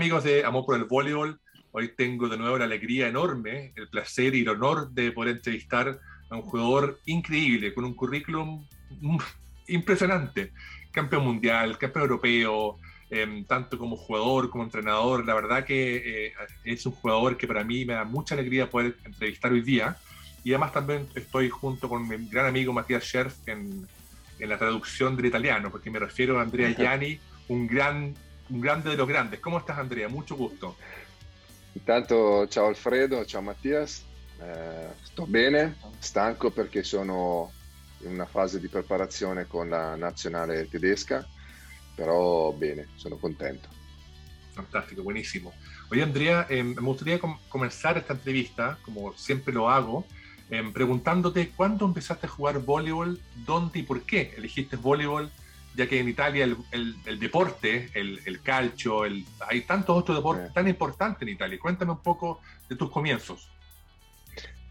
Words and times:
Amigos 0.00 0.24
de 0.24 0.46
Amor 0.46 0.64
por 0.64 0.76
el 0.76 0.84
Voleibol. 0.84 1.38
Hoy 1.72 1.92
tengo 1.94 2.26
de 2.26 2.38
nuevo 2.38 2.56
la 2.56 2.64
alegría 2.64 3.06
enorme, 3.08 3.74
el 3.76 3.86
placer 3.88 4.34
y 4.34 4.40
el 4.40 4.48
honor 4.48 4.88
de 4.92 5.12
poder 5.12 5.36
entrevistar 5.36 6.00
a 6.30 6.36
un 6.36 6.40
jugador 6.40 6.98
increíble, 7.04 7.74
con 7.74 7.84
un 7.84 7.92
currículum 7.92 8.64
impresionante. 9.68 10.52
Campeón 10.90 11.24
mundial, 11.24 11.76
campeón 11.76 12.04
europeo, 12.04 12.78
eh, 13.10 13.44
tanto 13.46 13.76
como 13.76 13.94
jugador 13.94 14.48
como 14.48 14.64
entrenador. 14.64 15.26
La 15.26 15.34
verdad 15.34 15.66
que 15.66 16.28
eh, 16.28 16.32
es 16.64 16.86
un 16.86 16.92
jugador 16.92 17.36
que 17.36 17.46
para 17.46 17.62
mí 17.62 17.84
me 17.84 17.92
da 17.92 18.04
mucha 18.04 18.34
alegría 18.34 18.70
poder 18.70 18.96
entrevistar 19.04 19.52
hoy 19.52 19.60
día. 19.60 19.98
Y 20.42 20.52
además 20.52 20.72
también 20.72 21.08
estoy 21.14 21.50
junto 21.50 21.90
con 21.90 22.08
mi 22.08 22.26
gran 22.30 22.46
amigo 22.46 22.72
Matías 22.72 23.04
Scherf 23.04 23.36
en, 23.46 23.86
en 24.38 24.48
la 24.48 24.56
traducción 24.56 25.14
del 25.14 25.26
italiano, 25.26 25.70
porque 25.70 25.90
me 25.90 25.98
refiero 25.98 26.38
a 26.38 26.42
Andrea 26.42 26.70
Gianni, 26.74 27.20
un 27.48 27.66
gran 27.66 28.14
un 28.50 28.60
grande 28.60 28.90
de 28.90 28.96
los 28.96 29.08
grandes. 29.08 29.40
¿Cómo 29.40 29.58
estás 29.58 29.78
Andrea? 29.78 30.08
Mucho 30.08 30.36
gusto. 30.36 30.76
Intanto 31.74 32.46
ciao 32.48 32.66
Alfredo, 32.66 33.24
ciao 33.24 33.42
Mattias, 33.42 34.04
eh, 34.40 34.88
sto 35.04 35.24
bene, 35.26 35.76
stanco 36.00 36.50
perché 36.50 36.82
sono 36.82 37.52
in 38.00 38.12
una 38.12 38.26
fase 38.26 38.58
di 38.58 38.68
preparazione 38.68 39.46
con 39.46 39.68
la 39.68 39.94
nazionale 39.94 40.68
tedesca, 40.68 41.24
però 41.94 42.52
bene, 42.52 42.88
sono 42.96 43.16
contento. 43.16 43.68
Fantástico, 44.52 45.02
buenísimo. 45.02 45.52
Oye 45.90 46.02
Andrea, 46.02 46.46
eh, 46.48 46.62
me 46.62 46.80
gustaría 46.80 47.20
com 47.20 47.38
comenzar 47.48 47.96
esta 47.96 48.14
entrevista, 48.14 48.78
como 48.82 49.12
siempre 49.16 49.54
lo 49.54 49.70
hago, 49.70 50.04
eh, 50.50 50.68
preguntándote 50.72 51.50
cuándo 51.50 51.84
empezaste 51.84 52.26
a 52.26 52.30
jugar 52.30 52.58
voleibol, 52.58 53.20
dónde 53.46 53.78
y 53.78 53.82
por 53.84 54.02
qué 54.02 54.34
elegiste 54.36 54.76
voleibol 54.76 55.30
ya 55.74 55.86
que 55.86 56.00
en 56.00 56.08
Italia 56.08 56.44
el, 56.44 56.56
el, 56.70 56.96
el 57.04 57.18
deporte, 57.18 57.90
el, 57.94 58.20
el, 58.24 58.42
calcio, 58.42 59.02
hay 59.02 59.62
tantos 59.62 59.96
otros 59.96 60.16
deportes 60.16 60.48
eh. 60.48 60.52
tan 60.52 60.68
importantes 60.68 61.22
en 61.22 61.28
Italia. 61.28 61.58
Cuéntame 61.58 61.92
un 61.92 62.02
poco 62.02 62.40
de 62.68 62.76
tus 62.76 62.90
comienzos. 62.90 63.48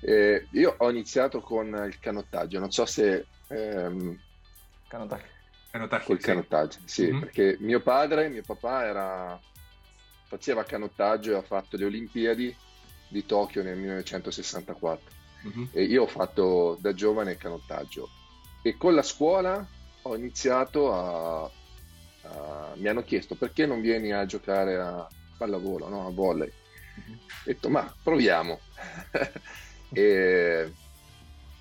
Eh, 0.01 0.47
io 0.51 0.75
ho 0.77 0.89
iniziato 0.89 1.41
con 1.41 1.67
il 1.87 1.99
canottaggio, 1.99 2.59
non 2.59 2.71
so 2.71 2.85
se... 2.85 3.25
Ehm, 3.47 4.17
canottaggio. 4.87 5.37
Canottaggio, 5.71 6.05
col 6.05 6.19
sì. 6.19 6.25
canottaggio, 6.25 6.79
sì, 6.85 7.03
mm-hmm. 7.03 7.19
perché 7.19 7.57
mio 7.59 7.79
padre, 7.79 8.29
mio 8.29 8.41
papà 8.43 8.85
era, 8.85 9.39
faceva 10.23 10.63
canottaggio 10.63 11.31
e 11.31 11.35
ha 11.35 11.41
fatto 11.43 11.77
le 11.77 11.85
Olimpiadi 11.85 12.55
di 13.07 13.25
Tokyo 13.25 13.61
nel 13.61 13.77
1964 13.77 15.11
mm-hmm. 15.45 15.65
e 15.71 15.83
io 15.83 16.03
ho 16.03 16.07
fatto 16.07 16.77
da 16.79 16.93
giovane 16.93 17.37
canottaggio 17.37 18.09
e 18.61 18.77
con 18.77 18.93
la 18.95 19.03
scuola 19.03 19.67
ho 20.03 20.15
iniziato 20.15 20.93
a, 20.93 21.43
a, 21.43 22.73
mi 22.75 22.87
hanno 22.87 23.03
chiesto 23.03 23.35
perché 23.35 23.65
non 23.65 23.81
vieni 23.81 24.11
a 24.11 24.25
giocare 24.25 24.77
a 24.77 25.07
pallavolo, 25.37 25.87
no? 25.89 26.07
a 26.07 26.11
volley. 26.11 26.51
Mm-hmm. 26.99 27.17
Ho 27.17 27.43
detto 27.45 27.69
ma 27.69 27.93
proviamo. 28.03 28.59
e 29.91 30.71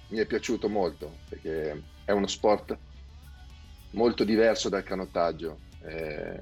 mi 0.09 0.19
è 0.19 0.27
piaciuto 0.27 0.69
molto 0.69 1.19
perché 1.29 1.83
è 2.05 2.13
uno 2.13 2.27
sport 2.27 2.77
molto 3.91 4.25
diverso 4.25 4.69
dal 4.69 4.83
canottaggio. 4.83 5.59
Eh, 5.83 6.41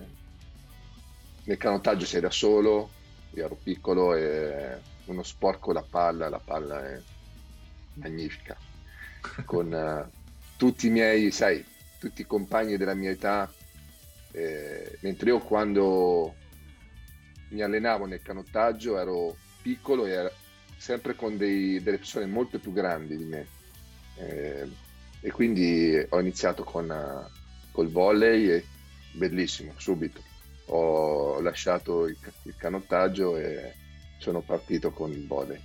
nel 1.44 1.56
canottaggio 1.58 2.06
sei 2.06 2.20
da 2.20 2.30
solo, 2.30 2.90
io 3.30 3.44
ero 3.44 3.56
piccolo 3.62 4.14
e 4.14 4.78
uno 5.06 5.22
sport 5.22 5.60
con 5.60 5.74
la 5.74 5.84
palla, 5.88 6.28
la 6.28 6.40
palla 6.42 6.84
è 6.84 7.00
magnifica. 7.94 8.56
Con 9.44 9.72
uh, 9.72 10.10
tutti 10.56 10.86
i 10.86 10.90
miei, 10.90 11.30
sai, 11.30 11.64
tutti 11.98 12.22
i 12.22 12.26
compagni 12.26 12.76
della 12.76 12.94
mia 12.94 13.10
età, 13.10 13.52
eh, 14.32 14.98
mentre 15.00 15.30
io 15.30 15.38
quando 15.40 16.34
mi 17.50 17.62
allenavo 17.62 18.06
nel 18.06 18.22
canottaggio 18.22 18.98
ero 18.98 19.36
piccolo 19.62 20.06
e 20.06 20.10
ero 20.10 20.32
sempre 20.76 21.14
con 21.14 21.36
dei, 21.36 21.82
delle 21.82 21.98
persone 21.98 22.26
molto 22.26 22.58
più 22.58 22.72
grandi 22.72 23.16
di 23.16 23.24
me. 23.24 23.46
Eh, 24.18 24.68
e 25.20 25.30
quindi 25.30 26.06
ho 26.08 26.20
iniziato 26.20 26.62
con 26.62 26.88
uh, 26.88 27.70
col 27.72 27.90
volley 27.90 28.48
e 28.48 28.64
bellissimo, 29.12 29.72
subito. 29.76 30.22
Ho 30.66 31.40
lasciato 31.40 32.06
il, 32.06 32.16
il 32.42 32.56
canottaggio 32.56 33.36
e 33.36 33.74
sono 34.18 34.40
partito 34.40 34.90
con 34.92 35.10
il 35.12 35.26
volley. 35.26 35.60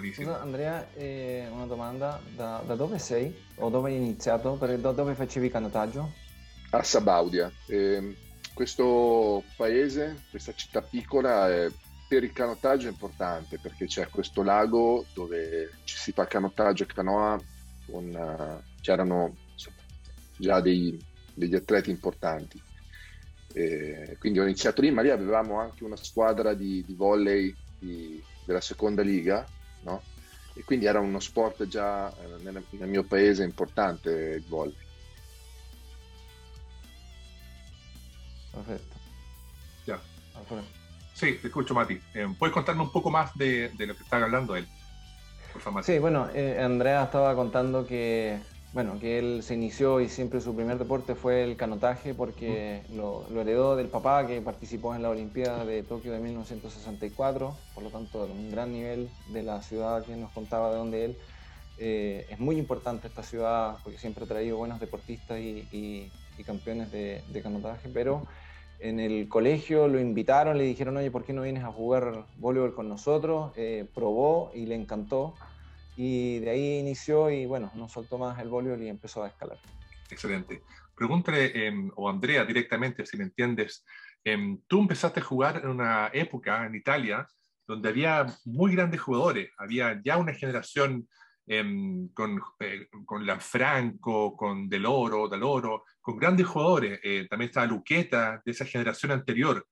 Buonissimo. 0.00 0.28
Scusa 0.28 0.40
Andrea, 0.40 0.92
eh, 0.94 1.46
una 1.52 1.66
domanda, 1.66 2.18
da, 2.34 2.62
da, 2.64 2.74
dove 2.74 2.98
sei 2.98 3.36
o 3.56 3.68
dove 3.68 3.90
hai 3.90 3.96
iniziato? 3.96 4.54
Da 4.54 4.92
dove 4.92 5.14
facevi 5.14 5.50
canottaggio? 5.50 6.12
A 6.70 6.82
Sabaudia, 6.82 7.52
eh, 7.66 8.16
questo 8.54 9.44
paese, 9.56 10.22
questa 10.30 10.54
città 10.54 10.80
piccola 10.80 11.50
è, 11.50 11.70
per 12.08 12.24
il 12.24 12.32
canottaggio 12.32 12.86
è 12.86 12.90
importante 12.90 13.58
perché 13.58 13.84
c'è 13.84 14.08
questo 14.08 14.42
lago 14.42 15.04
dove 15.12 15.70
ci 15.84 15.98
si 15.98 16.12
fa 16.12 16.26
canottaggio 16.26 16.84
e 16.84 16.86
canoa, 16.86 17.38
con, 17.84 18.08
uh, 18.08 18.80
c'erano 18.80 19.36
già 20.38 20.62
dei, 20.62 20.98
degli 21.34 21.54
atleti 21.54 21.90
importanti. 21.90 22.58
Eh, 23.52 24.16
quindi 24.18 24.38
ho 24.38 24.44
iniziato 24.44 24.80
lì, 24.80 24.90
ma 24.92 25.02
lì 25.02 25.10
avevamo 25.10 25.60
anche 25.60 25.84
una 25.84 25.96
squadra 25.96 26.54
di, 26.54 26.82
di 26.86 26.94
volley 26.94 27.54
di, 27.78 28.22
della 28.46 28.62
seconda 28.62 29.02
liga 29.02 29.46
no? 29.82 30.02
E 30.54 30.64
quindi 30.64 30.86
era 30.86 31.00
uno 31.00 31.20
sport 31.20 31.66
già 31.66 32.08
eh, 32.08 32.42
nel, 32.42 32.64
nel, 32.70 32.88
mio 32.88 33.04
paese 33.04 33.44
importante 33.44 34.10
il 34.10 34.44
volley. 34.46 34.76
Perfecto. 38.50 38.96
Ya. 39.84 40.00
Sí, 41.12 41.38
te 41.40 41.46
escucho, 41.46 41.74
Mati. 41.74 42.00
Eh, 42.14 42.34
¿Puedes 42.36 42.52
contarme 42.52 42.82
un 42.82 42.90
poco 42.90 43.10
más 43.10 43.36
de, 43.36 43.70
de 43.70 43.86
lo 43.86 43.94
que 43.96 44.02
estaba 44.02 44.24
hablando 44.24 44.56
él? 44.56 44.66
Por 45.52 45.62
favor, 45.62 45.84
Sí, 45.84 45.98
bueno, 45.98 46.28
eh, 46.32 46.60
Andrea 46.60 47.04
estaba 47.04 47.34
contando 47.34 47.84
que 47.84 48.40
bueno, 48.72 49.00
que 49.00 49.18
él 49.18 49.42
se 49.42 49.54
inició 49.54 50.00
y 50.00 50.08
siempre 50.08 50.40
su 50.40 50.54
primer 50.54 50.78
deporte 50.78 51.16
fue 51.16 51.42
el 51.42 51.56
canotaje 51.56 52.14
porque 52.14 52.82
lo, 52.94 53.26
heredó 53.40 53.74
del 53.74 53.88
papá 53.88 54.26
que 54.28 54.40
participó 54.40 54.94
en 54.94 55.02
la 55.02 55.10
Olimpiada 55.10 55.64
de 55.64 55.82
Tokio 55.82 56.12
de 56.12 56.20
1964, 56.20 57.56
por 57.74 57.82
lo 57.82 57.90
tanto 57.90 58.24
un 58.26 58.50
gran 58.50 58.72
nivel 58.72 59.10
de 59.32 59.42
la 59.42 59.60
ciudad 59.62 60.04
que 60.04 60.14
nos 60.14 60.30
contaba 60.30 60.70
de 60.70 60.76
donde 60.76 61.04
él. 61.04 61.18
Eh, 61.78 62.26
es 62.30 62.38
muy 62.38 62.58
importante 62.58 63.08
esta 63.08 63.22
ciudad 63.22 63.78
porque 63.82 63.98
siempre 63.98 64.24
ha 64.24 64.28
traído 64.28 64.58
buenos 64.58 64.78
deportistas 64.78 65.40
y, 65.40 66.12
campeones 66.46 66.90
de, 66.90 67.40
canotaje, 67.42 67.90
pero 67.92 68.26
en 68.78 68.98
el 68.98 69.28
colegio 69.28 69.88
lo 69.88 70.00
invitaron, 70.00 70.56
le 70.56 70.64
dijeron, 70.64 70.96
oye, 70.96 71.10
¿por 71.10 71.24
qué 71.24 71.34
no 71.34 71.42
vienes 71.42 71.64
a 71.64 71.72
jugar 71.72 72.24
voleibol 72.38 72.74
con 72.74 72.88
nosotros? 72.88 73.52
Eh, 73.56 73.84
probó 73.94 74.50
y 74.54 74.64
le 74.64 74.74
encantó 74.74 75.34
y 76.02 76.38
de 76.38 76.48
ahí 76.48 76.78
inició 76.78 77.28
y 77.28 77.44
bueno, 77.44 77.70
no 77.74 77.86
soltó 77.86 78.16
más 78.16 78.38
el 78.38 78.48
voleibol 78.48 78.82
y 78.82 78.88
empezó 78.88 79.22
a 79.22 79.28
escalar. 79.28 79.58
Excelente. 80.08 80.62
Pregúntale, 80.94 81.66
em, 81.66 81.90
o 81.94 82.08
Andrea 82.08 82.42
directamente, 82.46 83.04
si 83.04 83.18
me 83.18 83.24
entiendes, 83.24 83.84
eh, 84.24 84.56
tú 84.66 84.80
empezaste 84.80 85.20
a 85.20 85.22
jugar 85.22 85.60
en 85.62 85.68
una 85.68 86.10
época 86.14 86.64
en 86.64 86.74
Italia 86.74 87.28
donde 87.66 87.90
había 87.90 88.26
muy 88.46 88.74
grandes 88.74 88.98
jugadores, 88.98 89.50
había 89.58 90.00
ya 90.02 90.16
una 90.16 90.32
generación 90.32 91.06
em, 91.46 92.08
con, 92.14 92.40
eh, 92.60 92.88
con 93.04 93.26
Lanfranco, 93.26 94.34
con 94.34 94.70
Deloro, 94.70 95.28
Daloro, 95.28 95.84
con 96.00 96.16
grandes 96.16 96.46
jugadores, 96.46 96.98
eh, 97.02 97.26
también 97.28 97.50
estaba 97.50 97.66
Luqueta 97.66 98.40
de 98.42 98.52
esa 98.52 98.64
generación 98.64 99.12
anterior, 99.12 99.66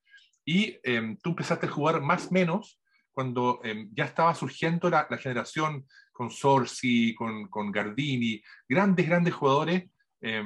y 0.45 0.79
tú 1.23 1.31
empezaste 1.31 1.67
a 1.67 1.71
jugar 1.71 2.01
más 2.01 2.27
o 2.29 2.31
menos 2.33 2.81
cuando 3.13 3.61
ya 3.93 4.05
estaba 4.05 4.35
surgiendo 4.35 4.89
la, 4.89 5.07
la 5.11 5.19
generación 5.19 5.85
con 6.19 6.33
Sorsi, 6.33 7.15
con, 7.15 7.47
con 7.47 7.71
Gardini, 7.71 8.43
grandes, 8.69 9.07
grandes 9.07 9.35
jugadores. 9.35 9.89
Eh, 10.21 10.43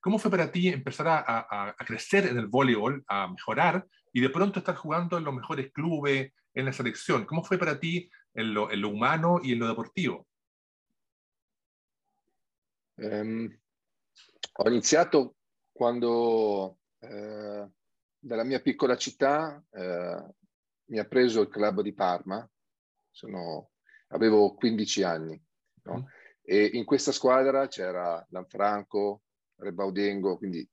¿Cómo 0.00 0.18
fue 0.18 0.30
para 0.30 0.50
ti 0.50 0.68
empezar 0.68 1.06
a, 1.06 1.68
a, 1.68 1.74
crecer 1.84 2.26
en 2.26 2.38
el 2.38 2.46
voleibol, 2.46 3.04
a 3.06 3.28
mejorar 3.28 3.86
y 4.10 4.22
de 4.22 4.30
pronto 4.30 4.58
estar 4.58 4.74
jugando 4.74 5.18
en 5.18 5.24
los 5.24 5.34
mejores 5.34 5.70
clubes, 5.70 6.32
en 6.54 6.64
la 6.64 6.72
selección? 6.72 7.26
¿Cómo 7.26 7.44
fue 7.44 7.58
para 7.58 7.78
ti 7.78 8.10
en 8.32 8.54
lo, 8.54 8.68
humano 8.88 9.38
y 9.42 9.52
en 9.52 9.58
lo 9.58 9.68
deportivo? 9.68 10.26
Um, 12.96 13.50
ho 14.54 14.70
iniziato 14.70 15.36
quando 15.74 16.78
eh, 17.00 17.68
dalla 18.18 18.44
mia 18.44 18.60
piccola 18.60 18.96
città 18.96 19.62
eh, 19.70 20.98
ha 20.98 21.04
preso 21.04 21.42
il 21.42 21.48
club 21.48 21.82
di 21.82 21.92
Parma, 21.92 22.48
sono 23.10 23.71
avevo 24.12 24.54
15 24.54 25.02
anni. 25.02 25.42
No? 25.84 25.98
Mm. 25.98 26.04
E 26.44 26.70
in 26.72 26.84
questa 26.84 27.12
squadra 27.12 27.68
c'era 27.68 28.24
Lanfranco, 28.30 29.22
Rebaudengo, 29.56 30.36
quindi 30.36 30.68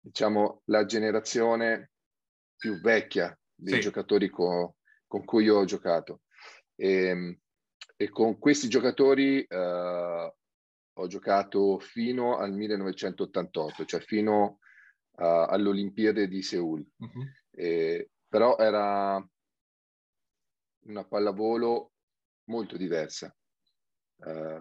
diciamo 0.00 0.62
la 0.66 0.84
generazione 0.86 1.90
più 2.56 2.80
vecchia 2.80 3.36
dei 3.54 3.74
sì. 3.74 3.80
giocatori 3.80 4.28
co- 4.30 4.76
con 5.06 5.24
cui 5.24 5.48
ho 5.48 5.64
giocato. 5.64 6.22
E, 6.74 7.04
ehm, 7.06 7.38
e 7.96 8.08
con 8.08 8.38
questi 8.38 8.68
giocatori 8.68 9.44
uh, 9.46 10.32
ho 10.94 11.06
giocato 11.06 11.78
fino 11.78 12.38
al 12.38 12.52
1988, 12.52 13.84
cioè 13.84 14.00
fino 14.00 14.58
uh, 15.16 15.22
all'Olimpiade 15.48 16.26
di 16.26 16.42
Seul. 16.42 16.82
Uh-huh. 16.96 17.26
E, 17.50 18.10
però 18.26 18.56
era 18.56 19.22
una 20.86 21.04
pallavolo 21.04 21.92
molto 22.50 22.76
diversa, 22.76 23.34
uh, 24.16 24.60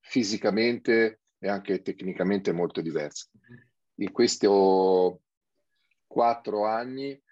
fisicamente 0.00 1.20
e 1.38 1.48
anche 1.48 1.82
tecnicamente 1.82 2.50
molto 2.52 2.80
diversa. 2.80 3.28
In 3.98 4.10
questi 4.10 4.46
quattro 6.06 6.66
anni 6.66 7.22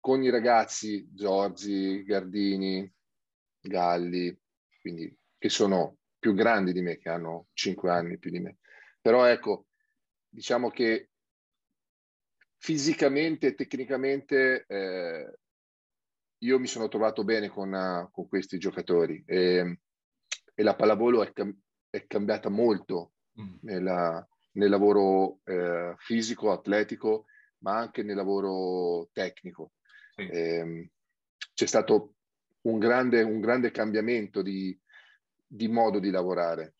con 0.00 0.22
i 0.22 0.30
ragazzi 0.30 1.06
Giorgi, 1.12 2.02
Gardini, 2.02 2.92
Galli, 3.60 4.36
quindi 4.80 5.16
che 5.38 5.48
sono 5.48 5.98
più 6.18 6.34
grandi 6.34 6.72
di 6.72 6.82
me, 6.82 6.98
che 6.98 7.10
hanno 7.10 7.48
cinque 7.52 7.90
anni 7.90 8.18
più 8.18 8.30
di 8.30 8.40
me. 8.40 8.58
Però 9.00 9.24
ecco, 9.24 9.66
diciamo 10.28 10.70
che 10.70 11.10
fisicamente 12.56 13.48
e 13.48 13.54
tecnicamente 13.54 14.64
eh, 14.66 15.38
io 16.44 16.58
mi 16.58 16.66
sono 16.66 16.88
trovato 16.88 17.24
bene 17.24 17.48
con, 17.48 17.72
uh, 17.72 18.10
con 18.10 18.28
questi 18.28 18.58
giocatori 18.58 19.22
e, 19.26 19.80
e 20.54 20.62
la 20.62 20.76
pallavolo 20.76 21.22
è, 21.22 21.32
cam- 21.32 21.56
è 21.88 22.06
cambiata 22.06 22.50
molto 22.50 23.12
mm. 23.40 23.54
nella, 23.62 24.26
nel 24.52 24.70
lavoro 24.70 25.40
eh, 25.44 25.94
fisico, 25.98 26.52
atletico, 26.52 27.26
ma 27.58 27.78
anche 27.78 28.02
nel 28.02 28.16
lavoro 28.16 29.08
tecnico. 29.12 29.72
Sì. 30.14 30.28
Eh, 30.28 30.90
c'è 31.54 31.66
stato 31.66 32.14
un 32.62 32.78
grande, 32.78 33.22
un 33.22 33.40
grande 33.40 33.70
cambiamento 33.70 34.42
di, 34.42 34.78
di, 35.46 35.68
modo 35.68 35.98
di 35.98 36.10
lavorare. 36.10 36.74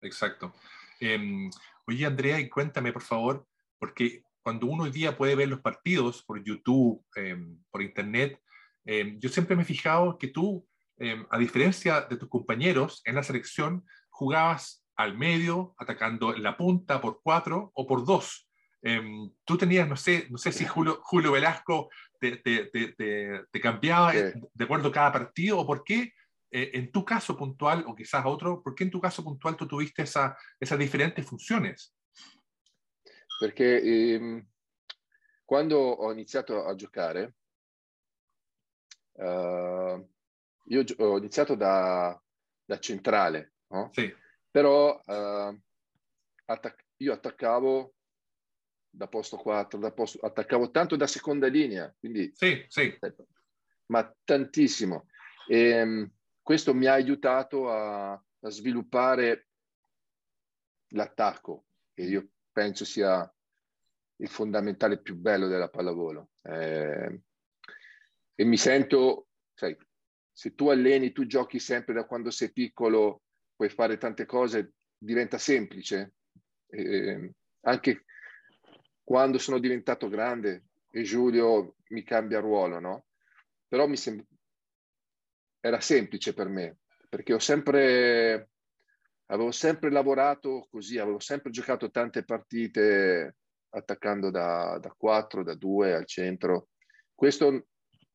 Exacto. 0.00 0.54
Eh, 0.98 1.48
oye, 1.84 2.06
Andrea, 2.06 2.38
y 2.38 2.48
cuéntame, 2.48 2.92
por 2.92 3.02
favor, 3.02 3.46
porque 3.78 4.22
cuando 4.42 4.66
uno 4.66 4.84
hoy 4.84 4.90
día 4.90 5.16
puede 5.16 5.34
ver 5.34 5.48
los 5.48 5.60
partidos 5.60 6.22
por 6.22 6.42
YouTube, 6.42 7.04
eh, 7.16 7.36
por 7.70 7.82
Internet, 7.82 8.40
eh, 8.84 9.16
yo 9.18 9.28
siempre 9.28 9.56
me 9.56 9.62
he 9.62 9.66
fijado 9.66 10.18
que 10.18 10.28
tú, 10.28 10.66
eh, 10.98 11.24
a 11.30 11.38
diferencia 11.38 12.02
de 12.02 12.16
tus 12.16 12.28
compañeros 12.28 13.02
en 13.04 13.14
la 13.14 13.22
selección, 13.22 13.84
jugabas 14.08 14.84
al 14.96 15.16
medio, 15.16 15.74
atacando 15.78 16.34
en 16.34 16.42
la 16.42 16.56
punta 16.56 17.00
por 17.00 17.20
cuatro 17.22 17.70
o 17.74 17.86
por 17.86 18.04
dos. 18.04 18.46
Tú 19.44 19.58
tenías, 19.58 19.86
no 19.86 19.96
sé, 19.96 20.26
no 20.30 20.38
sé 20.38 20.52
si 20.52 20.64
Julio, 20.66 21.00
Julio 21.02 21.32
Velasco 21.32 21.90
te, 22.18 22.36
te, 22.38 22.66
te, 22.66 23.44
te 23.50 23.60
cambiaba 23.60 24.12
sí. 24.12 24.18
de 24.54 24.64
acuerdo 24.64 24.88
a 24.88 24.92
cada 24.92 25.12
partido 25.12 25.58
o 25.58 25.66
por 25.66 25.84
qué 25.84 26.12
en 26.52 26.90
tu 26.90 27.04
caso 27.04 27.36
puntual 27.36 27.84
o 27.86 27.94
quizás 27.94 28.24
otro, 28.26 28.60
¿por 28.62 28.74
qué 28.74 28.84
en 28.84 28.90
tu 28.90 29.00
caso 29.00 29.22
puntual 29.22 29.56
tú 29.56 29.68
tuviste 29.68 30.02
esa, 30.02 30.36
esas 30.58 30.78
diferentes 30.78 31.24
funciones? 31.24 31.94
Perché 33.40 33.80
ehm, 33.80 34.46
quando 35.46 35.78
ho 35.78 36.12
iniziato 36.12 36.62
a 36.62 36.74
giocare, 36.74 37.36
uh, 39.12 40.08
io 40.64 40.84
ho 40.98 41.16
iniziato 41.16 41.54
da, 41.54 42.22
da 42.62 42.78
centrale, 42.78 43.54
no? 43.68 43.88
Sì. 43.94 44.14
però 44.50 44.94
uh, 44.94 45.58
attac- 46.44 46.84
io 46.98 47.14
attaccavo 47.14 47.94
da 48.90 49.08
posto 49.08 49.38
4, 49.38 49.78
da 49.78 49.90
posto, 49.90 50.18
attaccavo 50.18 50.70
tanto 50.70 50.96
da 50.96 51.06
seconda 51.06 51.46
linea, 51.46 51.90
quindi 51.98 52.30
sì, 52.34 52.62
sì. 52.68 52.94
ma 53.86 54.14
tantissimo. 54.22 55.06
E 55.48 55.80
um, 55.80 56.12
questo 56.42 56.74
mi 56.74 56.84
ha 56.84 56.92
aiutato 56.92 57.70
a, 57.70 58.12
a, 58.12 58.50
sviluppare 58.50 59.48
l'attacco, 60.88 61.64
che 61.94 62.02
io 62.02 62.28
penso 62.60 62.84
sia 62.84 63.34
il 64.16 64.28
fondamentale 64.28 65.00
più 65.00 65.16
bello 65.16 65.48
della 65.48 65.70
pallavolo. 65.70 66.32
Eh, 66.42 67.20
e 68.34 68.44
mi 68.44 68.58
sento, 68.58 69.28
sai, 69.54 69.74
se 70.30 70.54
tu 70.54 70.68
alleni, 70.68 71.12
tu 71.12 71.24
giochi 71.24 71.58
sempre 71.58 71.94
da 71.94 72.04
quando 72.04 72.30
sei 72.30 72.52
piccolo, 72.52 73.22
puoi 73.56 73.70
fare 73.70 73.96
tante 73.96 74.26
cose, 74.26 74.74
diventa 74.98 75.38
semplice. 75.38 76.12
Eh, 76.66 77.32
anche 77.62 78.04
quando 79.02 79.38
sono 79.38 79.58
diventato 79.58 80.10
grande 80.10 80.64
e 80.90 81.02
Giulio 81.02 81.76
mi 81.88 82.02
cambia 82.02 82.40
ruolo, 82.40 82.78
no? 82.78 83.06
Però 83.68 83.86
mi 83.86 83.96
sem- 83.96 84.22
era 85.60 85.80
semplice 85.80 86.34
per 86.34 86.48
me, 86.48 86.76
perché 87.08 87.32
ho 87.32 87.38
sempre, 87.38 88.49
avevo 89.30 89.52
sempre 89.52 89.90
lavorato 89.90 90.66
così, 90.70 90.98
avevo 90.98 91.20
sempre 91.20 91.50
giocato 91.50 91.90
tante 91.90 92.24
partite 92.24 93.36
attaccando 93.70 94.30
da, 94.30 94.78
da 94.78 94.92
4, 94.96 95.44
da 95.44 95.54
2 95.54 95.94
al 95.94 96.06
centro. 96.06 96.68
Questo 97.14 97.66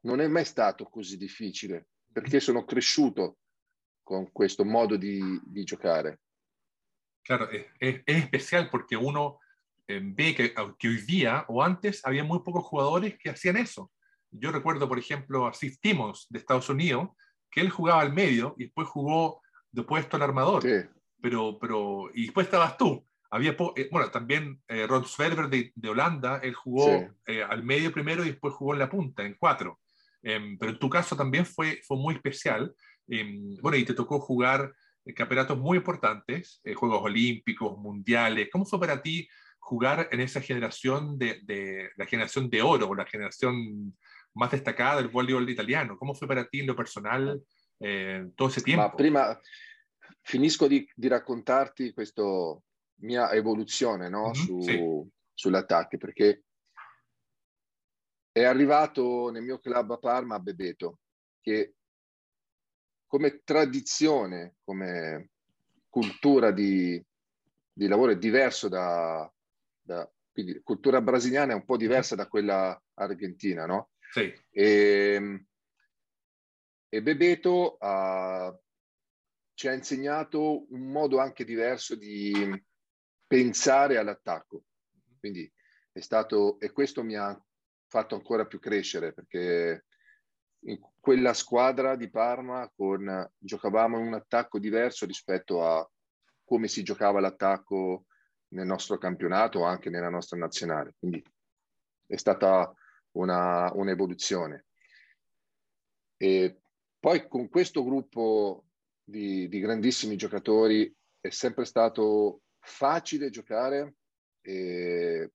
non 0.01 0.19
è 0.19 0.27
mai 0.27 0.45
stato 0.45 0.85
così 0.85 1.17
difficile, 1.17 1.88
perché 2.12 2.39
sono 2.39 2.65
cresciuto 2.65 3.38
con 4.03 4.31
questo 4.31 4.65
modo 4.65 4.97
di, 4.97 5.39
di 5.44 5.63
giocare. 5.63 6.19
Claro, 7.21 7.50
es, 7.50 7.65
es, 7.79 8.03
especial 8.06 8.69
porque 8.69 8.95
uno 8.95 9.39
eh, 9.88 10.00
ve 10.00 10.35
que, 10.35 10.53
que, 10.77 10.88
hoy 10.88 11.01
día 11.06 11.44
o 11.47 11.63
antes 11.63 12.06
había 12.06 12.23
muy 12.23 12.44
pocos 12.44 12.65
jugadores 12.65 13.18
que 13.18 13.29
hacían 13.29 13.57
eso. 13.57 13.91
Yo 14.29 14.51
recuerdo, 14.51 14.88
por 14.88 15.00
ejemplo, 15.00 15.47
a 15.47 15.53
Steve 15.53 15.77
Timmons 15.81 16.27
de 16.29 16.39
Estados 16.39 16.69
Unidos, 16.69 17.09
que 17.50 17.61
él 17.61 17.69
jugaba 17.69 18.01
al 18.01 18.13
medio 18.13 18.53
y 18.57 18.65
después 18.65 18.88
jugó 18.89 19.41
de 19.71 19.83
puesto 19.83 20.18
al 20.18 20.23
armador. 20.23 20.61
Sí. 20.61 20.88
Pero, 21.25 21.57
pero, 21.57 22.12
y 22.13 22.25
después 22.25 22.45
estabas 22.45 22.77
tú. 22.77 23.04
Había 23.31 23.56
eh, 23.75 23.89
bueno, 23.92 24.12
también 24.12 24.62
eh, 24.68 24.86
Rod 24.86 25.06
Sverber 25.06 25.50
de, 25.50 25.72
de, 25.74 25.89
Holanda, 25.89 26.39
él 26.44 26.54
jugó 26.54 26.86
sí. 26.86 27.06
eh, 27.25 27.42
al 27.42 27.63
medio 27.63 27.92
primero 27.92 28.24
y 28.24 28.27
después 28.27 28.54
jugó 28.54 28.74
en 28.74 28.80
la 28.80 28.92
punta, 28.92 29.24
en 29.24 29.33
cuatro. 29.33 29.80
Em, 30.22 30.56
pero 30.60 30.74
en 30.74 30.77
tu 30.77 30.88
caso 30.88 31.16
también 31.16 31.44
fue, 31.44 31.81
fue 31.81 31.98
muy 31.98 32.13
especial. 32.13 32.75
Em, 33.07 33.57
bueno, 33.60 33.75
y 33.75 33.83
te 33.86 33.95
tocó 33.95 34.19
jugar 34.19 34.72
campeonatos 35.16 35.57
muy 35.57 35.80
importantes, 35.80 36.62
eh, 36.63 36.75
Juegos 36.75 37.02
Olímpicos, 37.02 37.76
Mundiales. 37.80 38.49
¿Cómo 38.52 38.64
fue 38.64 38.80
para 38.80 39.02
ti 39.02 39.28
jugar 39.57 40.07
en 40.11 40.21
esa 40.21 40.42
generación 40.42 41.18
de, 41.18 41.40
de, 41.42 41.90
la 41.95 42.06
generación 42.06 42.52
de 42.52 42.61
oro, 42.61 42.94
la 42.94 43.07
generación 43.07 43.97
más 44.35 44.52
destacada 44.52 44.97
del 44.97 45.07
voleibol 45.07 45.49
italiano? 45.49 45.97
¿Cómo 45.97 46.14
fue 46.14 46.28
para 46.28 46.45
ti 46.45 46.59
en 46.59 46.68
lo 46.68 46.76
personal 46.76 47.42
eh, 47.80 48.28
todo 48.35 48.49
ese 48.49 48.61
tiempo? 48.61 48.83
Ma 48.83 48.95
prima 48.95 49.40
finisco 50.25 50.67
di, 50.67 50.89
di 50.95 51.07
raccontarti 51.07 51.94
questa 51.94 52.23
mia 53.01 53.31
evoluzione 53.31 54.09
no? 54.09 54.27
Mhm, 54.27 54.33
Su, 54.33 54.59
sì. 54.59 55.13
sull'attacco, 55.33 55.97
perché 55.97 56.44
è 58.31 58.44
arrivato 58.44 59.29
nel 59.29 59.44
mio 59.44 59.59
club 59.59 59.91
a 59.91 59.97
Parma 59.97 60.35
a 60.35 60.39
Bebeto, 60.39 60.99
che 61.39 61.75
come 63.05 63.44
tradizione, 63.44 64.55
come 64.63 65.29
cultura 65.87 66.51
di, 66.51 67.01
di 67.71 67.87
lavoro 67.87 68.11
è 68.11 68.17
diverso 68.17 68.67
da, 68.67 69.31
da, 69.79 70.11
quindi 70.31 70.59
cultura 70.63 71.01
brasiliana 71.01 71.53
è 71.53 71.55
un 71.55 71.65
po' 71.65 71.77
diversa 71.77 72.15
da 72.15 72.27
quella 72.27 72.81
argentina, 72.95 73.67
no? 73.67 73.91
Sì. 74.11 74.33
E, 74.49 75.45
e 76.89 77.01
Bebeto 77.01 77.77
ha- 77.79 78.59
ci 79.56 79.68
ha 79.68 79.74
insegnato 79.74 80.71
un 80.71 80.92
modo 80.92 81.18
anche 81.19 81.45
diverso 81.45 81.95
di 81.95 82.33
pensare 83.26 83.97
all'attacco. 83.97 84.64
Quindi 85.18 85.52
è 85.92 86.00
stato, 86.02 86.59
e 86.59 86.71
questo 86.71 87.04
mi 87.04 87.16
ha 87.16 87.42
fatto 87.88 88.16
ancora 88.16 88.45
più 88.45 88.59
crescere 88.59 89.14
perché 89.14 89.85
in 90.66 90.80
quella 91.00 91.33
squadra 91.33 91.95
di 91.95 92.09
Parma 92.09 92.69
con, 92.76 93.31
giocavamo 93.38 93.97
un 93.97 94.14
attacco 94.14 94.59
diverso 94.59 95.06
rispetto 95.06 95.64
a 95.66 95.90
come 96.44 96.68
si 96.68 96.83
giocava 96.83 97.19
l'attacco 97.19 98.06
nel 98.50 98.66
nostro 98.66 98.97
campionato 98.97 99.59
o 99.59 99.64
anche 99.64 99.90
nella 99.90 100.09
nostra 100.09 100.38
nazionale. 100.38 100.95
Quindi 101.00 101.24
è 102.07 102.18
stata 102.18 102.74
una, 103.12 103.71
un'evoluzione. 103.74 104.66
E 106.18 106.59
poi 107.00 107.28
con 107.28 107.47
questo 107.50 107.83
gruppo 107.83 108.65
di, 109.06 109.47
di 109.47 109.59
grandissimi 109.59 110.16
giocatori 110.16 110.92
è 111.21 111.30
sempre 111.30 111.66
stato 111.66 112.42
facile 112.59 113.30
giocare, 113.30 113.95
eh, 114.42 115.31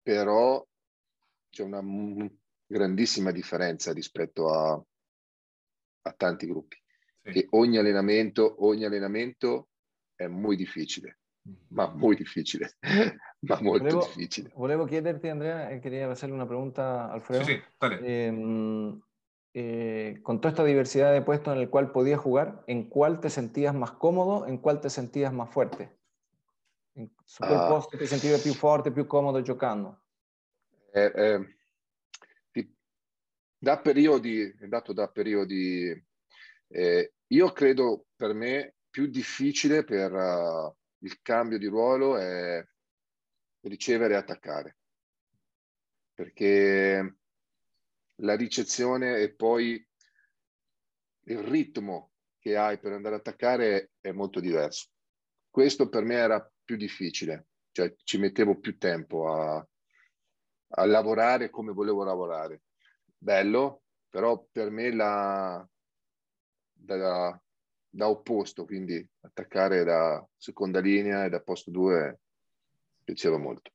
però 0.00 0.64
c'è 1.50 1.62
una 1.64 1.82
grandissima 2.66 3.32
differenza 3.32 3.92
rispetto 3.92 4.52
a, 4.52 4.82
a 6.02 6.12
tanti 6.12 6.46
gruppi. 6.46 6.80
Sì. 7.22 7.32
Che 7.32 7.46
ogni 7.50 7.78
allenamento, 7.78 8.64
ogni 8.64 8.84
allenamento 8.84 9.70
è 10.14 10.26
molto 10.28 10.56
difficile, 10.56 11.18
ma 11.68 11.92
molto 11.92 12.22
difficile, 12.22 12.76
ma 13.40 13.60
molto 13.60 13.84
Volevo, 13.84 13.98
difficile. 14.00 14.52
volevo 14.54 14.84
chiederti, 14.84 15.28
Andrea, 15.28 15.68
e 15.68 15.80
quería 15.80 16.08
hacerle 16.08 16.34
una 16.34 16.46
pregunta 16.46 17.08
a 17.08 17.12
Alfredo. 17.12 17.44
Sí, 17.44 17.52
sí, 17.54 17.62
dale. 17.76 18.00
Eh, 18.00 18.98
eh, 19.54 20.20
con 20.22 20.40
toda 20.40 20.50
esta 20.50 20.64
diversidad 20.64 21.12
de 21.12 21.22
puestos 21.22 21.54
en 21.54 21.60
el 21.60 21.70
cual 21.70 21.90
podías 21.92 22.20
jugar, 22.20 22.64
¿en 22.66 22.88
cuál 22.88 23.20
te 23.20 23.30
sentías 23.30 23.74
más 23.74 23.92
cómodo? 23.92 24.46
¿En 24.46 24.58
cuál 24.58 24.80
te 24.80 24.90
sentías 24.90 25.32
más 25.32 25.50
fuerte? 25.50 25.96
In- 26.94 27.14
Su 27.24 27.42
quel 27.44 27.56
Ah. 27.56 27.68
posto 27.68 27.98
ti 27.98 28.06
sentivi 28.06 28.38
più 28.38 28.54
forte, 28.54 28.90
più 28.90 29.06
comodo 29.06 29.40
giocando? 29.42 30.02
Eh, 30.92 31.12
eh, 31.14 31.58
da 33.58 33.80
periodi, 33.80 34.42
è 34.42 34.66
dato 34.68 34.92
da 34.92 35.08
periodi, 35.08 35.90
eh, 36.68 37.12
io 37.26 37.52
credo 37.52 38.06
per 38.14 38.32
me 38.32 38.76
più 38.88 39.06
difficile 39.06 39.84
per 39.84 40.12
uh, 40.12 40.74
il 40.98 41.20
cambio 41.20 41.58
di 41.58 41.66
ruolo 41.66 42.16
è 42.16 42.64
ricevere 43.62 44.14
e 44.14 44.16
attaccare, 44.16 44.76
perché 46.14 47.17
la 48.20 48.34
ricezione 48.34 49.18
e 49.18 49.34
poi 49.34 49.86
il 51.24 51.38
ritmo 51.42 52.12
che 52.38 52.56
hai 52.56 52.78
per 52.78 52.92
andare 52.92 53.16
ad 53.16 53.20
attaccare 53.20 53.92
è 54.00 54.12
molto 54.12 54.40
diverso. 54.40 54.88
Questo 55.50 55.88
per 55.88 56.04
me 56.04 56.14
era 56.14 56.52
più 56.64 56.76
difficile, 56.76 57.48
cioè 57.72 57.94
ci 58.04 58.18
mettevo 58.18 58.58
più 58.58 58.78
tempo 58.78 59.30
a, 59.30 59.66
a 60.68 60.84
lavorare 60.86 61.50
come 61.50 61.72
volevo 61.72 62.04
lavorare. 62.04 62.62
Bello, 63.16 63.82
però 64.08 64.46
per 64.50 64.70
me 64.70 64.92
la, 64.92 65.68
da, 66.72 67.42
da 67.88 68.08
opposto, 68.08 68.64
quindi 68.64 69.06
attaccare 69.20 69.84
da 69.84 70.26
seconda 70.36 70.80
linea 70.80 71.24
e 71.24 71.28
da 71.28 71.40
posto 71.40 71.70
2 71.70 72.20
piaceva 73.04 73.38
molto. 73.38 73.72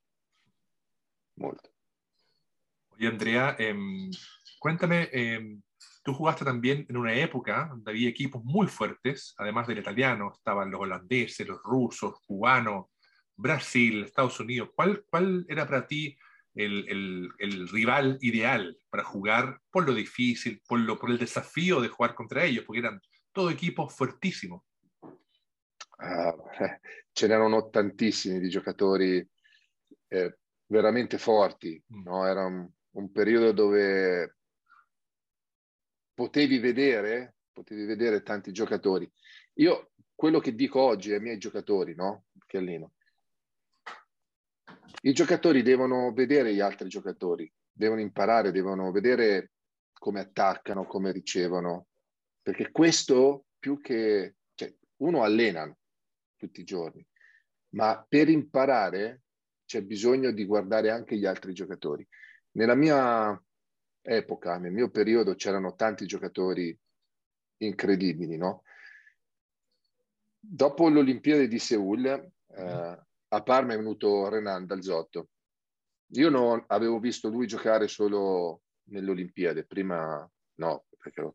Molto. 1.36 1.73
Oye, 2.96 3.08
Andrea, 3.08 3.56
eh, 3.58 3.76
cuéntame, 4.60 5.10
eh, 5.12 5.58
tú 6.04 6.14
jugaste 6.14 6.46
también 6.46 6.86
en 6.88 6.98
una 6.98 7.14
época 7.14 7.68
donde 7.70 7.92
había 7.92 8.10
equipos 8.10 8.44
muy 8.44 8.68
fuertes, 8.68 9.34
además 9.38 9.68
del 9.68 9.80
italiano, 9.80 10.32
estaban 10.34 10.70
los 10.70 10.82
holandeses, 10.82 11.48
los 11.48 11.62
rusos, 11.64 12.20
cubanos, 12.26 12.88
Brasil, 13.36 14.04
Estados 14.04 14.40
Unidos. 14.40 14.70
¿Cuál, 14.76 15.04
cuál 15.10 15.46
era 15.48 15.66
para 15.66 15.88
ti 15.88 16.16
el, 16.54 16.88
el, 16.88 17.30
el, 17.40 17.68
rival 17.70 18.18
ideal 18.22 18.78
para 18.90 19.04
jugar 19.04 19.60
por 19.72 19.88
lo 19.88 19.94
difícil, 19.94 20.62
por, 20.68 20.80
lo, 20.80 21.00
por 21.00 21.10
el 21.10 21.18
desafío 21.18 21.82
de 21.82 21.88
jugar 21.88 22.14
contra 22.14 22.46
ellos? 22.46 22.64
Porque 22.66 22.80
eran 22.80 23.02
todos 23.32 23.52
equipos 23.52 23.96
fuertísimos. 23.96 24.62
Ah, 25.98 26.36
ce 27.12 27.28
n'erano 27.28 27.70
tantissimi 27.70 28.40
di 28.40 28.50
giocatori 28.50 29.26
eh, 30.10 30.38
veramente 30.68 31.18
forti, 31.18 31.82
mm. 31.88 32.04
no? 32.04 32.28
era 32.28 32.46
un, 32.46 32.70
un, 32.94 33.12
periodo 33.12 33.52
dove 33.52 34.38
potevi 36.14 36.60
vedere, 36.60 37.36
potevi 37.52 37.86
vedere 37.86 38.24
tanti 38.24 38.52
giocatori. 38.52 39.10
Io 39.56 39.92
quello 40.16 40.40
che 40.40 40.56
dico 40.56 40.82
oggi 40.82 41.14
ai 41.14 41.20
miei 41.20 41.38
giocatori, 41.38 41.96
no? 41.96 42.26
Chiellino, 42.46 42.94
i 45.02 45.14
giocatori 45.14 45.62
devono 45.64 46.14
vedere 46.14 46.54
gli 46.54 46.60
altri 46.60 46.88
giocatori, 46.88 47.52
devono 47.72 48.00
imparare, 48.00 48.52
devono 48.52 48.92
vedere 48.92 49.52
come 49.92 50.22
attaccano, 50.22 50.86
come 50.86 51.12
ricevono, 51.12 51.88
perché 52.42 52.72
questo 52.72 53.46
più 53.58 53.80
che... 53.82 54.36
Cioè, 54.54 54.74
uno 54.98 55.24
allena 55.24 55.76
tutti 56.36 56.62
i 56.62 56.66
giorni, 56.66 57.06
ma 57.70 58.06
per 58.08 58.30
imparare 58.30 59.24
c'è 59.66 59.82
bisogno 59.82 60.32
di 60.32 60.46
guardare 60.46 60.90
anche 60.90 61.18
gli 61.18 61.26
altri 61.26 61.54
giocatori. 61.54 62.08
Nella 62.54 62.76
mia 62.76 63.42
epoca, 64.02 64.58
nel 64.58 64.72
mio 64.72 64.90
periodo, 64.90 65.36
c'erano 65.36 65.76
tanti 65.76 66.06
giocatori 66.06 66.78
incredibili, 67.58 68.38
no? 68.38 68.64
Dopo 70.40 70.90
l'Olimpiade 70.90 71.48
di 71.48 71.58
Seoul, 71.58 72.06
eh, 72.06 73.04
a 73.28 73.42
Parma 73.42 73.74
è 73.74 73.78
venuto 73.78 74.28
Renan 74.28 74.66
dal 74.66 74.84
Zotto. 74.84 75.30
Io 76.16 76.30
non 76.30 76.64
avevo 76.68 77.00
visto 77.00 77.30
lui 77.30 77.48
giocare 77.48 77.88
solo 77.88 78.64
nelle 78.90 79.10
Olimpiadi, 79.10 79.66
prima 79.66 80.30
no, 80.56 80.86
perché 80.98 81.34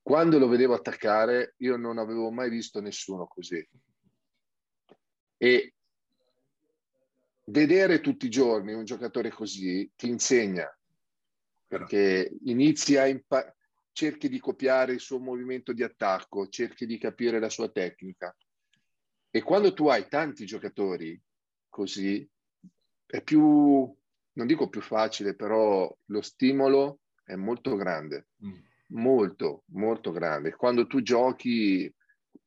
quando 0.00 0.38
lo 0.38 0.48
vedevo 0.48 0.74
attaccare 0.74 1.54
io 1.58 1.76
non 1.76 1.98
avevo 1.98 2.30
mai 2.30 2.50
visto 2.50 2.80
nessuno 2.80 3.26
così. 3.26 3.66
E 5.36 5.74
vedere 7.52 8.00
tutti 8.00 8.26
i 8.26 8.30
giorni 8.30 8.72
un 8.72 8.84
giocatore 8.84 9.30
così 9.30 9.90
ti 9.94 10.08
insegna, 10.08 10.66
perché 11.66 12.36
inizi 12.44 12.96
a 12.96 13.06
imparare, 13.06 13.56
cerchi 13.92 14.28
di 14.28 14.40
copiare 14.40 14.94
il 14.94 15.00
suo 15.00 15.18
movimento 15.18 15.72
di 15.72 15.82
attacco, 15.82 16.48
cerchi 16.48 16.86
di 16.86 16.98
capire 16.98 17.38
la 17.38 17.50
sua 17.50 17.68
tecnica 17.68 18.34
e 19.34 19.40
quando 19.40 19.72
tu 19.72 19.88
hai 19.88 20.08
tanti 20.08 20.44
giocatori 20.44 21.18
così, 21.70 22.28
è 23.06 23.22
più, 23.22 23.40
non 23.40 24.46
dico 24.46 24.68
più 24.68 24.82
facile, 24.82 25.34
però 25.34 25.90
lo 26.04 26.20
stimolo 26.20 27.00
è 27.24 27.34
molto 27.34 27.74
grande, 27.76 28.26
mm. 28.44 28.58
molto, 28.88 29.62
molto 29.68 30.12
grande. 30.12 30.54
Quando 30.54 30.86
tu 30.86 31.00
giochi 31.00 31.90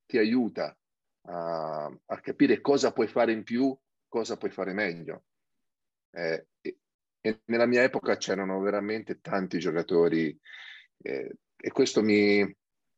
ti 0.05 0.17
aiuta 0.19 0.77
a, 1.21 1.85
a, 1.85 2.19
capire 2.19 2.61
cosa 2.61 2.93
puoi 2.93 3.07
fare 3.07 3.31
in 3.31 3.43
più, 3.43 3.75
cosa 4.15 4.37
puoi 4.37 4.49
fare 4.49 4.71
meglio. 4.71 5.25
Eh, 6.11 6.47
e, 6.61 6.77
e 7.19 7.41
nella 7.47 7.65
mia 7.65 7.83
epoca 7.83 8.15
c'erano 8.15 8.61
veramente 8.61 9.19
tanti 9.19 9.59
giocatori 9.59 10.39
eh, 11.03 11.35
e 11.57 11.71
questo 11.71 12.01
mi... 12.01 12.41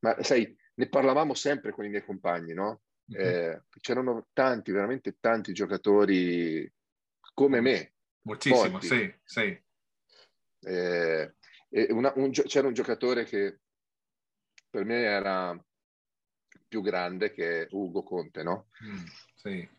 Ma 0.02 0.22
sai, 0.22 0.56
ne 0.76 0.88
parlavamo 0.88 1.34
sempre 1.34 1.72
con 1.72 1.86
i 1.86 1.90
miei 1.90 2.06
compagni, 2.06 2.54
no? 2.54 2.84
Eh, 3.10 3.64
c'erano 3.80 4.28
tanti, 4.32 4.72
veramente 4.72 5.18
tanti 5.20 5.54
giocatori 5.54 6.72
come 7.34 7.62
me. 7.62 7.94
Moltissimo, 8.22 8.80
sì, 8.80 9.12
sì. 9.24 9.60
Eh, 10.60 11.34
una, 11.90 12.12
un, 12.16 12.30
c'era 12.32 12.68
un 12.68 12.74
giocatore 12.74 13.24
che 13.24 13.60
per 14.70 14.84
me 14.84 15.02
era 15.02 15.60
più 16.68 16.82
grande 16.82 17.32
che 17.32 17.68
Ugo 17.72 18.04
Conte, 18.04 18.44
no? 18.44 18.68
Mm, 18.84 19.06
sì. 19.34 19.76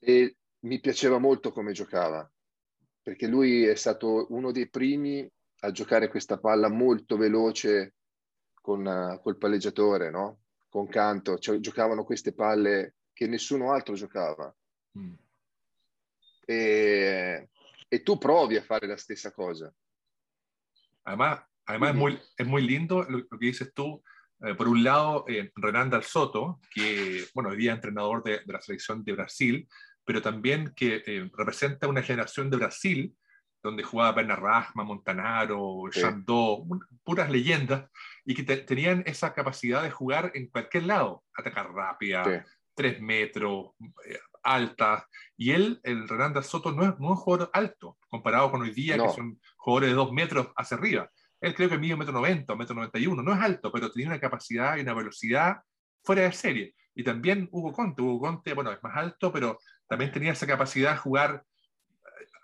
E 0.00 0.36
mi 0.60 0.80
piaceva 0.80 1.18
molto 1.18 1.52
come 1.52 1.72
giocava, 1.72 2.28
perché 3.02 3.26
lui 3.26 3.64
è 3.64 3.74
stato 3.74 4.26
uno 4.30 4.50
dei 4.50 4.68
primi 4.68 5.30
a 5.60 5.70
giocare 5.70 6.08
questa 6.08 6.38
palla 6.38 6.68
molto 6.68 7.16
veloce 7.16 7.94
con 8.54 8.84
uh, 8.84 9.20
col 9.20 9.38
palleggiatore, 9.38 10.10
no? 10.10 10.40
con 10.68 10.88
Canto, 10.88 11.38
cioè, 11.38 11.58
giocavano 11.58 12.04
queste 12.04 12.32
palle 12.32 12.94
che 13.12 13.26
nessuno 13.26 13.72
altro 13.72 13.94
giocava. 13.94 14.54
Mm. 14.98 15.12
E, 16.46 17.48
e, 17.88 18.02
tu 18.02 18.16
provi 18.18 18.56
a 18.56 18.62
fare 18.62 18.86
la 18.86 18.96
stessa 18.96 19.32
cosa. 19.32 19.72
Además, 21.02 21.42
además 21.64 21.90
es, 21.90 21.96
muy, 21.96 22.20
es 22.36 22.46
muy 22.46 22.62
lindo 22.62 23.02
lo, 23.08 23.18
lo 23.18 23.38
que 23.38 23.46
dices 23.46 23.72
tú. 23.74 24.02
Eh, 24.42 24.54
por 24.54 24.68
un 24.68 24.82
lado, 24.82 25.24
eh, 25.28 25.50
Renan 25.54 25.90
Dal 25.90 26.04
Soto, 26.04 26.60
que, 26.72 27.26
bueno, 27.34 27.50
hoy 27.50 27.56
día 27.56 27.72
entrenador 27.72 28.22
de, 28.22 28.40
de 28.44 28.52
la 28.52 28.60
selección 28.60 29.04
de 29.04 29.12
Brasil, 29.12 29.68
pero 30.10 30.22
también 30.22 30.72
que 30.74 31.04
eh, 31.06 31.30
representa 31.36 31.86
una 31.86 32.02
generación 32.02 32.50
de 32.50 32.56
Brasil 32.56 33.14
donde 33.62 33.84
jugaba 33.84 34.10
Bernard 34.10 34.40
Rahma, 34.40 34.82
Montanaro, 34.82 35.84
sí. 35.92 36.00
Chandó, 36.00 36.66
puras 37.04 37.30
leyendas, 37.30 37.88
y 38.24 38.34
que 38.34 38.42
te, 38.42 38.56
tenían 38.56 39.04
esa 39.06 39.32
capacidad 39.32 39.84
de 39.84 39.92
jugar 39.92 40.32
en 40.34 40.48
cualquier 40.48 40.82
lado, 40.82 41.22
atacar 41.32 41.72
rápida, 41.72 42.24
sí. 42.24 42.50
tres 42.74 43.00
metros, 43.00 43.66
eh, 44.04 44.18
alta. 44.42 45.06
Y 45.36 45.52
él, 45.52 45.78
el 45.84 46.08
Renanda 46.08 46.42
Soto, 46.42 46.72
no 46.72 46.82
es, 46.82 46.88
no 46.98 47.06
es 47.06 47.10
un 47.10 47.14
jugador 47.14 47.50
alto, 47.52 47.96
comparado 48.08 48.50
con 48.50 48.62
hoy 48.62 48.72
día, 48.72 48.96
no. 48.96 49.04
que 49.04 49.10
son 49.10 49.40
jugadores 49.58 49.90
de 49.90 49.94
dos 49.94 50.10
metros 50.10 50.48
hacia 50.56 50.76
arriba. 50.76 51.08
Él 51.40 51.54
creo 51.54 51.68
que 51.68 51.78
mide 51.78 51.92
un 51.92 52.00
metro 52.00 52.14
noventa, 52.14 52.54
un 52.54 52.58
metro 52.58 52.74
noventa 52.74 52.98
y 52.98 53.06
uno, 53.06 53.22
no 53.22 53.32
es 53.32 53.40
alto, 53.40 53.70
pero 53.70 53.92
tenía 53.92 54.08
una 54.08 54.18
capacidad 54.18 54.76
y 54.76 54.80
una 54.80 54.92
velocidad 54.92 55.58
fuera 56.02 56.22
de 56.22 56.32
serie. 56.32 56.74
Y 56.96 57.04
también 57.04 57.48
Hugo 57.52 57.72
Conte, 57.72 58.02
Hugo 58.02 58.26
Conte, 58.26 58.54
bueno, 58.54 58.72
es 58.72 58.82
más 58.82 58.96
alto, 58.96 59.32
pero 59.32 59.60
también 59.90 60.12
tenía 60.12 60.30
esa 60.30 60.46
capacidad 60.46 60.92
de 60.92 60.98
jugar 60.98 61.42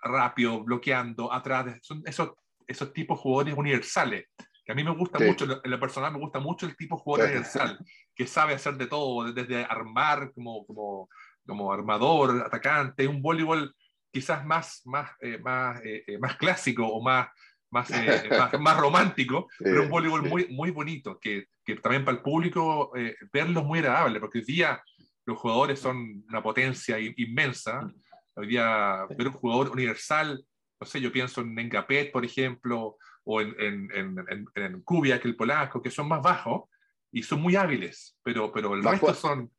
rápido, 0.03 0.65
bloqueando, 0.65 1.31
atrás. 1.31 1.79
Son 1.81 2.03
esos, 2.05 2.31
esos 2.67 2.91
tipos 2.91 3.17
de 3.17 3.21
jugadores 3.21 3.57
universales. 3.57 4.25
Que 4.65 4.73
a 4.73 4.75
mí 4.75 4.83
me 4.83 4.93
gusta 4.93 5.17
sí. 5.17 5.23
mucho, 5.23 5.61
en 5.63 5.71
lo 5.71 5.79
personal 5.79 6.11
me 6.11 6.19
gusta 6.19 6.41
mucho 6.41 6.65
el 6.65 6.75
tipo 6.75 6.97
de 6.97 7.01
jugador 7.01 7.27
sí. 7.27 7.31
universal, 7.35 7.79
que 8.13 8.27
sabe 8.27 8.53
hacer 8.53 8.75
de 8.75 8.87
todo, 8.87 9.31
desde 9.31 9.63
armar 9.63 10.33
como, 10.33 10.65
como, 10.65 11.09
como 11.45 11.71
armador, 11.71 12.43
atacante, 12.45 13.07
un 13.07 13.21
voleibol 13.21 13.73
quizás 14.11 14.45
más, 14.45 14.81
más, 14.83 15.09
eh, 15.21 15.37
más, 15.37 15.79
eh, 15.85 16.03
eh 16.05 16.17
más 16.17 16.35
clásico 16.35 16.85
o 16.85 17.01
más, 17.01 17.29
más, 17.69 17.89
eh, 17.91 18.27
más, 18.29 18.59
más, 18.59 18.77
romántico, 18.77 19.47
sí, 19.57 19.63
pero 19.63 19.83
un 19.83 19.89
voleibol 19.89 20.23
muy, 20.23 20.47
muy 20.49 20.71
bonito, 20.71 21.17
que, 21.17 21.45
que, 21.63 21.77
también 21.77 22.03
para 22.03 22.17
el 22.17 22.23
público 22.23 22.91
eh, 22.97 23.15
verlo 23.31 23.61
es 23.61 23.65
muy 23.65 23.79
agradable, 23.79 24.19
porque 24.19 24.39
hoy 24.39 24.45
día 24.45 24.83
los 25.27 25.37
jugadores 25.37 25.79
son 25.79 26.23
una 26.29 26.41
potencia 26.41 26.97
inmensa, 26.99 27.93
Hoy 28.39 28.47
día 28.47 29.07
ver 29.17 29.29
un 29.29 29.33
jugador 29.33 29.71
universal, 29.71 30.45
no 30.79 30.85
sé, 30.85 31.01
yo 31.01 31.11
pienso 31.11 31.41
en 31.41 31.57
Engapet, 31.57 32.11
por 32.11 32.23
ejemplo, 32.23 32.97
o 33.23 33.41
en, 33.41 33.55
en, 33.59 33.89
en, 34.29 34.45
en 34.53 34.81
Kubiak, 34.83 35.25
el 35.25 35.35
polaco, 35.35 35.81
que 35.81 35.89
son 35.89 36.07
más 36.07 36.21
bajos 36.21 36.69
y 37.11 37.23
son 37.23 37.41
muy 37.41 37.55
hábiles, 37.55 38.15
pero, 38.21 38.51
pero 38.51 38.75
el 38.75 38.83
Ma 38.83 38.91
resto 38.91 39.13
son... 39.15 39.51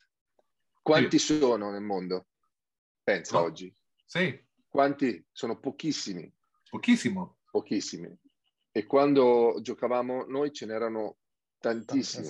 Quanti 0.80 1.18
sì. 1.18 1.38
sono 1.38 1.72
nel 1.72 1.82
mondo? 1.82 2.28
Pensa 3.02 3.36
no. 3.36 3.46
oggi. 3.46 3.74
Sì. 4.06 4.40
quanti? 4.68 5.26
Sono 5.32 5.58
pochissimi. 5.58 6.32
Pochissimo. 6.70 7.38
Pochissimi. 7.50 8.16
E 8.70 8.86
quando 8.86 9.58
giocavamo 9.60 10.24
noi 10.28 10.52
ce 10.52 10.66
n'erano 10.66 11.16
tantissimi. 11.58 12.28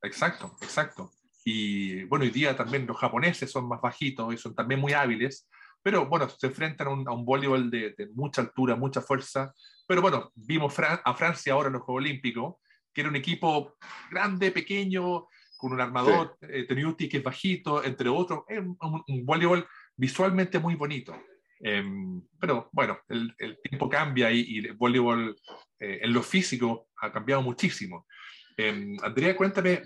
Exacto, 0.00 0.56
exacto. 0.60 1.12
Y 1.44 2.04
bueno, 2.04 2.24
hoy 2.24 2.30
día 2.30 2.56
también 2.56 2.86
los 2.86 2.98
japoneses 2.98 3.50
son 3.50 3.68
más 3.68 3.80
bajitos 3.80 4.32
y 4.34 4.36
son 4.36 4.54
también 4.54 4.80
muy 4.80 4.92
hábiles, 4.92 5.48
pero 5.82 6.06
bueno, 6.06 6.28
se 6.28 6.46
enfrentan 6.46 6.88
a 6.88 6.90
un, 6.90 7.08
a 7.08 7.12
un 7.12 7.24
voleibol 7.24 7.70
de, 7.70 7.94
de, 7.96 8.08
mucha 8.14 8.42
altura, 8.42 8.76
mucha 8.76 9.00
fuerza. 9.00 9.52
Pero 9.86 10.02
bueno, 10.02 10.30
vimos 10.34 10.74
Fran 10.74 11.00
a 11.04 11.14
Francia 11.14 11.54
ahora 11.54 11.68
en 11.68 11.74
los 11.74 11.82
Juegos 11.82 12.02
Olímpicos, 12.02 12.56
que 12.92 13.00
era 13.00 13.10
un 13.10 13.16
equipo 13.16 13.76
grande, 14.10 14.50
pequeño, 14.50 15.26
con 15.56 15.72
un 15.72 15.80
armador, 15.80 16.36
sí. 16.40 16.46
eh, 16.50 16.64
Teniuti, 16.66 17.08
que 17.08 17.18
es 17.18 17.22
bajito, 17.22 17.82
entre 17.84 18.08
otros. 18.08 18.44
Es 18.48 18.58
un, 18.58 18.76
un, 19.06 19.26
voleibol 19.26 19.66
visualmente 19.96 20.58
muy 20.58 20.74
bonito. 20.74 21.14
Eh, 21.62 21.84
pero 22.38 22.68
bueno, 22.72 22.98
el, 23.08 23.34
el, 23.38 23.58
tiempo 23.62 23.88
cambia 23.88 24.30
y, 24.30 24.40
y 24.40 24.58
el 24.58 24.74
voleibol 24.74 25.36
eh, 25.78 26.00
en 26.02 26.12
lo 26.12 26.22
físico 26.22 26.88
ha 27.00 27.12
cambiado 27.12 27.42
muchísimo. 27.42 28.06
Eh, 28.56 28.96
Andrea, 29.02 29.36
cuéntame, 29.36 29.82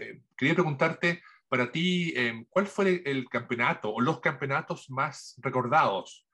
eh, 0.00 0.10
eh, 0.10 0.22
quería 0.36 0.54
preguntarte 0.54 1.22
para 1.48 1.70
ti, 1.72 2.14
¿cuál 2.48 2.66
fue 2.68 3.02
el, 3.04 3.28
campeonato 3.28 3.92
o 3.92 4.00
los 4.00 4.20
campeonatos 4.20 4.88
más 4.88 5.34
recordados? 5.38 6.26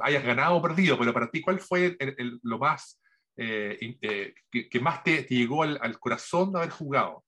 hayas 0.00 0.24
ganado 0.24 0.56
o 0.56 0.62
perdido, 0.62 0.98
pero 0.98 1.12
para 1.12 1.30
ti, 1.30 1.40
¿cuál 1.40 1.60
fue 1.60 1.96
el, 2.00 2.14
el, 2.18 2.40
lo 2.42 2.58
más 2.58 3.00
que, 3.36 4.34
que, 4.50 4.80
más 4.80 5.04
te, 5.04 5.22
te 5.22 5.34
llegó 5.34 5.62
al, 5.62 5.78
al, 5.80 6.00
corazón 6.00 6.50
de 6.50 6.58
haber 6.58 6.70
jugado? 6.70 7.24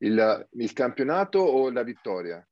Il, 0.00 0.20
il 0.52 0.74
campionato 0.74 1.44
o 1.44 1.70
la 1.70 1.84
vittoria? 1.84 2.44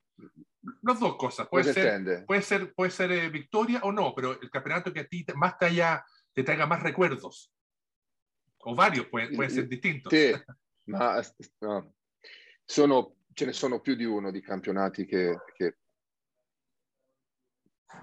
Las 0.82 1.00
dos 1.00 1.16
cosas. 1.16 1.48
Puede 1.48 1.72
ser, 1.72 2.24
puede 2.26 2.42
ser, 2.42 2.74
puede 2.74 2.90
ser 2.90 3.12
eh, 3.12 3.28
victoria 3.30 3.80
o 3.82 3.92
no, 3.92 4.14
pero 4.14 4.40
el 4.40 4.50
campeonato 4.50 4.92
que 4.92 5.00
a 5.00 5.06
ti 5.06 5.24
más 5.34 5.58
te, 5.58 5.66
haya, 5.66 6.04
te 6.32 6.42
traiga 6.42 6.66
más 6.66 6.82
recuerdos. 6.82 7.52
O 8.60 8.74
varios, 8.74 9.06
pueden, 9.06 9.34
pueden 9.34 9.50
ser 9.50 9.68
distintos. 9.68 10.12
Sì, 10.12 10.34
ma 10.88 11.20
no. 11.58 11.94
sono, 12.64 13.16
ce 13.32 13.44
ne 13.46 13.52
sono 13.52 13.80
più 13.80 13.94
di 13.94 14.04
uno 14.04 14.30
di 14.30 14.40
campionati 14.40 15.04
che... 15.04 15.38
che... 15.54 15.76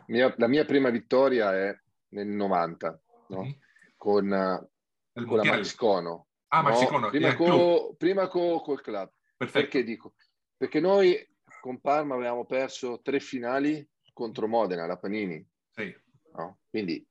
Mia, 0.07 0.33
la 0.37 0.47
mia 0.47 0.65
prima 0.65 0.89
vittoria 0.89 1.53
è 1.53 1.79
nel 2.09 2.27
90, 2.27 3.01
no? 3.29 3.41
mm-hmm. 3.41 3.51
con, 3.95 4.69
con 5.13 5.37
la 5.37 5.43
Mariscono. 5.43 6.27
Ah, 6.47 6.61
Mariscono. 6.61 6.99
No? 6.99 7.09
Prima, 7.09 7.35
co, 7.35 7.95
prima 7.97 8.27
co, 8.27 8.61
col 8.61 8.81
club. 8.81 9.11
Perfetto. 9.37 9.59
Perché 9.59 9.83
dico? 9.83 10.13
Perché 10.55 10.79
noi 10.79 11.15
con 11.59 11.81
Parma 11.81 12.15
avevamo 12.15 12.45
perso 12.45 13.01
tre 13.01 13.19
finali 13.19 13.87
contro 14.13 14.47
Modena, 14.47 14.85
la 14.85 14.97
Panini. 14.97 15.45
Sì. 15.71 15.95
No? 16.33 16.59
Quindi 16.69 17.05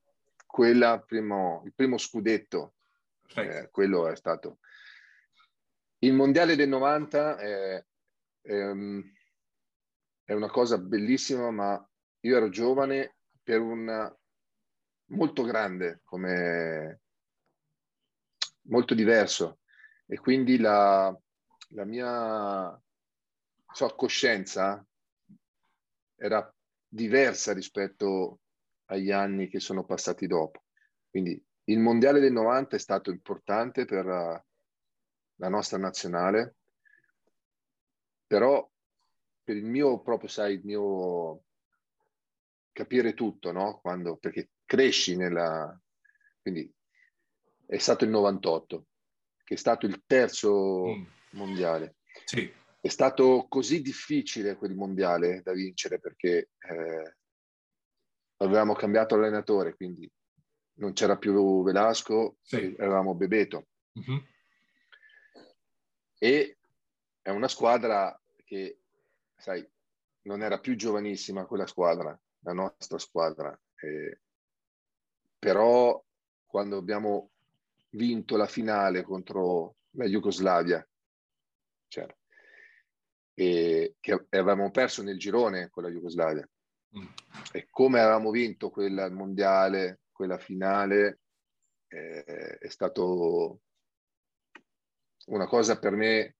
quella 0.45 0.99
primo, 0.99 1.61
il 1.65 1.73
primo 1.73 1.97
scudetto, 1.97 2.75
eh, 3.35 3.69
quello 3.71 4.07
è 4.07 4.15
stato. 4.15 4.59
Il 5.99 6.13
mondiale 6.13 6.55
del 6.55 6.69
90 6.69 7.37
è, 7.37 7.85
è, 8.41 8.71
è, 10.23 10.33
una 10.33 10.49
cosa 10.49 10.77
bellissima, 10.77 11.49
ma 11.51 11.89
io 12.21 12.37
ero 12.37 12.49
giovane 12.49 13.15
per 13.41 13.61
un 13.61 14.15
molto 15.07 15.43
grande, 15.43 16.01
come 16.03 17.01
molto 18.63 18.93
diverso. 18.93 19.59
E 20.05 20.17
quindi 20.19 20.57
la, 20.57 21.15
la 21.69 21.85
mia 21.85 22.81
so, 23.73 23.95
coscienza 23.95 24.85
era 26.15 26.53
diversa 26.87 27.53
rispetto 27.53 28.39
agli 28.85 29.11
anni 29.11 29.47
che 29.47 29.59
sono 29.59 29.83
passati 29.83 30.27
dopo. 30.27 30.63
Quindi 31.09 31.43
il 31.65 31.79
mondiale 31.79 32.19
del 32.19 32.31
90 32.31 32.75
è 32.75 32.79
stato 32.79 33.09
importante 33.09 33.85
per 33.85 34.44
la 35.35 35.49
nostra 35.49 35.77
nazionale, 35.77 36.55
però 38.25 38.69
per 39.43 39.55
il 39.55 39.65
mio, 39.65 40.01
proprio 40.01 40.29
sai, 40.29 40.55
il 40.55 40.61
mio 40.63 41.43
capire 42.71 43.13
tutto, 43.13 43.51
no? 43.51 43.79
Quando, 43.79 44.17
perché 44.17 44.49
cresci 44.65 45.15
nella... 45.15 45.79
Quindi 46.41 46.71
è 47.67 47.77
stato 47.77 48.03
il 48.03 48.11
98, 48.11 48.85
che 49.43 49.53
è 49.53 49.57
stato 49.57 49.85
il 49.85 50.03
terzo 50.05 50.85
mm. 50.87 51.03
mondiale. 51.31 51.95
Sì. 52.25 52.51
È 52.79 52.87
stato 52.87 53.47
così 53.49 53.81
difficile 53.81 54.57
quel 54.57 54.75
mondiale 54.75 55.41
da 55.41 55.53
vincere 55.53 55.99
perché 55.99 56.49
eh, 56.59 57.15
avevamo 58.37 58.73
cambiato 58.73 59.15
allenatore, 59.15 59.75
quindi 59.75 60.09
non 60.77 60.93
c'era 60.93 61.17
più 61.17 61.63
Velasco, 61.63 62.37
sì. 62.41 62.75
avevamo 62.77 63.15
Bebeto. 63.15 63.67
Mm-hmm. 63.97 64.19
E 66.17 66.57
è 67.21 67.29
una 67.29 67.47
squadra 67.47 68.19
che, 68.43 68.79
sai, 69.35 69.67
non 70.23 70.41
era 70.41 70.59
più 70.59 70.75
giovanissima 70.75 71.45
quella 71.45 71.67
squadra, 71.67 72.17
la 72.39 72.53
nostra 72.53 72.97
squadra. 72.97 73.57
Eh, 73.75 74.19
però 75.37 76.03
quando 76.45 76.77
abbiamo 76.77 77.31
vinto 77.89 78.37
la 78.37 78.47
finale 78.47 79.03
contro 79.03 79.75
la 79.91 80.05
Jugoslavia, 80.05 80.87
cioè, 81.87 82.07
e 83.33 83.95
che 83.99 84.25
avevamo 84.29 84.71
perso 84.71 85.03
nel 85.03 85.19
girone 85.19 85.69
con 85.69 85.83
la 85.83 85.89
Jugoslavia. 85.89 86.47
Mm. 86.97 87.05
E 87.51 87.67
come 87.69 87.99
avevamo 87.99 88.31
vinto 88.31 88.69
quella 88.69 89.09
mondiale, 89.09 90.01
quella 90.11 90.37
finale, 90.37 91.19
eh, 91.87 92.57
è 92.57 92.69
stato 92.69 93.59
una 95.25 95.47
cosa 95.47 95.77
per 95.79 95.93
me 95.93 96.35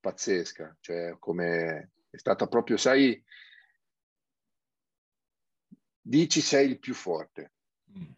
pazzesca, 0.00 0.76
cioè 0.80 1.16
come 1.18 1.92
è 2.10 2.16
stata 2.16 2.46
proprio, 2.46 2.76
sai, 2.76 3.22
dici 6.00 6.40
sei 6.40 6.68
il 6.70 6.78
più 6.78 6.94
forte, 6.94 7.52
mm. 7.96 8.10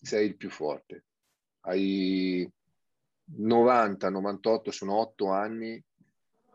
sei 0.00 0.26
il 0.26 0.36
più 0.36 0.50
forte, 0.50 1.04
hai 1.60 2.50
90, 3.24 4.10
98, 4.10 4.70
sono 4.70 4.98
otto 4.98 5.30
anni 5.30 5.82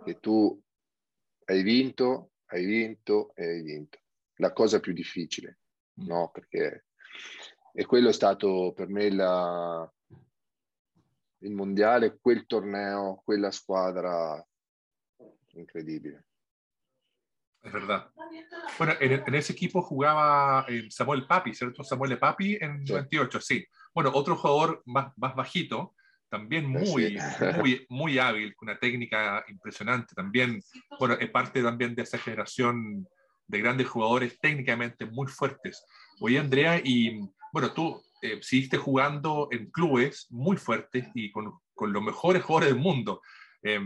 che 0.03 0.19
tu 0.19 0.61
hai 1.45 1.63
vinto, 1.63 2.31
hai 2.47 2.65
vinto 2.65 3.33
e 3.35 3.45
hai 3.45 3.61
vinto. 3.61 3.99
La 4.35 4.53
cosa 4.53 4.79
più 4.79 4.93
difficile, 4.93 5.59
Mm. 5.99 6.07
no? 6.07 6.29
Perché 6.31 6.85
e 7.73 7.85
quello 7.85 8.09
è 8.09 8.13
stato 8.13 8.73
per 8.75 8.87
me 8.89 9.11
la, 9.11 9.93
il 11.41 11.54
mondiale, 11.54 12.19
quel 12.21 12.45
torneo, 12.45 13.21
quella 13.25 13.52
squadra 13.52 14.43
incredibile. 15.54 16.23
Es 17.62 17.73
verdad. 17.73 18.10
Bueno, 18.78 18.93
en, 19.02 19.23
en, 19.28 19.36
ese 19.36 19.52
equipo 19.52 19.82
jugaba 19.82 20.65
eh, 20.69 20.88
Samuel 20.89 21.28
Papi, 21.28 21.54
¿cierto? 21.54 21.84
Samuel 21.84 22.17
Papi 22.17 22.58
en 22.62 22.86
Sí. 22.86 22.93
98, 22.93 23.41
sí. 23.41 23.65
Bueno, 23.93 24.12
otro 24.13 24.36
jugador 24.38 24.82
más, 24.86 25.12
más 25.17 25.36
bajito, 25.36 25.93
también 26.30 26.65
muy, 26.67 27.17
Sí. 27.17 27.17
muy, 27.58 27.86
muy 27.89 28.17
hábil, 28.19 28.56
con 28.56 28.69
una 28.69 28.80
técnica 28.80 29.43
impresionante. 29.49 30.15
También, 30.15 30.62
bueno, 30.99 31.15
es 31.15 31.30
parte 31.32 31.62
también 31.62 31.95
de 31.95 32.04
esa 32.04 32.17
generación 32.17 33.06
de 33.47 33.60
grandes 33.60 33.88
jugadores 33.89 34.39
técnicamente 34.39 35.06
muy 35.06 35.28
fuertes. 35.28 35.84
Oye, 36.21 36.39
Andrea, 36.39 36.80
y 36.82 37.19
bueno, 37.51 37.73
tú 37.73 38.01
eh, 38.21 38.39
seguiste 38.41 38.77
jugando 38.77 39.47
en 39.51 39.71
clubes 39.71 40.27
muy 40.29 40.57
fuertes 40.57 41.07
y 41.13 41.31
con, 41.31 41.53
con 41.73 41.93
los 41.93 42.03
mejores 42.03 42.43
jugadores 42.43 42.73
del 42.73 42.83
mundo. 42.83 43.21
Eh, 43.63 43.79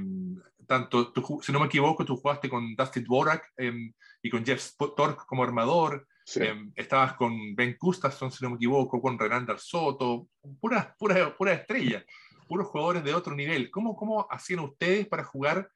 tanto, 0.67 1.11
tú, 1.11 1.39
si 1.41 1.51
no 1.51 1.59
me 1.59 1.67
equivoco, 1.67 2.03
tú 2.03 2.17
jugaste 2.17 2.49
con 2.49 2.75
Dustin 2.75 3.03
Dvorak 3.03 3.51
eh, 3.57 3.91
y 4.21 4.29
con 4.29 4.45
Jeff 4.45 4.71
Tork 4.77 5.25
como 5.25 5.43
armador. 5.43 6.07
Sí. 6.25 6.39
estabas 6.75 7.15
con 7.15 7.53
Ben 7.53 7.75
Gustafsson, 7.77 8.31
si 8.31 8.45
no 8.45 8.51
me 8.51 8.55
equivoco, 8.55 9.01
con 9.01 9.19
Renanda 9.19 9.57
Soto, 9.57 10.29
puras 10.61 10.95
pura, 10.97 11.35
pura 11.35 11.51
estrellas, 11.51 12.05
puros 12.47 12.67
jugadores 12.67 13.03
de 13.03 13.13
otro 13.13 13.35
nivel. 13.35 13.69
¿Cómo, 13.69 13.93
cómo 13.93 14.25
hacían 14.31 14.61
ustedes 14.61 15.05
para 15.05 15.25
jugar 15.25 15.69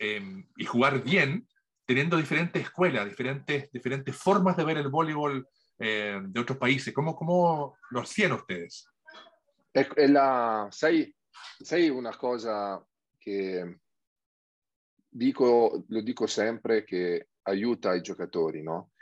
y 0.00 0.64
jugar 0.64 1.04
bien, 1.04 1.46
teniendo 1.86 2.16
diferentes 2.16 2.60
escuelas, 2.60 3.08
diferentes, 3.08 3.70
diferentes 3.70 4.16
formas 4.16 4.56
de 4.56 4.64
ver 4.64 4.78
el 4.78 4.88
voleibol 4.88 5.46
eh, 5.78 6.20
de 6.22 6.40
otros 6.40 6.58
países? 6.58 6.92
¿Cómo, 6.92 7.14
¿Cómo 7.14 7.76
lo 7.90 8.00
hacían 8.00 8.32
ustedes? 8.32 8.88
La, 10.08 10.68
sai, 10.70 11.14
sai 11.60 11.88
una 11.88 12.16
cosa 12.16 12.84
che 13.16 13.80
dico, 15.08 15.84
lo 15.88 16.00
dico 16.00 16.26
sempre 16.26 16.84
che 16.84 17.28
aiuta 17.42 17.94
i 17.94 18.00
giocatori, 18.00 18.62
no? 18.62 18.92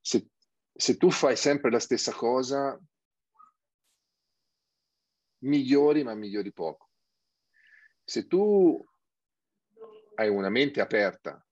Se, 0.00 0.30
se 0.74 0.96
tu 0.96 1.10
fai 1.10 1.36
sempre 1.36 1.70
la 1.70 1.80
stessa 1.80 2.12
cosa, 2.12 2.78
migliori, 5.40 6.04
ma 6.04 6.14
migliori 6.14 6.52
poco. 6.52 6.90
Se 8.02 8.26
tu 8.26 8.82
hai 10.14 10.28
una 10.28 10.48
mente 10.48 10.80
aperta 10.80 11.44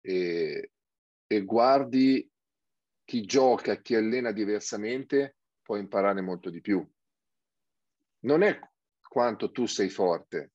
e 0.00 0.70
e 1.26 1.42
guardi 1.42 2.30
chi 3.06 3.22
gioca, 3.24 3.76
chi 3.76 3.94
allena 3.94 4.32
diversamente, 4.32 5.36
puoi 5.62 5.80
imparare 5.80 6.20
molto 6.20 6.50
di 6.50 6.60
più. 6.60 6.86
Non 8.24 8.42
è 8.42 8.58
quanto 9.00 9.52
tu 9.52 9.66
sei 9.66 9.88
forte, 9.88 10.52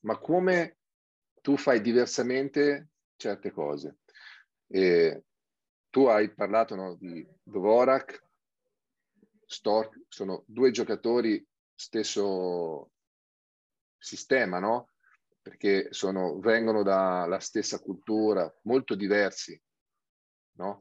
ma 0.00 0.18
come 0.18 0.78
tu 1.40 1.56
fai 1.56 1.80
diversamente 1.80 2.90
certe 3.16 3.50
cose. 3.50 4.00
E 4.66 5.24
tu 5.88 6.06
hai 6.06 6.32
parlato 6.32 6.74
no, 6.74 6.96
di 6.96 7.26
Dvorak, 7.42 8.24
Stork, 9.46 10.04
sono 10.08 10.44
due 10.46 10.70
giocatori 10.70 11.44
stesso 11.74 12.90
sistema, 13.96 14.58
no? 14.58 14.90
Perché 15.40 15.88
sono, 15.92 16.38
vengono 16.38 16.82
dalla 16.82 17.40
stessa 17.40 17.78
cultura, 17.80 18.52
molto 18.62 18.94
diversi, 18.94 19.60
no? 20.58 20.78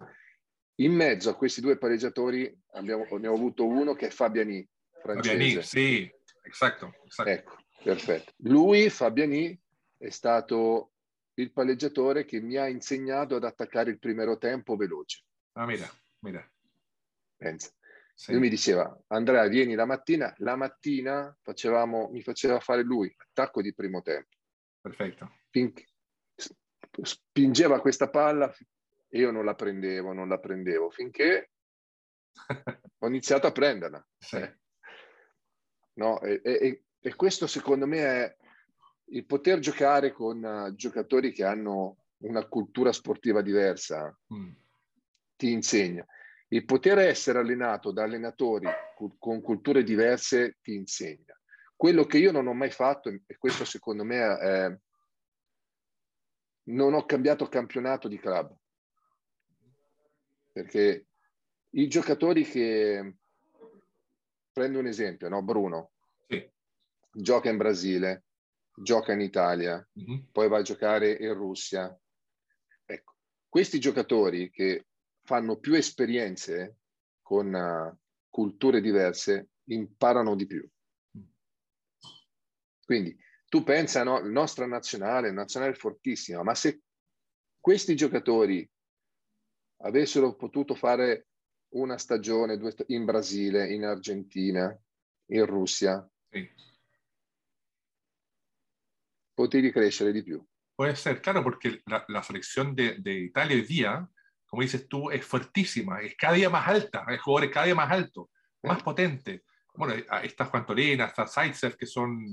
In 0.82 0.94
mezzo 0.94 1.30
a 1.30 1.36
questi 1.36 1.62
due 1.62 1.78
pareggiatori 1.78 2.52
abbiamo, 2.72 3.04
abbiamo 3.04 3.36
avuto 3.36 3.68
uno 3.68 3.94
che 3.94 4.08
è 4.08 4.10
Fabiani, 4.10 4.68
francese. 5.00 5.30
Fabiani, 5.32 5.62
sì, 5.62 6.12
esatto. 6.42 6.94
Ecco, 7.24 7.58
perfetto. 7.84 8.34
Lui, 8.38 8.90
Fabiani, 8.90 9.60
è 9.98 10.10
stato 10.10 10.94
il 11.36 11.52
palleggiatore 11.52 12.26
che 12.26 12.40
mi 12.40 12.58
ha 12.58 12.68
insegnato 12.68 13.36
ad 13.36 13.44
attaccare 13.44 13.92
il 13.92 14.00
primo 14.00 14.38
tempo 14.40 14.76
veloce. 14.76 15.24
Ah, 15.54 15.68
mira, 15.68 15.88
mira. 16.22 16.52
Pensa. 17.38 17.72
Sì. 18.16 18.32
Lui 18.32 18.42
mi 18.42 18.50
diceva, 18.50 19.00
Andrea, 19.08 19.48
vieni 19.48 19.76
la 19.76 19.86
mattina. 19.86 20.34
La 20.40 20.56
mattina 20.56 21.36
facevamo, 21.42 22.10
mi 22.10 22.24
faceva 22.24 22.60
fare 22.60 22.82
lui, 22.82 23.14
attacco 23.18 23.62
di 23.62 23.74
primo 23.74 24.02
tempo. 24.02 24.36
Perfetto. 24.82 25.32
Finché 25.52 25.86
spingeva 27.04 27.80
questa 27.82 28.10
palla 28.10 28.52
e 29.14 29.20
io 29.20 29.30
non 29.30 29.44
la 29.44 29.56
prendevo, 29.56 30.14
non 30.14 30.30
la 30.30 30.40
prendevo, 30.40 30.90
finché 30.90 31.52
ho 32.98 33.08
iniziato 33.08 33.46
a 33.46 33.52
prenderla. 33.52 34.08
Sì. 34.18 34.38
Eh. 34.38 34.60
No, 35.96 36.22
e, 36.22 36.40
e, 36.42 36.84
e, 37.00 37.16
questo 37.16 37.46
secondo 37.46 37.86
me 37.86 38.00
è 38.00 38.36
il 39.08 39.26
poter 39.26 39.60
giocare 39.60 40.14
con 40.14 40.42
uh, 40.42 40.74
giocatori 40.74 41.34
che 41.34 41.44
hanno 41.44 42.06
una 42.20 42.48
cultura 42.48 42.94
sportiva 42.94 43.42
diversa, 43.42 44.18
mm. 44.34 44.52
ti 45.36 45.52
insegna. 45.52 46.06
Il 46.48 46.64
poter 46.64 47.00
essere 47.00 47.40
allenato 47.40 47.92
da 47.92 48.04
allenatori 48.04 48.68
con 49.18 49.42
culture 49.42 49.84
diverse 49.84 50.58
ti 50.62 50.74
insegna. 50.74 51.38
Quello 51.76 52.06
che 52.06 52.18
io 52.18 52.32
non 52.32 52.48
ho 52.48 52.54
mai 52.54 52.72
fatto, 52.72 53.10
e 53.10 53.38
questo 53.38 53.66
secondo 53.66 54.04
me 54.04 54.38
è, 54.38 54.78
non 56.70 56.94
ho 56.94 57.06
cambiato 57.06 57.48
campionato 57.48 58.08
di 58.08 58.20
club. 58.20 58.56
Perché 60.52 61.08
i 61.70 61.88
giocatori 61.88 62.44
che, 62.44 63.16
prendo 64.52 64.80
un 64.80 64.88
esempio, 64.88 65.30
no? 65.30 65.42
Bruno, 65.44 65.92
sì. 66.28 66.50
gioca 67.12 67.50
in 67.50 67.58
Brasile, 67.58 68.26
gioca 68.74 69.14
in 69.14 69.22
Italia, 69.22 69.86
mm-hmm. 70.00 70.26
poi 70.32 70.48
va 70.50 70.58
a 70.58 70.64
giocare 70.64 71.12
in 71.12 71.34
Russia. 71.34 71.98
Ecco, 72.86 73.16
questi 73.48 73.80
giocatori 73.80 74.50
che 74.50 74.88
fanno 75.24 75.58
più 75.58 75.74
esperienze 75.76 76.78
con 77.22 77.54
uh, 77.54 77.98
culture 78.30 78.82
diverse 78.82 79.50
imparano 79.66 80.36
di 80.36 80.46
più. 80.46 80.68
Quindi 82.84 83.18
tu 83.48 83.64
pensa, 83.64 84.04
no, 84.04 84.20
la 84.20 84.28
nostra 84.28 84.66
nazionale, 84.66 85.32
nazionale 85.32 85.76
fortissima, 85.76 86.44
ma 86.44 86.56
se 86.56 86.82
questi 87.60 87.96
giocatori 87.96 88.70
avessero 89.82 90.36
potuto 90.36 90.76
fare 90.76 91.28
una 91.74 91.98
stagione 91.98 92.60
in 92.88 93.06
Brasile, 93.06 93.72
in 93.74 93.86
Argentina, 93.86 94.78
in 95.28 95.46
Russia, 95.46 96.08
sì. 96.30 96.50
potevi 99.34 99.72
crescere 99.72 100.12
di 100.12 100.24
più. 100.24 100.46
Può 100.74 100.94
ser, 100.94 101.20
claro, 101.20 101.44
porque 101.44 101.82
la, 101.86 102.04
la 102.08 102.24
selección 102.24 102.76
de, 102.76 102.98
de, 103.00 103.14
Italia 103.14 103.56
hoy 103.56 103.64
día, 103.64 104.10
como 104.46 104.62
dices 104.62 104.88
tú, 104.88 105.10
es 105.10 105.26
fuertísima, 105.26 106.02
es 106.02 106.16
cada 106.16 106.34
día 106.34 106.50
más 106.50 106.68
alta, 106.68 107.04
hay 107.08 107.18
jugadores 107.18 107.54
cada 107.54 107.66
día 107.68 107.76
más 107.76 107.92
altos, 107.92 108.28
más 108.64 108.78
sí. 108.78 108.84
potentes. 108.84 109.42
Bueno, 109.74 109.94
está 110.24 110.46
Juan 110.46 110.66
Torena, 110.66 111.06
está 111.06 111.26
Zaitsev, 111.26 111.78
que 111.78 111.86
son 111.86 112.26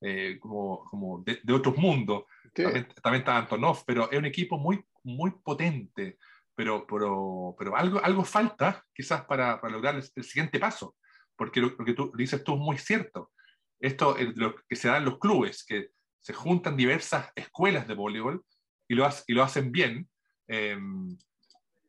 eh, 0.00 0.38
como, 0.40 0.82
como 0.84 1.22
de, 1.22 1.40
de, 1.42 1.52
otros 1.52 1.76
mundos. 1.76 2.24
También, 2.54 2.88
también, 3.02 3.20
está 3.20 3.36
Antonov, 3.36 3.84
pero 3.84 4.10
es 4.10 4.18
un 4.18 4.24
equipo 4.24 4.56
muy, 4.56 4.82
muy 5.02 5.30
potente 5.44 6.16
pero, 6.56 6.86
pero, 6.86 7.54
pero 7.58 7.76
algo, 7.76 8.02
algo 8.02 8.24
falta 8.24 8.84
quizás 8.94 9.24
para, 9.26 9.60
para 9.60 9.72
lograr 9.72 9.94
el, 9.94 10.04
el, 10.14 10.24
siguiente 10.24 10.58
paso, 10.58 10.96
porque 11.36 11.60
lo, 11.60 11.68
lo, 11.78 11.84
que 11.84 11.92
tú 11.92 12.10
dices 12.16 12.42
tú 12.42 12.54
es 12.54 12.60
muy 12.60 12.78
cierto. 12.78 13.30
Esto 13.78 14.16
es 14.16 14.36
lo 14.36 14.56
que 14.68 14.74
se 14.74 14.88
da 14.88 14.96
en 14.96 15.04
los 15.04 15.18
clubes, 15.18 15.64
que 15.64 15.90
se 16.18 16.32
juntan 16.32 16.76
diversas 16.76 17.30
escuelas 17.36 17.86
de 17.86 17.94
voleibol 17.94 18.44
y 18.88 18.94
lo, 18.94 19.08
y 19.26 19.34
lo 19.34 19.42
hacen 19.42 19.70
bien. 19.70 20.08
Eh, 20.48 20.78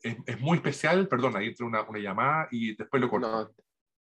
es, 0.02 0.18
es, 0.26 0.40
muy 0.40 0.58
especial, 0.58 1.08
perdón, 1.08 1.36
ahí 1.38 1.48
entra 1.48 1.66
una, 1.66 1.82
una 1.84 2.00
llamada 2.00 2.48
y 2.52 2.76
después 2.76 3.02
lo 3.02 3.10
corto. 3.10 3.32
No. 3.32 3.52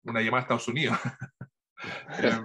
Una 0.03 0.21
llamada 0.21 0.39
a 0.39 0.41
Estados 0.41 0.67
Unidos. 0.67 0.97
eh, 2.19 2.41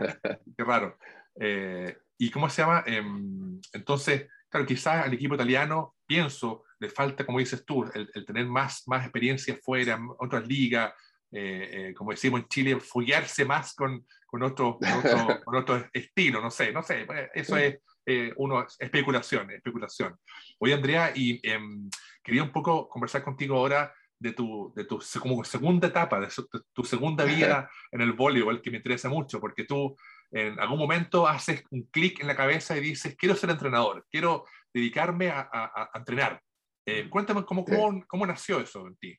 qué 0.56 0.64
raro. 0.64 0.98
Eh, 1.40 1.96
¿Y 2.18 2.30
cómo 2.30 2.48
se 2.48 2.62
llama? 2.62 2.84
Em, 2.86 3.60
entonces, 3.72 4.28
claro, 4.48 4.66
quizás 4.66 5.04
al 5.04 5.14
equipo 5.14 5.34
italiano, 5.34 5.96
pienso, 6.06 6.63
le 6.84 6.90
falta, 6.90 7.24
como 7.24 7.38
dices 7.38 7.64
tú, 7.64 7.84
el, 7.94 8.10
el 8.14 8.24
tener 8.24 8.46
más, 8.46 8.84
más 8.86 9.02
experiencia 9.04 9.58
fuera, 9.62 9.98
otras 10.18 10.46
ligas, 10.46 10.92
eh, 11.36 11.88
eh, 11.88 11.94
como 11.94 12.12
decimos 12.12 12.42
en 12.42 12.48
Chile, 12.48 12.78
follarse 12.78 13.44
más 13.44 13.74
con, 13.74 14.06
con, 14.24 14.42
otro, 14.44 14.78
con, 14.78 14.92
otro, 14.92 15.40
con 15.44 15.56
otro 15.56 15.88
estilo, 15.92 16.40
no 16.40 16.48
sé, 16.48 16.72
no 16.72 16.82
sé, 16.82 17.04
pues, 17.06 17.28
eso 17.34 17.56
es 17.56 17.78
eh, 18.06 18.32
uno, 18.36 18.64
especulación, 18.78 19.50
especulación. 19.50 20.16
Oye, 20.60 20.74
Andrea, 20.74 21.12
y 21.12 21.40
em, 21.42 21.90
quería 22.22 22.44
un 22.44 22.52
poco 22.52 22.88
conversar 22.88 23.24
contigo 23.24 23.56
ahora 23.56 23.92
de 24.16 24.32
tu, 24.32 24.72
de 24.76 24.84
tu 24.84 25.02
como 25.20 25.42
segunda 25.42 25.88
etapa, 25.88 26.20
de, 26.20 26.30
su, 26.30 26.42
de 26.42 26.60
tu 26.72 26.84
segunda 26.84 27.24
vida 27.36 27.68
en 27.90 28.00
el 28.00 28.12
voleibol, 28.12 28.62
que 28.62 28.70
me 28.70 28.76
interesa 28.76 29.08
mucho, 29.08 29.40
porque 29.40 29.64
tú 29.64 29.96
en 30.30 30.60
algún 30.60 30.78
momento 30.78 31.26
haces 31.26 31.64
un 31.70 31.82
clic 31.90 32.20
en 32.20 32.28
la 32.28 32.36
cabeza 32.36 32.76
y 32.76 32.80
dices, 32.80 33.16
quiero 33.16 33.34
ser 33.34 33.50
entrenador, 33.50 34.06
quiero 34.08 34.44
dedicarme 34.72 35.30
a, 35.30 35.48
a, 35.52 35.90
a 35.92 35.98
entrenar. 35.98 36.40
Eh, 36.86 37.08
cuéntame 37.08 37.44
cómo, 37.44 37.64
cómo, 37.64 37.92
sí. 37.92 38.04
cómo, 38.06 38.26
nació 38.26 38.60
eso 38.60 38.86
en 38.86 38.96
ti. 38.96 39.18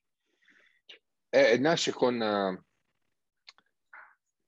Eh, 1.31 1.57
nasce 1.59 1.91
con... 1.91 2.21
Uh, 2.21 2.57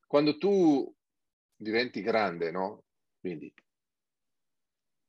quando 0.08 0.38
tu 0.38 0.95
diventi 1.56 2.01
grande, 2.01 2.51
no? 2.51 2.84
Quindi, 3.19 3.53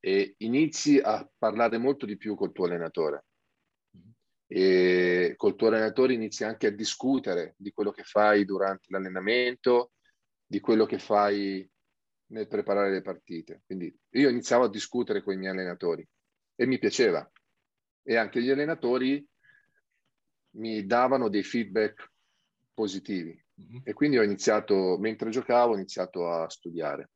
e 0.00 0.34
inizi 0.38 0.98
a 0.98 1.28
parlare 1.36 1.78
molto 1.78 2.06
di 2.06 2.16
più 2.16 2.34
col 2.34 2.52
tuo 2.52 2.64
allenatore. 2.64 3.24
E 4.46 5.34
col 5.36 5.56
tuo 5.56 5.68
allenatore 5.68 6.14
inizi 6.14 6.44
anche 6.44 6.68
a 6.68 6.70
discutere 6.70 7.54
di 7.58 7.70
quello 7.70 7.90
che 7.90 8.02
fai 8.02 8.44
durante 8.44 8.86
l'allenamento, 8.88 9.92
di 10.46 10.60
quello 10.60 10.86
che 10.86 10.98
fai 10.98 11.68
nel 12.30 12.48
preparare 12.48 12.90
le 12.90 13.02
partite. 13.02 13.62
Quindi 13.66 13.94
io 14.10 14.28
iniziavo 14.30 14.64
a 14.64 14.70
discutere 14.70 15.22
con 15.22 15.34
i 15.34 15.36
miei 15.36 15.52
allenatori 15.52 16.06
e 16.54 16.66
mi 16.66 16.78
piaceva 16.78 17.30
e 18.08 18.16
anche 18.16 18.40
gli 18.40 18.48
allenatori 18.48 19.22
mi 20.52 20.86
davano 20.86 21.28
dei 21.28 21.42
feedback 21.42 22.10
positivi. 22.72 23.38
Mm-hmm. 23.60 23.80
E 23.84 23.92
quindi 23.92 24.16
ho 24.16 24.22
iniziato, 24.22 24.96
mentre 24.98 25.28
giocavo, 25.28 25.72
ho 25.72 25.76
iniziato 25.76 26.26
a 26.26 26.48
studiare. 26.48 27.10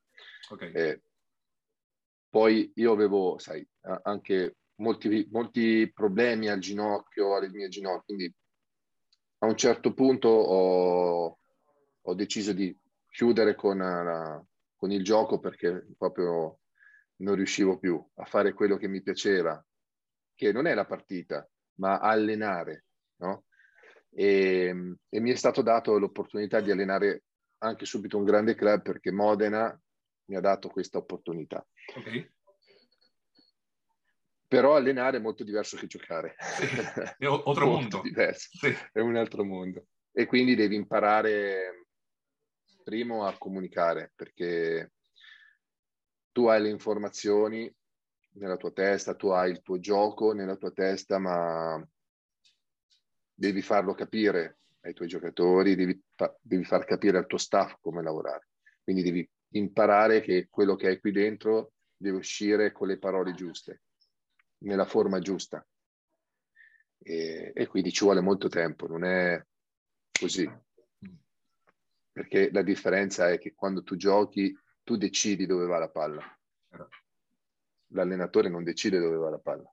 Okay. 0.50 0.72
Eh, 0.74 1.02
poi 2.28 2.72
io 2.74 2.92
avevo, 2.92 3.38
sai, 3.38 3.66
anche 4.02 4.56
molti, 4.82 5.26
molti 5.30 5.90
problemi 5.90 6.48
al 6.48 6.58
ginocchio, 6.58 7.36
alle 7.36 7.48
mie 7.48 7.68
ginocchia, 7.68 8.14
quindi 8.14 8.34
a 9.38 9.46
un 9.46 9.56
certo 9.56 9.94
punto 9.94 10.28
ho, 10.28 11.38
ho 12.02 12.14
deciso 12.14 12.52
di 12.52 12.78
chiudere 13.08 13.54
con, 13.54 13.78
la, 13.78 14.44
con 14.76 14.90
il 14.90 15.02
gioco 15.02 15.38
perché 15.38 15.86
proprio 15.96 16.58
non 17.22 17.34
riuscivo 17.34 17.78
più 17.78 18.04
a 18.16 18.26
fare 18.26 18.52
quello 18.52 18.76
che 18.76 18.88
mi 18.88 19.00
piaceva, 19.00 19.64
che 20.42 20.50
non 20.50 20.66
è 20.66 20.74
la 20.74 20.84
partita, 20.84 21.48
ma 21.74 22.00
allenare, 22.00 22.86
no? 23.18 23.44
E, 24.10 24.96
e, 25.08 25.20
mi 25.20 25.30
è 25.30 25.36
stato 25.36 25.62
dato 25.62 25.96
l'opportunità 25.98 26.60
di 26.60 26.72
allenare 26.72 27.22
anche 27.58 27.84
subito 27.84 28.18
un 28.18 28.24
grande 28.24 28.56
club 28.56 28.82
perché 28.82 29.12
Modena 29.12 29.80
mi 30.24 30.36
ha 30.36 30.40
dato 30.40 30.68
questa 30.68 30.98
opportunità. 30.98 31.64
Okay. 31.94 32.28
Però 34.48 34.74
allenare 34.74 35.18
è 35.18 35.20
molto 35.20 35.44
diverso 35.44 35.76
che 35.76 35.86
giocare. 35.86 36.34
Sì, 36.40 36.66
è 37.22 37.26
altro 37.26 37.66
mondo. 37.66 38.02
Sì. 38.34 38.76
È 38.92 38.98
un 38.98 39.14
altro 39.14 39.44
mondo. 39.44 39.86
E 40.10 40.26
quindi 40.26 40.56
devi 40.56 40.74
imparare 40.74 41.86
primo 42.82 43.26
a 43.26 43.38
comunicare 43.38 44.12
perché 44.16 44.92
tu 46.32 46.48
hai 46.48 46.60
le 46.60 46.68
informazioni 46.68 47.72
nella 48.32 48.56
tua 48.56 48.70
testa, 48.70 49.14
tu 49.14 49.28
hai 49.28 49.50
il 49.50 49.62
tuo 49.62 49.78
gioco 49.78 50.32
nella 50.32 50.56
tua 50.56 50.70
testa, 50.70 51.18
ma 51.18 51.86
devi 53.34 53.62
farlo 53.62 53.94
capire 53.94 54.58
ai 54.80 54.94
tuoi 54.94 55.08
giocatori, 55.08 55.74
devi, 55.74 56.00
devi 56.40 56.64
far 56.64 56.84
capire 56.84 57.18
al 57.18 57.26
tuo 57.26 57.38
staff 57.38 57.76
come 57.80 58.02
lavorare. 58.02 58.48
Quindi 58.82 59.02
devi 59.02 59.28
imparare 59.50 60.20
che 60.20 60.48
quello 60.50 60.76
che 60.76 60.88
hai 60.88 60.98
qui 60.98 61.12
dentro 61.12 61.72
deve 61.96 62.16
uscire 62.16 62.72
con 62.72 62.88
le 62.88 62.98
parole 62.98 63.32
giuste, 63.32 63.82
nella 64.58 64.86
forma 64.86 65.18
giusta. 65.20 65.64
E, 66.98 67.52
e 67.54 67.66
quindi 67.66 67.92
ci 67.92 68.04
vuole 68.04 68.20
molto 68.20 68.48
tempo, 68.48 68.86
non 68.86 69.04
è 69.04 69.44
così. 70.18 70.50
Perché 72.12 72.50
la 72.50 72.62
differenza 72.62 73.30
è 73.30 73.38
che 73.38 73.54
quando 73.54 73.82
tu 73.82 73.96
giochi, 73.96 74.56
tu 74.82 74.96
decidi 74.96 75.46
dove 75.46 75.66
va 75.66 75.78
la 75.78 75.88
palla. 75.88 76.38
L'allenatore 77.92 78.48
non 78.48 78.64
decide 78.64 78.98
dove 78.98 79.16
va 79.16 79.30
la 79.30 79.38
palla, 79.38 79.70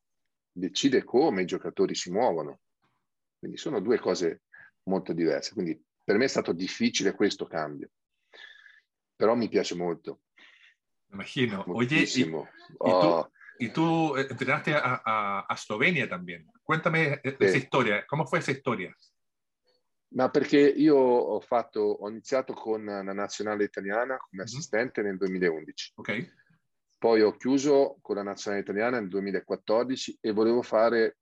decide 0.51 1.03
come 1.03 1.43
i 1.43 1.45
giocatori 1.45 1.95
si 1.95 2.11
muovono. 2.11 2.59
Quindi 3.37 3.57
sono 3.57 3.79
due 3.79 3.99
cose 3.99 4.43
molto 4.83 5.13
diverse. 5.13 5.53
Quindi 5.53 5.81
per 6.03 6.17
me 6.17 6.25
è 6.25 6.27
stato 6.27 6.51
difficile 6.51 7.13
questo 7.13 7.45
cambio, 7.45 7.89
però 9.15 9.35
mi 9.35 9.47
piace 9.47 9.75
molto. 9.75 10.21
Imagino. 11.11 11.63
Oye, 11.67 12.03
y, 12.03 12.21
y, 12.21 12.31
oh. 12.77 13.23
tú, 13.23 13.31
y, 13.59 13.69
tú, 13.69 14.15
entrenaste 14.15 14.73
a, 14.73 15.01
a, 15.03 15.45
a, 15.47 15.57
Slovenia 15.57 16.07
también. 16.07 16.47
Cuéntame 16.63 17.19
eh, 17.23 17.35
esa 17.39 17.57
historia. 17.57 18.05
¿Cómo 18.05 18.25
fue 18.25 18.39
esa 18.39 18.53
storia? 18.53 18.95
Ma 20.11 20.29
perché 20.29 20.59
io 20.59 20.95
ho, 20.97 21.39
fatto, 21.39 21.81
ho 21.81 22.09
iniziato 22.09 22.53
con 22.53 22.83
la 22.85 23.13
nazionale 23.13 23.63
italiana 23.63 24.17
come 24.17 24.43
assistente 24.43 25.01
mm-hmm. 25.01 25.09
nel 25.09 25.17
2011. 25.19 25.91
Ok. 25.95 26.33
Poi 26.99 27.21
ho 27.21 27.35
chiuso 27.37 27.97
con 28.01 28.17
la 28.17 28.23
nazionale 28.23 28.61
italiana 28.61 28.99
nel 28.99 29.07
2014 29.07 30.17
e 30.19 30.31
volevo 30.31 30.61
fare 30.61 31.17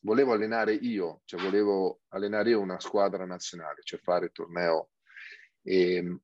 volevo 0.00 0.32
allenare 0.32 0.74
io, 0.74 1.22
cioè 1.24 1.40
volevo 1.40 2.00
allenare 2.08 2.50
io 2.50 2.60
una 2.60 2.78
squadra 2.80 3.24
nazionale, 3.24 3.80
cioè 3.82 3.98
fare 4.00 4.26
il 4.26 4.32
torneo. 4.32 4.90
E 5.62 6.18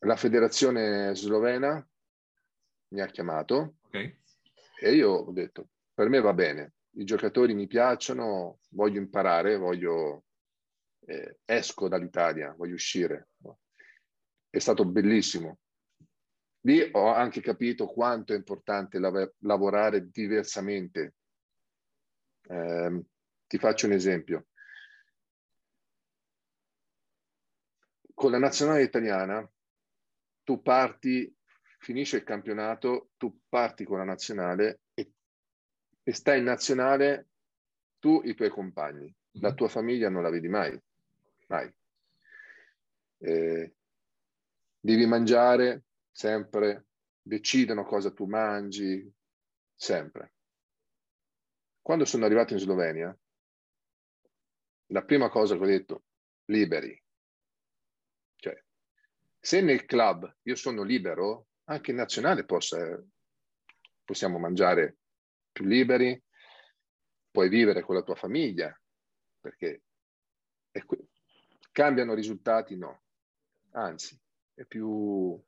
la 0.00 0.16
federazione 0.16 1.14
slovena 1.14 1.86
mi 2.88 3.00
ha 3.00 3.06
chiamato 3.06 3.76
okay. 3.82 4.18
e 4.80 4.94
io 4.94 5.10
ho 5.10 5.32
detto, 5.32 5.68
per 5.92 6.08
me 6.08 6.20
va 6.20 6.32
bene, 6.32 6.74
i 6.92 7.04
giocatori 7.04 7.54
mi 7.54 7.66
piacciono, 7.66 8.60
voglio 8.70 8.98
imparare, 8.98 9.56
voglio, 9.56 10.24
eh, 11.06 11.38
esco 11.44 11.88
dall'Italia, 11.88 12.54
voglio 12.56 12.74
uscire. 12.74 13.28
È 14.48 14.58
stato 14.58 14.86
bellissimo. 14.86 15.58
Lì 16.66 16.90
ho 16.92 17.12
anche 17.12 17.40
capito 17.40 17.86
quanto 17.86 18.32
è 18.32 18.36
importante 18.36 18.98
lav- 18.98 19.34
lavorare 19.38 20.10
diversamente 20.10 21.14
eh, 22.48 23.04
ti 23.46 23.58
faccio 23.58 23.86
un 23.86 23.92
esempio. 23.92 24.46
Con 28.12 28.32
la 28.32 28.38
nazionale 28.38 28.82
italiana, 28.82 29.48
tu 30.42 30.60
parti, 30.60 31.32
finisce 31.78 32.16
il 32.16 32.24
campionato, 32.24 33.10
tu 33.16 33.42
parti 33.48 33.84
con 33.84 33.98
la 33.98 34.04
nazionale 34.04 34.80
e, 34.94 35.12
e 36.02 36.12
stai 36.12 36.38
in 36.38 36.44
nazionale 36.44 37.28
tu 38.00 38.22
e 38.24 38.30
i 38.30 38.34
tuoi 38.34 38.50
compagni. 38.50 39.14
La 39.38 39.54
tua 39.54 39.68
famiglia 39.68 40.08
non 40.08 40.22
la 40.22 40.30
vedi 40.30 40.48
mai, 40.48 40.76
mai. 41.46 41.72
Eh, 43.18 43.74
devi 44.80 45.06
mangiare 45.06 45.85
sempre, 46.16 46.86
decidono 47.20 47.84
cosa 47.84 48.10
tu 48.10 48.24
mangi, 48.24 49.06
sempre. 49.74 50.32
Quando 51.82 52.06
sono 52.06 52.24
arrivato 52.24 52.54
in 52.54 52.58
Slovenia, 52.58 53.14
la 54.86 55.04
prima 55.04 55.28
cosa 55.28 55.56
che 55.56 55.62
ho 55.62 55.66
detto, 55.66 56.04
liberi. 56.46 56.98
Cioè, 58.36 58.64
se 59.38 59.60
nel 59.60 59.84
club 59.84 60.38
io 60.44 60.54
sono 60.54 60.82
libero, 60.82 61.48
anche 61.64 61.90
in 61.90 61.98
nazionale 61.98 62.46
possa, 62.46 62.98
possiamo 64.02 64.38
mangiare 64.38 64.96
più 65.52 65.66
liberi, 65.66 66.18
puoi 67.30 67.50
vivere 67.50 67.82
con 67.82 67.94
la 67.94 68.02
tua 68.02 68.14
famiglia, 68.14 68.74
perché 69.38 69.82
cambiano 71.72 72.14
risultati? 72.14 72.74
No, 72.74 73.02
anzi, 73.72 74.18
è 74.54 74.64
più, 74.64 75.38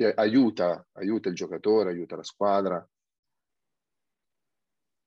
ti 0.00 0.04
aiuta, 0.06 0.86
aiuta 0.92 1.28
il 1.28 1.34
giocatore, 1.34 1.90
aiuta 1.90 2.16
la 2.16 2.22
squadra. 2.22 2.88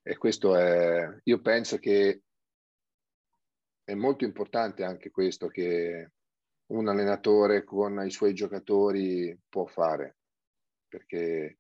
E 0.04 0.18
questo 0.18 0.56
è, 0.56 1.20
io 1.24 1.42
penso 1.42 1.80
che 1.80 2.22
è 3.84 3.96
molto 3.96 4.24
importante 4.24 4.84
anche 4.84 5.10
questo 5.10 5.48
che 5.48 6.12
un 6.68 6.88
allenatore 6.88 7.64
con 7.64 8.06
i 8.06 8.12
suoi 8.12 8.36
giocatori 8.36 9.36
può 9.50 9.66
fare, 9.66 10.18
perché 10.88 11.58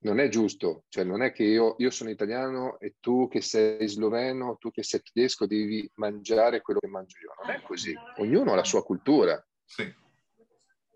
non 0.00 0.18
è 0.18 0.28
giusto, 0.28 0.84
cioè 0.88 1.04
non 1.04 1.22
è 1.22 1.32
che 1.32 1.44
io, 1.44 1.76
io, 1.78 1.90
sono 1.90 2.10
italiano 2.10 2.78
e 2.78 2.96
tu 3.00 3.28
che 3.28 3.40
sei 3.40 3.88
sloveno, 3.88 4.56
tu 4.58 4.70
che 4.70 4.82
sei 4.82 5.00
tedesco 5.00 5.46
devi 5.46 5.90
mangiare 5.94 6.60
quello 6.60 6.80
che 6.80 6.88
mangio 6.88 7.18
io, 7.20 7.32
non 7.42 7.54
è 7.54 7.62
così, 7.62 7.94
ognuno 8.16 8.52
ha 8.52 8.56
la 8.56 8.64
sua 8.64 8.82
cultura 8.82 9.42
sì. 9.64 10.01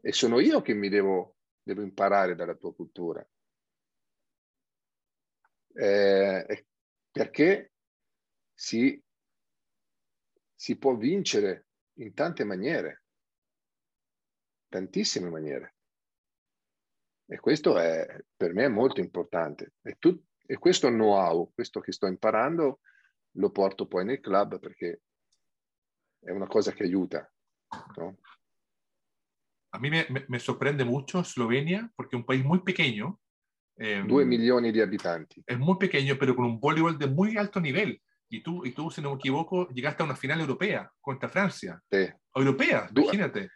E 0.07 0.13
sono 0.13 0.39
io 0.39 0.63
che 0.63 0.73
mi 0.73 0.89
devo, 0.89 1.35
devo 1.61 1.83
imparare 1.83 2.37
dalla 2.37 2.55
tua 2.55 2.73
cultura. 2.73 3.29
Eh, 5.73 6.67
perché 7.11 7.73
si, 8.55 9.03
si 10.55 10.79
può 10.79 10.95
vincere 10.95 11.67
in 11.95 12.15
tante 12.15 12.45
maniere, 12.45 13.03
tantissime 14.69 15.29
maniere. 15.29 15.75
E 17.27 17.41
questo 17.41 17.77
è, 17.77 18.07
per 18.37 18.53
me 18.55 18.67
è 18.67 18.69
molto 18.69 19.01
importante. 19.01 19.73
E, 19.83 19.97
tu, 19.99 20.17
e 20.47 20.57
questo 20.57 20.87
know-how, 20.87 21.53
questo 21.53 21.81
che 21.81 21.91
sto 21.91 22.07
imparando, 22.07 22.79
lo 23.33 23.51
porto 23.51 23.89
poi 23.89 24.05
nel 24.05 24.21
club 24.21 24.61
perché 24.61 25.01
è 26.21 26.31
una 26.31 26.47
cosa 26.47 26.71
che 26.71 26.85
aiuta. 26.85 27.29
¿no? 27.97 28.19
A 29.77 29.79
mí 29.79 29.91
me, 29.91 30.07
me, 30.09 30.41
sorprende 30.41 30.87
mucho 30.87 31.21
Eslovenia 31.21 31.93
porque 31.95 32.17
es 32.17 32.21
un 32.21 32.25
país 32.25 32.43
muy 32.43 32.61
pequeño, 32.61 33.21
Eh, 33.79 34.03
Due 34.07 34.25
milioni 34.25 34.73
di 34.73 34.81
abitanti. 34.81 35.43
Es 35.45 35.59
muy 35.59 35.77
pequeño, 35.77 36.17
pero 36.19 36.35
con 36.35 36.47
un 36.47 36.59
voleibol 36.59 36.97
de 36.97 37.09
muy 37.09 37.37
alto 37.37 37.61
nivel. 37.61 38.01
Y 38.31 38.43
tú, 38.43 38.65
y 38.65 38.73
tú, 38.73 38.91
si 38.91 39.03
no 39.03 39.11
me 39.11 39.17
equivoco, 39.17 39.69
llegaste 39.69 40.03
a 40.03 40.07
una 40.07 40.17
final 40.17 40.41
europea 40.41 40.91
contra 40.99 41.29
Francia. 41.29 41.79
Sì. 41.87 42.11
Europea, 42.35 42.89
Due. 42.91 43.03
immaginate. 43.05 43.51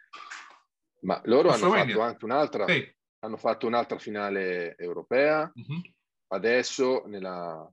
Ma 1.01 1.19
loro 1.25 1.49
hanno 1.49 1.57
Slovenia. 1.57 1.95
fatto 1.95 2.01
anche 2.01 2.25
un'altra, 2.25 2.67
sì. 2.67 2.95
hanno 3.21 3.37
fatto 3.37 3.65
un'altra 3.65 3.97
finale 3.97 4.75
europea. 4.77 5.51
Uh-huh. 5.55 5.81
Adesso 6.27 7.05
nella 7.07 7.67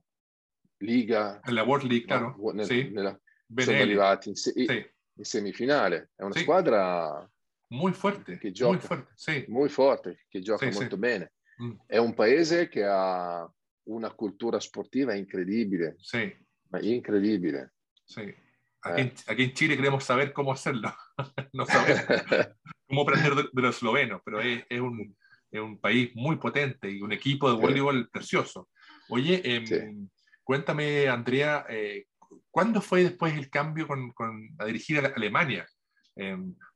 Liga. 0.77 1.39
Nella 1.43 1.63
World 1.63 1.87
League, 1.87 2.07
claro. 2.07 2.35
Nel, 2.51 2.65
sì. 2.65 2.89
nella, 2.89 3.15
sono 3.57 3.77
arrivati 3.77 4.29
in, 4.29 4.35
se- 4.35 4.53
in, 4.55 5.23
semifinale. 5.23 6.09
È 6.15 6.23
una 6.23 6.35
squadra 6.35 7.29
muy 7.69 7.93
fuerte, 7.93 8.37
che 8.37 8.51
gioca, 8.51 8.71
muy 8.71 8.81
fuerte, 8.81 9.11
sì. 9.15 9.45
muy 9.47 9.69
forte, 9.69 10.25
che 10.27 10.41
gioca 10.41 10.69
molto 10.71 10.97
bene. 10.97 11.33
Mm. 11.61 11.71
È 11.85 11.97
un 11.97 12.13
paese 12.13 12.69
che 12.69 12.83
ha 12.85 13.51
una 13.83 14.13
cultura 14.13 14.59
sportiva 14.59 15.13
incredibile. 15.13 15.95
Sí. 15.99 16.33
Incredibile. 16.81 17.73
Sí. 18.05 18.33
Aquí, 18.81 19.01
eh. 19.01 19.03
en, 19.03 19.13
aquí, 19.27 19.43
en, 19.43 19.53
Chile 19.53 19.75
queremos 19.75 20.03
saber 20.03 20.31
cómo 20.31 20.51
hacerlo. 20.51 20.93
no 21.53 21.65
saber 21.65 22.55
cómo 22.87 23.01
aprender 23.01 23.35
de, 23.35 23.43
de 23.51 23.61
los 23.61 23.75
eslovenos, 23.75 24.21
pero 24.23 24.39
es, 24.39 24.63
es, 24.69 24.79
un, 24.79 25.15
es, 25.51 25.59
un, 25.59 25.79
país 25.79 26.11
muy 26.15 26.37
potente 26.37 26.89
y 26.89 27.01
un 27.01 27.11
equipo 27.11 27.51
de 27.51 27.59
voleibol 27.59 28.03
sí. 28.03 28.09
precioso. 28.11 28.69
Oye, 29.09 29.41
eh, 29.43 29.67
sí. 29.67 30.09
cuéntame, 30.43 31.07
Andrea, 31.07 31.65
eh, 31.69 32.05
¿cuándo 32.49 32.81
fue 32.81 33.03
después 33.03 33.33
el 33.35 33.49
cambio 33.49 33.87
con, 33.87 34.11
con 34.11 34.49
a 34.57 34.65
dirigir 34.65 34.99
a 34.99 35.07
Alemania? 35.07 35.67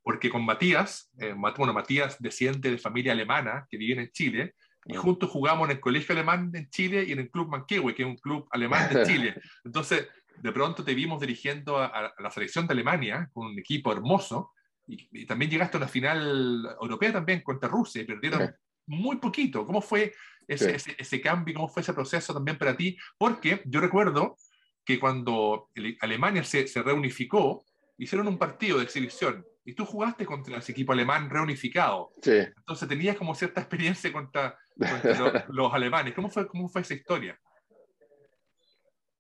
Porque 0.04 0.30
con 0.30 0.46
Matías, 0.46 1.10
eh, 1.18 1.34
bueno, 1.34 1.74
Matías 1.74 2.18
desciende 2.20 2.70
de 2.70 2.78
familia 2.78 3.14
alemana 3.14 3.66
que 3.70 3.78
vive 3.78 4.02
en 4.02 4.12
Chile, 4.12 4.56
y 4.86 4.96
juntos 4.96 5.30
jugamos 5.30 5.70
en 5.70 5.78
el 5.78 5.80
Colegio 5.80 6.14
Alemán 6.14 6.52
en 6.54 6.70
Chile 6.70 7.06
y 7.08 7.14
en 7.14 7.20
el 7.20 7.32
Club 7.32 7.48
Manquehue, 7.48 7.96
que 7.96 8.04
es 8.04 8.08
un 8.08 8.18
club 8.18 8.48
alemán 8.52 8.94
de 8.94 9.04
Chile. 9.08 9.42
Entonces, 9.64 10.10
de 10.38 10.52
pronto 10.52 10.84
te 10.84 10.94
vimos 10.94 11.22
dirigiendo 11.22 11.78
a, 11.78 11.86
a 11.86 12.14
la 12.20 12.32
selección 12.32 12.68
de 12.68 12.74
Alemania 12.74 13.30
con 13.32 13.48
un 13.48 13.60
equipo 13.60 13.94
hermoso 13.94 14.52
y, 14.86 15.08
y, 15.12 15.26
también 15.26 15.50
llegaste 15.50 15.78
a 15.78 15.80
una 15.80 15.88
final 15.88 16.76
europea 16.82 17.14
también 17.14 17.42
contra 17.42 17.70
Rusia 17.70 18.02
y 18.02 18.06
perdieron 18.06 18.48
sí. 18.48 18.54
muy 18.88 19.18
poquito. 19.18 19.66
¿Cómo 19.66 19.82
fue 19.82 20.14
ese, 20.48 20.78
sí. 20.78 20.92
ese, 20.92 20.96
ese, 20.98 21.22
cambio? 21.22 21.54
¿Cómo 21.56 21.70
fue 21.70 21.82
ese 21.82 21.94
proceso 21.94 22.34
también 22.34 22.58
para 22.58 22.76
ti? 22.76 22.98
Porque 23.18 23.62
yo 23.66 23.80
recuerdo 23.80 24.36
que 24.84 25.00
cuando 25.00 25.70
Alemania 26.02 26.44
se, 26.44 26.68
se 26.68 26.84
reunificó, 26.84 27.66
hicieron 27.98 28.28
un 28.28 28.38
partido 28.38 28.78
de 28.80 28.84
exhibición 28.84 29.46
y 29.66 29.74
tú 29.74 29.86
jugaste 29.86 30.26
contra 30.26 30.58
ese 30.58 30.72
equipo 30.72 30.92
alemán 30.92 31.30
reunificado. 31.30 32.12
Sí. 32.22 32.32
Entonces 32.32 32.88
tenías 32.88 33.18
como 33.18 33.36
cierta 33.36 33.62
experiencia 33.62 34.12
contra, 34.12 34.58
los, 35.50 35.74
alemanes. 35.74 36.14
¿Cómo 36.14 36.30
fue, 36.30 36.48
¿Cómo 36.48 36.68
fue 36.68 36.82
esa 36.82 36.94
historia? 36.94 37.40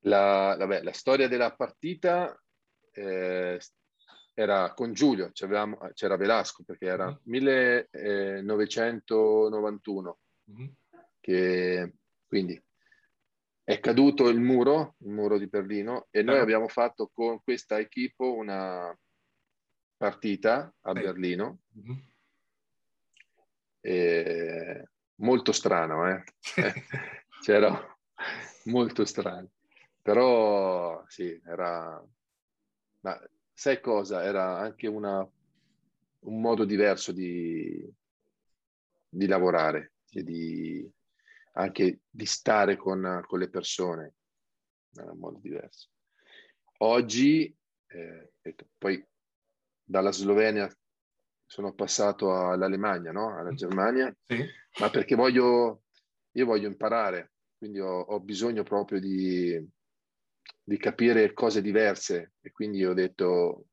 La, 0.01 0.57
vabbè, 0.59 0.83
la 0.83 0.93
storia 0.93 1.29
della 1.29 1.55
partita 1.55 2.37
eh, 2.91 3.57
era 4.33 4.73
con 4.73 4.93
Giulio, 4.93 5.31
c'era 5.31 6.17
Velasco 6.17 6.63
perché 6.63 6.87
era 6.87 7.05
mm-hmm. 7.05 7.19
1991, 7.23 10.19
mm-hmm. 10.51 10.67
che 11.21 11.93
quindi 12.27 12.61
è 13.63 13.79
caduto 13.79 14.27
il 14.27 14.41
muro, 14.41 14.95
il 14.99 15.11
muro 15.11 15.37
di 15.37 15.47
Berlino, 15.47 16.07
e 16.11 16.21
noi 16.21 16.39
abbiamo 16.39 16.67
fatto 16.67 17.09
con 17.13 17.41
questa 17.41 17.79
equipe 17.79 18.25
una 18.25 18.93
partita 20.03 20.75
a 20.81 20.91
Berlino. 20.91 21.61
Mm-hmm. 21.77 21.97
E 23.79 24.89
molto 25.15 25.53
strano, 25.53 26.09
eh? 26.09 26.23
c'era 27.41 27.97
molto 28.65 29.05
strano, 29.05 29.49
però 30.01 31.01
sì, 31.07 31.39
era... 31.45 32.05
Ma 32.99 33.29
sai 33.53 33.79
cosa? 33.79 34.23
Era 34.23 34.57
anche 34.59 34.87
una, 34.87 35.19
un 36.19 36.41
modo 36.41 36.65
diverso 36.65 37.13
di, 37.13 37.89
di 39.07 39.25
lavorare, 39.25 39.93
di, 40.09 40.85
anche 41.53 42.01
di 42.09 42.25
stare 42.25 42.75
con, 42.75 43.23
con, 43.25 43.39
le 43.39 43.49
persone, 43.49 44.15
era 44.93 45.11
un 45.11 45.19
modo 45.19 45.39
diverso. 45.39 45.89
Oggi, 46.79 47.55
eh, 47.87 48.31
poi 48.77 49.05
dalla 49.83 50.11
Slovenia 50.11 50.69
sono 51.45 51.73
passato 51.73 52.33
all'Alemagna, 52.33 53.11
no? 53.11 53.37
alla 53.37 53.53
Germania, 53.53 54.15
sì. 54.23 54.43
ma 54.79 54.89
perché 54.89 55.15
voglio, 55.15 55.83
io 56.31 56.45
voglio 56.45 56.67
imparare, 56.67 57.33
quindi 57.57 57.79
ho, 57.79 57.99
ho 57.99 58.19
bisogno 58.19 58.63
proprio 58.63 58.99
di, 58.99 59.63
di, 60.63 60.77
capire 60.77 61.33
cose 61.33 61.61
diverse. 61.61 62.33
E 62.41 62.51
quindi 62.51 62.83
ho 62.83 62.93
detto 62.93 63.67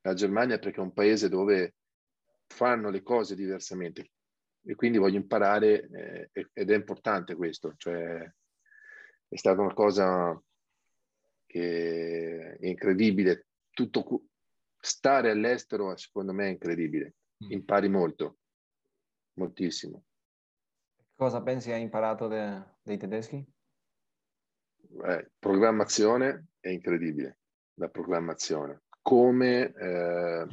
la 0.00 0.14
Germania 0.14 0.58
perché 0.58 0.80
è 0.80 0.84
un 0.84 0.92
paese 0.92 1.28
dove 1.28 1.74
fanno 2.46 2.90
le 2.90 3.02
cose 3.02 3.34
diversamente. 3.34 4.10
E 4.64 4.74
quindi 4.74 4.98
voglio 4.98 5.16
imparare 5.16 5.88
eh, 6.32 6.48
ed 6.52 6.70
è 6.70 6.74
importante 6.74 7.34
questo, 7.34 7.74
cioè 7.76 8.18
è 9.28 9.36
stata 9.36 9.60
una 9.60 9.74
cosa 9.74 10.42
che 11.46 12.56
è 12.58 12.66
incredibile, 12.66 13.46
tutto, 13.70 14.24
stare 14.80 15.30
all'estero 15.30 15.96
secondo 15.96 16.32
me 16.32 16.46
è 16.46 16.50
incredibile, 16.50 17.14
mm. 17.44 17.50
impari 17.50 17.88
molto, 17.88 18.38
moltissimo. 19.34 20.04
Cosa 21.14 21.42
pensi 21.42 21.72
hai 21.72 21.82
imparato 21.82 22.28
de, 22.28 22.62
dei 22.82 22.96
tedeschi? 22.96 23.44
Eh, 25.04 25.30
programmazione 25.38 26.48
è 26.60 26.68
incredibile, 26.68 27.38
la 27.74 27.88
programmazione. 27.88 28.82
Come 29.02 29.72
eh, 29.72 30.46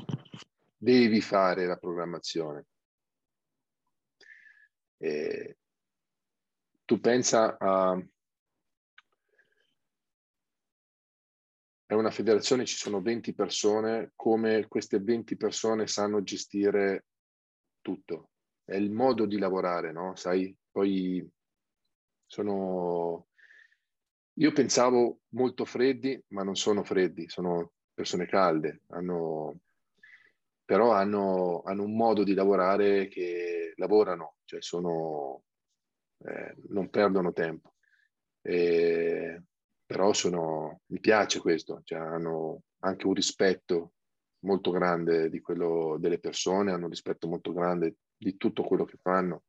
devi 0.76 1.22
fare 1.22 1.66
la 1.66 1.78
programmazione. 1.78 2.66
E 4.98 5.58
tu 6.86 7.00
pensa 7.00 7.58
a 7.60 8.02
è 11.88 11.94
una 11.94 12.10
federazione, 12.10 12.66
ci 12.66 12.78
sono 12.78 13.02
20 13.02 13.34
persone, 13.34 14.12
come 14.16 14.68
queste 14.68 15.00
20 15.00 15.38
persone 15.38 15.86
sanno 15.86 16.24
gestire 16.24 17.06
tutto. 17.82 18.30
È 18.64 18.76
il 18.76 18.90
modo 18.92 19.28
di 19.28 19.38
lavorare, 19.38 19.92
no? 19.92 20.16
Sai, 20.16 20.56
poi 20.72 21.28
sono... 22.26 23.28
Io 24.38 24.52
pensavo 24.52 25.20
molto 25.30 25.64
freddi, 25.64 26.22
ma 26.30 26.44
non 26.44 26.56
sono 26.56 26.84
freddi, 26.84 27.30
sono 27.30 27.74
persone 27.94 28.26
calde, 28.26 28.82
hanno... 28.88 29.60
però 30.66 30.92
hanno, 30.92 31.62
hanno 31.64 31.84
un 31.84 31.96
modo 31.96 32.24
di 32.24 32.34
lavorare 32.34 33.08
che 33.08 33.74
lavorano, 33.76 34.38
cioè 34.46 34.62
sono... 34.62 35.44
Eh, 36.18 36.56
non 36.70 36.90
perdono 36.90 37.32
tempo. 37.32 37.76
E 38.42 39.44
però 39.86 40.14
sono, 40.14 40.82
mi 40.88 41.00
piace 41.00 41.40
questo, 41.40 41.82
cioè 41.84 42.00
hanno 42.00 42.64
anche 42.80 43.06
un 43.06 43.14
rispetto 43.14 43.94
molto 44.40 44.72
grande 44.72 45.30
di 45.30 45.42
quello 45.42 45.98
delle 46.00 46.20
persone, 46.20 46.72
hanno 46.72 46.86
un 46.86 46.90
rispetto 46.90 47.28
molto 47.28 47.54
grande 47.54 47.98
di 48.16 48.38
tutto 48.38 48.64
quello 48.64 48.86
che 48.86 48.98
fanno. 49.02 49.44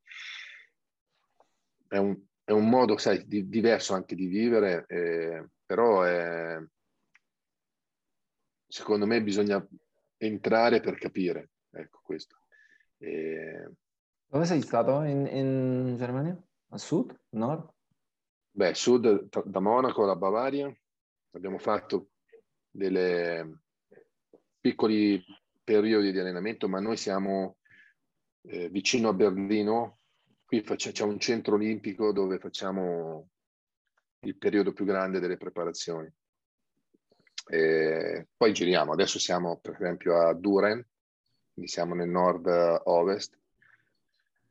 È 1.88 1.96
un, 1.98 2.18
è 2.44 2.52
un 2.52 2.68
modo, 2.68 2.96
sai, 2.96 3.26
di, 3.26 3.48
diverso 3.48 3.94
anche 3.94 4.14
di 4.14 4.26
vivere, 4.26 4.84
eh, 4.88 5.48
però 5.64 6.02
è, 6.02 6.58
secondo 8.66 9.06
me 9.06 9.22
bisogna 9.22 9.64
entrare 10.16 10.80
per 10.80 10.98
capire, 10.98 11.50
ecco 11.70 12.00
questo. 12.02 12.40
E... 12.98 13.70
Dove 14.26 14.44
sei 14.44 14.60
stato 14.62 15.02
in, 15.02 15.26
in 15.26 15.96
Germania? 15.96 16.36
A 16.70 16.78
sud? 16.78 17.16
Nord? 17.30 17.74
Beh, 18.56 18.72
sud 18.72 19.28
da 19.44 19.60
Monaco 19.60 20.04
alla 20.04 20.16
Bavaria 20.16 20.74
abbiamo 21.32 21.58
fatto 21.58 22.12
dei 22.70 23.54
piccoli 24.58 25.22
periodi 25.62 26.10
di 26.10 26.18
allenamento, 26.18 26.66
ma 26.66 26.80
noi 26.80 26.96
siamo 26.96 27.58
eh, 28.46 28.70
vicino 28.70 29.10
a 29.10 29.12
Berlino, 29.12 29.98
qui 30.46 30.62
c'è 30.62 31.02
un 31.04 31.18
centro 31.18 31.56
olimpico 31.56 32.12
dove 32.12 32.38
facciamo 32.38 33.28
il 34.20 34.38
periodo 34.38 34.72
più 34.72 34.86
grande 34.86 35.20
delle 35.20 35.36
preparazioni. 35.36 36.10
E 37.48 38.28
poi 38.34 38.54
giriamo, 38.54 38.92
adesso 38.92 39.18
siamo 39.18 39.58
per 39.58 39.74
esempio 39.74 40.16
a 40.16 40.32
Duren, 40.32 40.82
quindi 41.52 41.70
siamo 41.70 41.94
nel 41.94 42.08
nord-ovest. 42.08 43.38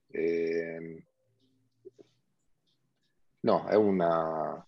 E 0.09 1.04
No, 3.45 3.67
è 3.67 3.75
una... 3.75 4.67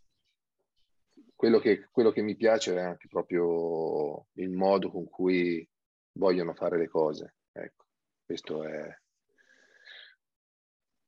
Quello 1.36 1.60
che, 1.60 1.88
quello 1.92 2.12
che 2.12 2.22
mi 2.22 2.36
piace 2.36 2.76
è 2.76 2.80
anche 2.80 3.08
proprio 3.08 4.28
il 4.34 4.52
modo 4.52 4.92
con 4.92 5.10
cui 5.10 5.68
vogliono 6.14 6.54
fare 6.54 6.78
le 6.78 6.88
cose. 6.88 7.38
Ecco, 7.52 7.86
questo 8.24 8.64
è 8.64 9.00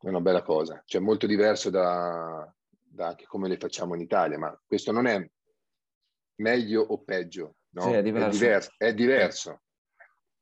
una 0.01 0.19
bella 0.19 0.41
cosa. 0.41 0.81
Cioè, 0.83 0.99
molto 0.99 1.27
diverso 1.27 1.69
da, 1.69 2.51
da 2.67 3.07
anche 3.07 3.25
come 3.25 3.47
le 3.47 3.57
facciamo 3.57 3.93
in 3.93 4.01
Italia, 4.01 4.39
ma 4.39 4.59
questo 4.65 4.91
non 4.91 5.05
è 5.05 5.29
meglio 6.37 6.81
o 6.81 7.03
peggio, 7.03 7.57
no? 7.69 7.83
Sì, 7.83 7.91
è 7.91 8.01
diverso. 8.01 8.29
È 8.29 8.31
diverso. 8.31 8.73
È 8.77 8.93
diverso. 8.93 9.61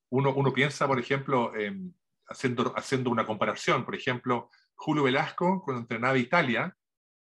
Uno, 0.09 0.33
uno, 0.35 0.51
piensa, 0.51 0.85
por 0.85 0.97
ejemplo, 0.97 1.53
eh, 1.53 1.91
haciendo, 2.25 2.73
haciendo 2.73 3.09
una 3.09 3.25
comparación, 3.25 3.83
por 3.83 3.95
ejemplo, 3.95 4.49
Julio 4.75 5.03
Velasco, 5.03 5.61
cuando 5.61 5.81
entrenaba 5.81 6.17
Italia, 6.17 6.73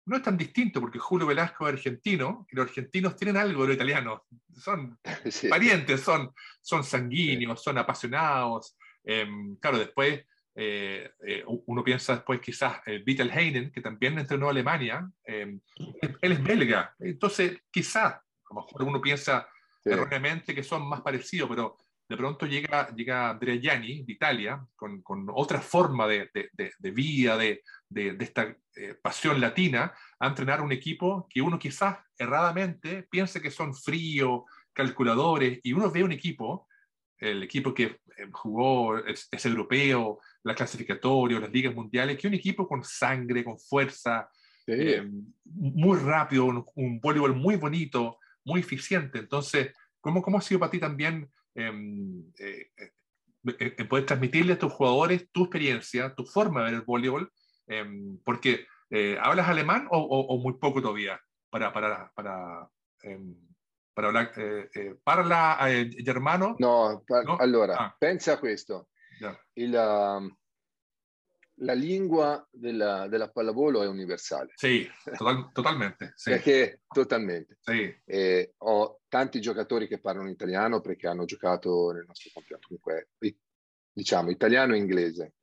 no 0.07 0.17
es 0.17 0.23
tan 0.23 0.37
distinto 0.37 0.81
porque 0.81 0.99
Julio 0.99 1.27
Velasco 1.27 1.67
es 1.67 1.75
argentino 1.75 2.47
y 2.51 2.57
los 2.57 2.67
argentinos 2.67 3.17
tienen 3.17 3.37
algo 3.37 3.63
de 3.63 3.69
lo 3.69 3.75
italiano. 3.75 4.25
Son 4.55 4.99
parientes, 5.49 6.01
son, 6.01 6.33
son 6.61 6.85
sanguíneos, 6.85 7.63
son 7.63 7.79
apasionados. 7.79 8.77
Em, 9.03 9.57
claro, 9.57 9.79
después 9.79 10.25
eh, 10.55 11.11
eh, 11.27 11.45
uno 11.47 11.83
piensa 11.83 12.15
después 12.15 12.41
quizás 12.41 12.81
eh, 12.87 13.03
Vital 13.05 13.31
Heinen, 13.31 13.73
que 13.73 13.81
también 13.81 14.19
entrenó 14.19 14.47
a 14.47 14.51
Alemania, 14.51 15.11
em, 15.25 15.61
él 16.21 16.33
es 16.33 16.43
belga. 16.43 16.95
Entonces, 16.99 17.59
quizás, 17.71 18.15
a 18.15 18.23
lo 18.51 18.61
mejor 18.61 18.83
uno 18.85 19.01
piensa 19.01 19.49
erróneamente 19.85 20.55
que 20.55 20.63
son 20.63 20.89
más 20.89 21.01
parecidos, 21.03 21.49
pero 21.49 21.77
de 22.09 22.17
pronto 22.17 22.47
llega, 22.47 22.95
llega 22.95 23.31
Andrea 23.31 23.57
Gianni 23.57 24.05
de 24.05 24.13
Italia 24.13 24.65
con, 24.77 25.03
con 25.03 25.27
otra 25.33 25.61
forma 25.61 26.07
de, 26.07 26.31
de, 26.33 26.73
de 26.79 26.91
vida, 26.91 27.37
de, 27.37 27.63
esta 27.97 28.57
eh, 28.77 28.95
pasión 29.03 29.41
latina, 29.41 29.93
a 30.19 30.29
entrenar 30.29 30.61
un 30.61 30.73
equipo 30.73 31.27
que 31.29 31.41
uno 31.41 31.59
quizás 31.59 31.99
erradamente 32.19 33.07
piense 33.11 33.41
que 33.41 33.51
son 33.51 33.75
fríos, 33.75 34.43
calculadores, 34.73 35.61
y 35.63 35.73
uno 35.73 35.91
ve 35.91 36.03
un 36.03 36.13
equipo, 36.13 36.69
el 37.19 37.43
equipo 37.43 37.73
que 37.73 37.85
eh, 37.85 38.29
jugó, 38.33 38.99
es, 38.99 39.29
europeo, 39.45 40.21
la 40.43 40.55
clasificatoria, 40.55 41.41
las 41.41 41.53
ligas 41.53 41.75
mundiales, 41.75 42.19
que 42.19 42.29
un 42.29 42.35
equipo 42.35 42.67
con 42.67 42.83
sangre, 42.85 43.45
con 43.45 43.59
fuerza, 43.59 44.29
eh, 44.67 45.07
muy 45.45 45.99
rápido, 45.99 46.47
un, 46.47 46.65
un 46.75 47.01
voleibol 47.01 47.35
muy 47.35 47.57
bonito, 47.57 48.19
muy 48.45 48.61
eficiente. 48.61 49.19
Entonces, 49.19 49.73
¿cómo, 50.01 50.23
¿cómo 50.23 50.39
ha 50.39 50.41
sido 50.41 50.61
para 50.61 50.71
ti 50.71 50.79
también 50.79 51.31
Em, 51.55 52.33
eh, 52.39 53.85
poder 53.89 54.07
transmitirle 54.07 54.55
a 54.55 54.59
tus 54.59 54.73
jugadores 54.73 55.29
tu 55.31 55.45
experiencia, 55.45 56.15
tu 56.15 56.25
forma 56.25 56.61
de 56.61 56.65
ver 56.67 56.75
el 56.75 56.81
voleibol, 56.81 57.31
em, 57.67 58.19
porque 58.25 58.67
¿hablas 59.21 59.49
alemán 59.49 59.89
o, 59.91 60.39
muy 60.39 60.55
poco 60.59 60.81
todavía 60.81 61.21
para, 61.51 61.73
para, 61.73 62.13
para 62.15 62.71
para 63.95 64.33
eh, 64.37 64.69
eh, 64.75 64.97
parla 65.03 65.57
eh, 65.71 65.89
germano? 66.05 66.57
No, 66.59 67.05
par- 67.07 67.25
no? 67.25 67.37
allora, 67.37 67.77
ah. 67.77 67.97
pensa 67.97 68.33
a 68.33 68.39
questo. 68.39 68.89
Yeah. 69.21 69.41
Il, 69.55 69.71
la 71.59 71.73
lingua 71.73 72.47
della, 72.51 73.07
della, 73.07 73.31
pallavolo 73.31 73.83
è 73.83 73.87
universale. 73.87 74.53
Sì, 74.57 74.91
total, 75.17 75.53
totalmente. 75.53 76.13
Sì. 76.17 76.31
Perché 76.31 76.83
totalmente. 76.89 77.59
Sì. 77.61 77.97
E 78.05 78.55
ho 78.59 79.03
tanti 79.09 79.41
giocatori 79.41 79.87
che 79.87 80.01
parlano 80.01 80.29
italiano 80.29 80.81
perché 80.81 81.07
hanno 81.07 81.25
giocato 81.25 81.93
nel 81.93 82.05
nostro 82.07 82.31
campionato. 82.35 82.67
Comunque, 82.67 83.11
diciamo, 83.93 84.31
italiano 84.31 84.75
e 84.75 84.79
inglese. 84.79 85.35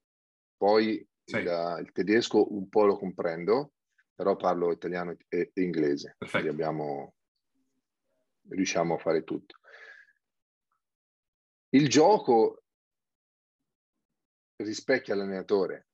Poi 0.57 1.07
sì. 1.23 1.37
il, 1.37 1.77
il, 1.81 1.91
tedesco 1.91 2.53
un 2.53 2.69
po' 2.69 2.85
lo 2.85 2.97
comprendo, 2.97 3.73
però 4.13 4.35
parlo 4.35 4.71
italiano 4.71 5.15
e, 5.27 5.51
e 5.53 5.61
inglese. 5.61 6.15
Perfetto. 6.17 6.43
Quindi 6.43 6.61
abbiamo, 6.61 7.13
riusciamo 8.49 8.95
a 8.95 8.99
fare 8.99 9.23
tutto. 9.23 9.55
Il 11.69 11.87
gioco 11.87 12.63
rispecchia 14.57 15.15
l'allenatore 15.15 15.87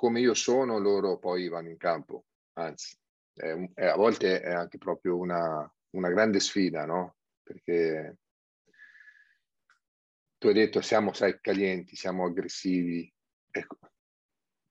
come 0.00 0.20
io 0.20 0.32
sono, 0.32 0.78
loro 0.78 1.18
poi 1.18 1.48
vanno 1.48 1.68
in 1.68 1.76
campo. 1.76 2.24
Anzi, 2.54 2.96
è, 3.34 3.54
è, 3.74 3.84
a 3.84 3.96
volte 3.96 4.40
è 4.40 4.50
anche 4.50 4.78
proprio 4.78 5.18
una, 5.18 5.70
una 5.90 6.08
grande 6.08 6.40
sfida, 6.40 6.86
no? 6.86 7.16
Perché 7.42 8.16
tu 10.38 10.46
hai 10.46 10.54
detto 10.54 10.80
siamo, 10.80 11.12
sai, 11.12 11.38
calienti, 11.42 11.96
siamo 11.96 12.24
aggressivi. 12.24 13.12
Ecco, 13.50 13.76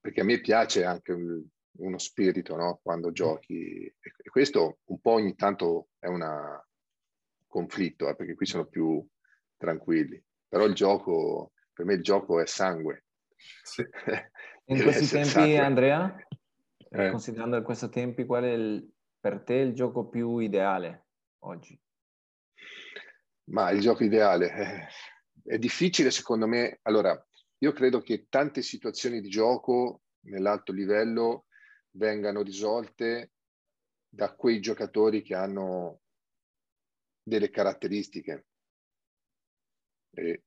perché 0.09 0.21
a 0.21 0.23
me 0.23 0.41
piace 0.41 0.83
anche 0.83 1.11
un, 1.11 1.39
uno 1.77 1.97
spirito, 1.99 2.55
no? 2.55 2.79
Quando 2.81 3.11
giochi. 3.11 3.85
E 3.85 4.29
questo 4.31 4.79
un 4.85 4.99
po' 4.99 5.11
ogni 5.11 5.35
tanto 5.35 5.89
è 5.99 6.07
un 6.07 6.25
conflitto, 7.45 8.09
eh? 8.09 8.15
perché 8.15 8.33
qui 8.33 8.47
sono 8.47 8.65
più 8.65 9.05
tranquilli. 9.55 10.21
Però 10.47 10.65
il 10.65 10.73
gioco, 10.73 11.51
per 11.71 11.85
me 11.85 11.93
il 11.93 12.01
gioco 12.01 12.41
è 12.41 12.47
sangue. 12.47 13.05
Sì. 13.61 13.85
In 14.69 14.81
questi 14.81 15.07
tempi, 15.07 15.57
Andrea, 15.57 16.15
eh. 16.91 17.09
considerando 17.09 17.57
in 17.57 17.63
questi 17.63 17.89
tempi, 17.89 18.23
qual 18.23 18.43
è 18.43 18.51
il, 18.51 18.87
per 19.19 19.41
te 19.41 19.55
il 19.55 19.73
gioco 19.73 20.07
più 20.07 20.37
ideale 20.37 21.07
oggi? 21.39 21.79
Ma 23.45 23.71
il 23.71 23.79
gioco 23.79 24.03
ideale 24.03 24.53
eh, 24.53 24.87
è 25.43 25.57
difficile 25.57 26.11
secondo 26.11 26.45
me. 26.45 26.77
Allora, 26.83 27.19
io 27.59 27.71
credo 27.71 28.01
che 28.01 28.27
tante 28.29 28.61
situazioni 28.61 29.21
di 29.21 29.29
gioco 29.29 30.01
nell'alto 30.21 30.71
livello 30.71 31.45
vengano 31.91 32.41
risolte 32.41 33.31
da 34.07 34.33
quei 34.33 34.59
giocatori 34.59 35.21
che 35.21 35.35
hanno 35.35 36.01
delle 37.23 37.49
caratteristiche. 37.49 38.45
E 40.11 40.43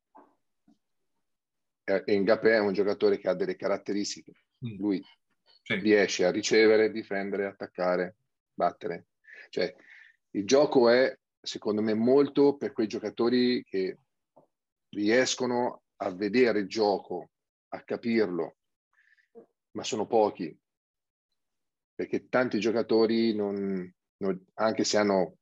e 1.84 2.18
Ngapé 2.18 2.54
è 2.54 2.58
un 2.58 2.72
giocatore 2.72 3.18
che 3.18 3.28
ha 3.28 3.34
delle 3.34 3.56
caratteristiche. 3.56 4.32
Mm. 4.64 4.76
Lui 4.78 5.02
sì. 5.62 5.74
riesce 5.74 6.24
a 6.24 6.30
ricevere, 6.30 6.90
difendere, 6.90 7.46
attaccare, 7.46 8.16
battere. 8.54 9.08
Cioè, 9.50 9.74
il 10.30 10.46
gioco 10.46 10.88
è, 10.88 11.16
secondo 11.40 11.82
me, 11.82 11.94
molto 11.94 12.56
per 12.56 12.72
quei 12.72 12.86
giocatori 12.86 13.64
che 13.64 13.98
riescono 14.90 15.81
a 16.02 16.10
vedere 16.10 16.60
il 16.60 16.68
gioco, 16.68 17.30
a 17.68 17.82
capirlo, 17.82 18.56
ma 19.72 19.84
sono 19.84 20.06
pochi. 20.06 20.56
Perché 21.94 22.28
tanti 22.28 22.58
giocatori, 22.58 23.34
non, 23.34 23.92
non, 24.16 24.46
anche 24.54 24.84
se 24.84 24.96
hanno 24.96 25.36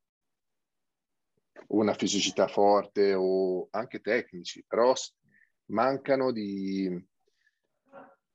una 1.69 1.95
fisicità 1.95 2.47
forte 2.47 3.15
o 3.15 3.69
anche 3.71 4.01
tecnici, 4.01 4.65
però 4.67 4.93
mancano 5.67 6.33
di, 6.33 6.89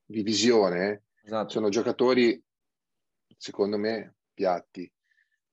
di 0.06 0.24
visione, 0.24 1.04
esatto. 1.22 1.50
sono 1.50 1.70
giocatori, 1.70 2.42
secondo 3.38 3.78
me, 3.78 4.16
piatti. 4.34 4.92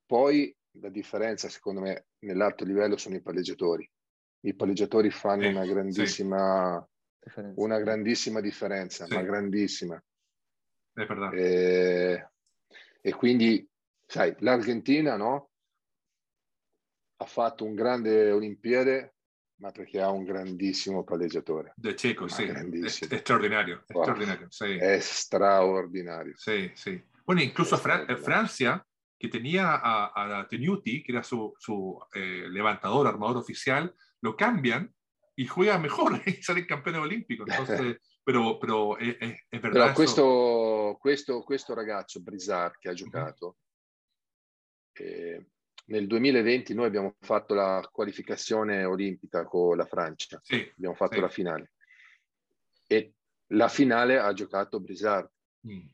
Poi 0.07 0.55
la 0.77 0.89
differenza, 0.89 1.49
secondo 1.49 1.81
me, 1.81 2.07
nell'alto 2.21 2.65
livello 2.65 2.97
sono 2.97 3.17
i 3.17 3.23
palleggiatori. 3.23 3.91
I 4.45 4.55
palleggiatori 4.55 5.11
fanno 5.11 5.43
sì, 5.43 5.49
una 5.49 5.65
grandissima, 5.65 6.89
sì. 7.21 7.53
una 7.57 7.79
grandissima 7.79 8.41
differenza, 8.41 9.07
sì. 9.07 9.15
ma 9.15 9.23
grandissima. 9.23 10.03
E, 11.33 12.31
e, 13.01 13.15
quindi, 13.15 13.69
sai, 14.07 14.35
l'Argentina, 14.39 15.17
no? 15.17 15.51
Ha 17.17 17.25
fatto 17.25 17.65
un 17.65 17.75
grande 17.75 18.31
Olimpiade 18.31 19.15
ma 19.63 19.71
perché 19.71 20.01
ha 20.01 20.11
un 20.11 20.25
grandissimo 20.25 21.05
palleggiatore. 21.05 21.73
De 21.77 21.95
Checo, 21.95 22.27
sì, 22.27 22.43
è, 22.43 22.53
è, 22.53 22.89
straordinario, 22.89 23.85
wow. 23.87 24.03
straordinario, 24.03 24.47
sì. 24.51 24.77
È 24.77 24.99
straordinario. 24.99 26.33
Sì, 26.37 26.69
sì. 26.75 27.01
Bueno, 27.25 27.43
incluso 27.43 27.77
Fra 27.77 28.05
Francia, 28.17 28.85
que 29.17 29.29
tenía 29.29 29.81
a, 29.81 30.41
a 30.41 30.47
Tenuti, 30.49 31.01
que 31.01 31.13
era 31.13 31.23
su, 31.23 31.55
su 31.57 31.97
eh, 32.13 32.49
levantador, 32.49 33.07
armador 33.07 33.37
oficial, 33.37 33.95
lo 34.23 34.35
cambian 34.35 34.93
y 35.35 35.47
juega 35.47 35.79
mejor 35.79 36.21
y 36.27 36.43
sale 36.43 36.67
campeón 36.67 36.97
olímpico. 36.97 37.45
Entonces, 37.47 38.19
pero, 38.23 38.59
pero 38.59 38.97
è, 38.97 39.17
è, 39.17 39.45
è 39.49 39.59
verdad. 39.59 39.83
Però 39.83 39.93
questo, 39.93 40.97
questo, 40.99 41.43
questo, 41.43 41.75
ragazzo, 41.75 42.21
Brizard, 42.21 42.77
che 42.79 42.89
ha 42.89 42.95
giocato, 42.95 43.57
mm 45.01 45.05
-hmm. 45.05 45.07
eh, 45.07 45.47
nel 45.87 46.07
2020 46.07 46.75
noi 46.75 46.87
abbiamo 46.87 47.17
fatto 47.21 47.55
la 47.55 47.87
qualificazione 47.91 48.85
olimpica 48.85 49.45
con 49.45 49.77
la 49.77 49.85
Francia, 49.85 50.41
sì, 50.43 50.71
abbiamo 50.77 50.95
fatto 50.95 51.15
sì. 51.15 51.21
la 51.21 51.29
finale 51.29 51.73
e 52.87 53.15
la 53.49 53.69
finale 53.69 54.19
ha 54.19 54.33
giocato 54.33 54.81
Brizard. 54.81 55.29
Mm. 55.67 55.87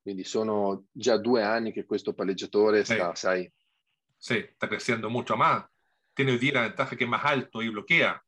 Quindi 0.00 0.24
sono 0.24 0.86
già 0.90 1.16
due 1.16 1.42
anni 1.42 1.72
che 1.72 1.84
questo 1.84 2.12
palleggiatore 2.12 2.84
sì. 2.84 2.94
sta, 2.94 3.14
sai. 3.14 3.50
Sì, 4.16 4.48
sta 4.54 4.66
crescendo 4.66 5.08
molto 5.08 5.36
más. 5.36 5.64
Tiene 6.14 6.32
hoy 6.32 6.38
día 6.38 6.54
la 6.54 6.62
ventaja 6.62 6.96
que 6.96 7.04
es 7.04 7.10
más 7.10 7.24
alto 7.24 7.62
y 7.62 7.68
bloquea. 7.68 8.22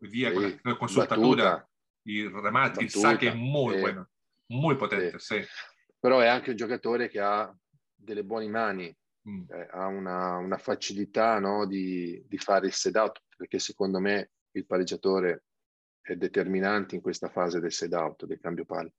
Hoy 0.00 0.08
día 0.10 0.28
sí. 0.28 0.34
con, 0.34 0.60
la, 0.64 0.78
con 0.78 0.88
su 0.88 1.00
estatura 1.00 1.68
y 2.04 2.26
remate, 2.26 2.68
Battuta. 2.68 2.84
il 2.84 2.90
saque 2.90 3.30
è 3.30 3.34
molto 3.34 3.78
eh. 3.78 3.80
bueno, 3.80 4.10
muy 4.48 4.76
potente. 4.76 5.18
Sì. 5.18 5.42
Però 5.98 6.20
è 6.20 6.26
anche 6.26 6.50
un 6.50 6.56
giocatore 6.56 7.08
che 7.08 7.20
ha 7.20 7.54
delle 7.94 8.24
buone 8.24 8.48
mani, 8.48 8.94
mm. 9.28 9.44
eh, 9.50 9.68
ha 9.70 9.86
una, 9.86 10.36
una 10.36 10.58
facilità 10.58 11.38
no, 11.38 11.66
di, 11.66 12.22
di, 12.26 12.36
fare 12.36 12.66
il 12.66 12.74
set 12.74 12.96
out, 12.96 13.22
perché 13.34 13.58
secondo 13.58 13.98
me 14.00 14.32
il 14.52 14.66
pareggiatore 14.66 15.44
è 16.02 16.14
determinante 16.16 16.94
in 16.94 17.00
questa 17.00 17.30
fase 17.30 17.60
del 17.60 17.72
set 17.72 17.94
out, 17.94 18.26
del 18.26 18.38
cambio 18.38 18.66
palla. 18.66 18.92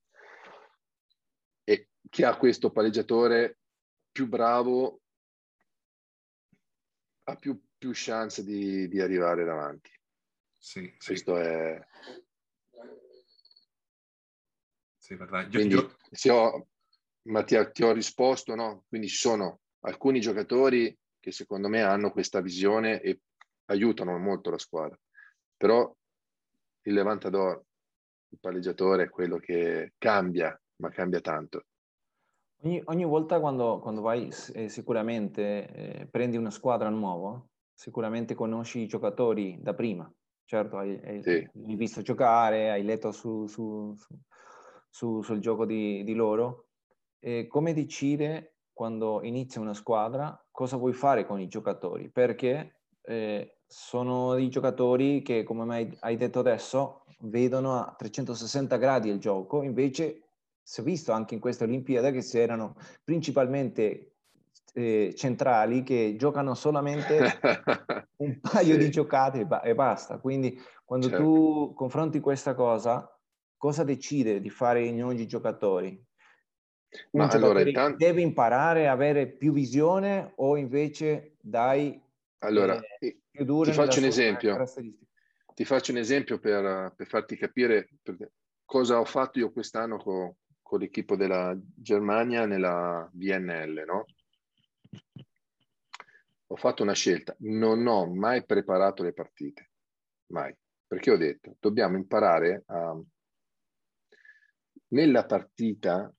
E 1.63 1.89
chi 2.09 2.23
ha 2.23 2.35
questo 2.35 2.71
palleggiatore 2.71 3.59
più 4.11 4.27
bravo 4.27 5.01
ha 7.27 7.35
più, 7.35 7.59
più 7.85 7.91
chance 7.93 8.43
di, 8.43 8.87
di, 8.87 8.99
arrivare 8.99 9.43
davanti. 9.43 9.91
Sì, 10.57 10.91
Questo 10.97 11.35
sì. 11.35 11.41
è... 11.41 11.87
Sì, 14.97 15.13
verdad. 15.13 15.49
Quindi, 15.51 15.75
io... 15.75 15.95
Se 16.09 16.31
ho, 16.31 16.67
ma 17.27 17.43
ti, 17.43 17.55
ti 17.73 17.83
ho 17.83 17.91
risposto, 17.91 18.55
no? 18.55 18.85
Quindi 18.87 19.07
ci 19.07 19.17
sono 19.17 19.59
alcuni 19.81 20.19
giocatori 20.19 20.97
che 21.19 21.31
secondo 21.31 21.67
me 21.67 21.83
hanno 21.83 22.11
questa 22.11 22.41
visione 22.41 23.01
e 23.01 23.19
aiutano 23.65 24.17
molto 24.17 24.49
la 24.49 24.57
squadra. 24.57 24.97
Però 25.55 25.95
il 26.81 26.93
levantador, 26.93 27.63
il 28.29 28.39
palleggiatore 28.39 29.03
è 29.03 29.09
quello 29.09 29.37
che 29.37 29.93
cambia, 29.99 30.59
ma 30.77 30.89
cambia 30.89 31.21
tanto. 31.21 31.65
Ogni, 32.63 32.81
ogni 32.85 33.05
volta 33.05 33.39
quando, 33.39 33.77
quando 33.79 34.01
vai 34.01 34.33
eh, 34.53 34.69
sicuramente 34.69 35.67
eh, 35.67 36.07
prendi 36.07 36.37
una 36.37 36.49
squadra 36.49 36.89
nuova, 36.89 37.39
sicuramente 37.75 38.33
conosci 38.33 38.79
i 38.79 38.87
giocatori 38.87 39.59
da 39.61 39.73
prima. 39.73 40.11
Certo, 40.45 40.77
hai, 40.77 40.99
hai, 41.03 41.21
sì. 41.21 41.29
hai 41.67 41.75
visto 41.75 42.01
giocare, 42.01 42.71
hai 42.71 42.83
letto 42.83 43.11
su, 43.11 43.45
su, 43.47 43.93
su, 44.89 45.21
sul 45.21 45.39
gioco 45.39 45.65
di, 45.65 46.03
di 46.03 46.13
loro. 46.13 46.67
E 47.19 47.47
come 47.47 47.73
decide 47.73 48.55
quando 48.71 49.21
inizia 49.23 49.61
una 49.61 49.73
squadra 49.73 50.39
cosa 50.51 50.77
vuoi 50.77 50.93
fare 50.93 51.25
con 51.25 51.39
i 51.39 51.47
giocatori, 51.47 52.09
perché 52.09 52.81
eh, 53.01 53.57
sono 53.67 54.37
i 54.37 54.49
giocatori 54.49 55.21
che, 55.21 55.43
come 55.43 55.97
hai 55.99 56.17
detto 56.17 56.39
adesso, 56.39 57.05
vedono 57.21 57.73
a 57.73 57.93
360 57.97 58.77
gradi 58.77 59.09
il 59.09 59.19
gioco, 59.19 59.63
invece 59.63 60.25
si 60.61 60.81
è 60.81 60.83
visto 60.83 61.11
anche 61.11 61.33
in 61.33 61.39
questa 61.39 61.63
Olimpiade 61.63 62.11
che 62.11 62.21
si 62.21 62.39
erano 62.39 62.75
principalmente 63.03 64.14
eh, 64.73 65.13
centrali 65.15 65.83
che 65.83 66.15
giocano 66.17 66.53
solamente 66.53 67.19
un 68.17 68.39
paio 68.39 68.73
sì. 68.73 68.77
di 68.77 68.89
giocate 68.89 69.41
e, 69.41 69.45
ba- 69.45 69.61
e, 69.61 69.75
basta. 69.75 70.19
Quindi 70.19 70.59
quando 70.83 71.09
certo. 71.09 71.23
tu 71.23 71.73
confronti 71.75 72.19
questa 72.19 72.53
cosa, 72.53 73.09
cosa 73.57 73.83
decide 73.83 74.41
di 74.41 74.49
fare 74.49 74.85
in 74.85 75.03
ogni 75.03 75.27
giocatore? 75.27 76.03
Ma 77.11 77.27
allora, 77.27 77.61
intanto... 77.61 77.97
deve 77.97 78.21
imparare 78.21 78.87
a 78.87 78.91
avere 78.91 79.27
più 79.27 79.51
visione 79.51 80.33
o 80.35 80.55
invece 80.55 81.35
dai 81.41 82.01
allora, 82.39 82.79
eh, 82.99 83.21
ti 83.31 83.71
faccio 83.71 83.99
un 83.99 84.05
esempio. 84.05 84.63
Ti 85.53 85.65
faccio 85.65 85.91
un 85.91 85.97
esempio 85.97 86.37
per, 86.37 86.93
per 86.95 87.07
farti 87.07 87.37
capire 87.37 87.89
cosa 88.65 88.99
ho 88.99 89.05
fatto 89.05 89.39
io 89.39 89.51
quest'anno 89.51 89.97
con, 89.97 90.35
con 90.61 90.79
l'equipo 90.79 91.15
della 91.15 91.57
Germania 91.57 92.45
nella 92.45 93.09
BNL, 93.11 93.83
no? 93.85 94.05
Ho 96.47 96.55
fatto 96.55 96.83
una 96.83 96.93
scelta, 96.93 97.35
non 97.39 97.85
ho 97.87 98.05
mai 98.13 98.45
preparato 98.45 99.03
le 99.03 99.13
partite, 99.13 99.71
mai, 100.27 100.55
perché 100.85 101.11
ho 101.11 101.17
detto, 101.17 101.57
dobbiamo 101.59 101.97
imparare 101.97 102.63
a, 102.67 102.99
nella 104.89 105.25
partita 105.25 106.13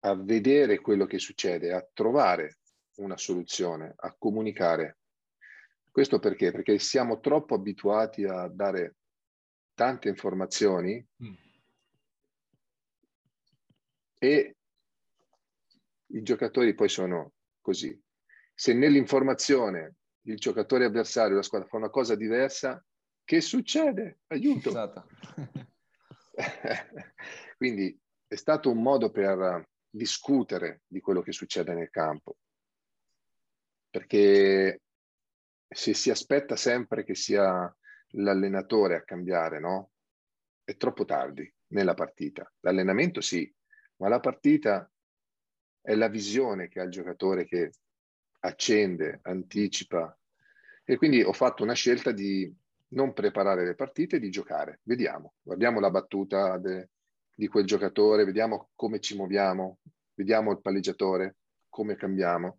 a 0.00 0.14
vedere 0.14 0.80
quello 0.80 1.06
che 1.06 1.18
succede, 1.18 1.72
a 1.72 1.86
trovare 1.92 2.58
una 2.96 3.16
soluzione, 3.16 3.94
a 3.96 4.14
comunicare. 4.16 4.98
Questo 5.90 6.18
perché? 6.18 6.52
Perché 6.52 6.78
siamo 6.78 7.18
troppo 7.20 7.54
abituati 7.54 8.24
a 8.24 8.48
dare 8.48 8.96
tante 9.74 10.08
informazioni 10.08 11.04
mm. 11.22 11.34
e 14.18 14.56
i 16.06 16.22
giocatori 16.22 16.74
poi 16.74 16.88
sono 16.88 17.32
così. 17.68 18.02
Se 18.54 18.72
nell'informazione 18.72 19.96
il 20.22 20.38
giocatore 20.38 20.86
avversario, 20.86 21.36
la 21.36 21.42
squadra 21.42 21.68
fa 21.68 21.76
una 21.76 21.90
cosa 21.90 22.14
diversa, 22.14 22.82
che 23.24 23.42
succede? 23.42 24.20
Aiuto! 24.28 24.70
Esatto. 24.70 25.06
Quindi 27.58 27.98
è 28.26 28.36
stato 28.36 28.70
un 28.70 28.80
modo 28.80 29.10
per 29.10 29.68
discutere 29.90 30.80
di 30.86 31.00
quello 31.00 31.20
che 31.20 31.32
succede 31.32 31.74
nel 31.74 31.90
campo, 31.90 32.38
perché 33.90 34.80
se 35.68 35.92
si 35.92 36.08
aspetta 36.08 36.56
sempre 36.56 37.04
che 37.04 37.14
sia 37.14 37.70
l'allenatore 38.12 38.96
a 38.96 39.02
cambiare, 39.02 39.60
no? 39.60 39.90
È 40.64 40.74
troppo 40.78 41.04
tardi 41.04 41.52
nella 41.68 41.94
partita. 41.94 42.50
L'allenamento 42.60 43.20
sì, 43.20 43.54
ma 43.96 44.08
la 44.08 44.20
partita 44.20 44.90
è 45.88 45.94
la 45.94 46.08
visione 46.08 46.68
che 46.68 46.80
ha 46.80 46.82
il 46.82 46.90
giocatore 46.90 47.46
che 47.46 47.72
accende, 48.40 49.20
anticipa. 49.22 50.14
E 50.84 50.98
quindi 50.98 51.22
ho 51.22 51.32
fatto 51.32 51.62
una 51.62 51.72
scelta 51.72 52.12
di 52.12 52.54
non 52.88 53.14
preparare 53.14 53.64
le 53.64 53.74
partite, 53.74 54.18
di 54.18 54.28
giocare. 54.28 54.80
Vediamo, 54.82 55.32
guardiamo 55.40 55.80
la 55.80 55.88
battuta 55.88 56.58
de, 56.58 56.90
di 57.34 57.48
quel 57.48 57.64
giocatore, 57.64 58.26
vediamo 58.26 58.68
come 58.74 59.00
ci 59.00 59.16
muoviamo, 59.16 59.78
vediamo 60.12 60.52
il 60.52 60.60
palleggiatore, 60.60 61.36
come 61.70 61.96
cambiamo. 61.96 62.58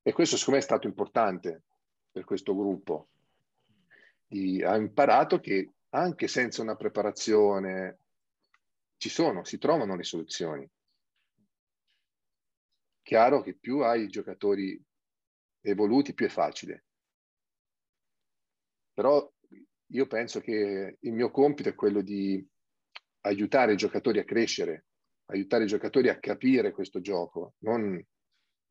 E 0.00 0.12
questo 0.12 0.36
secondo 0.36 0.60
me 0.60 0.64
è 0.64 0.68
stato 0.68 0.86
importante 0.86 1.62
per 2.12 2.22
questo 2.22 2.54
gruppo. 2.54 3.08
Di, 4.24 4.62
ha 4.62 4.76
imparato 4.76 5.40
che 5.40 5.72
anche 5.88 6.28
senza 6.28 6.62
una 6.62 6.76
preparazione 6.76 7.98
ci 8.98 9.08
sono, 9.08 9.42
si 9.42 9.58
trovano 9.58 9.96
le 9.96 10.04
soluzioni. 10.04 10.70
Chiaro 13.04 13.42
che 13.42 13.54
più 13.54 13.80
hai 13.80 14.08
giocatori 14.08 14.82
evoluti, 15.60 16.14
più 16.14 16.24
è 16.24 16.30
facile. 16.30 16.86
Però 18.94 19.30
io 19.88 20.06
penso 20.06 20.40
che 20.40 20.96
il 20.98 21.12
mio 21.12 21.30
compito 21.30 21.68
è 21.68 21.74
quello 21.74 22.00
di 22.00 22.42
aiutare 23.26 23.74
i 23.74 23.76
giocatori 23.76 24.20
a 24.20 24.24
crescere, 24.24 24.86
aiutare 25.26 25.64
i 25.64 25.66
giocatori 25.66 26.08
a 26.08 26.18
capire 26.18 26.72
questo 26.72 27.02
gioco, 27.02 27.56
non 27.58 28.02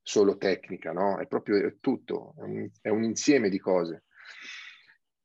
solo 0.01 0.37
tecnica, 0.37 0.93
no? 0.93 1.19
È 1.19 1.27
proprio 1.27 1.67
è 1.67 1.77
tutto, 1.79 2.33
è 2.37 2.41
un, 2.41 2.69
è 2.81 2.89
un 2.89 3.03
insieme 3.03 3.49
di 3.49 3.59
cose. 3.59 4.05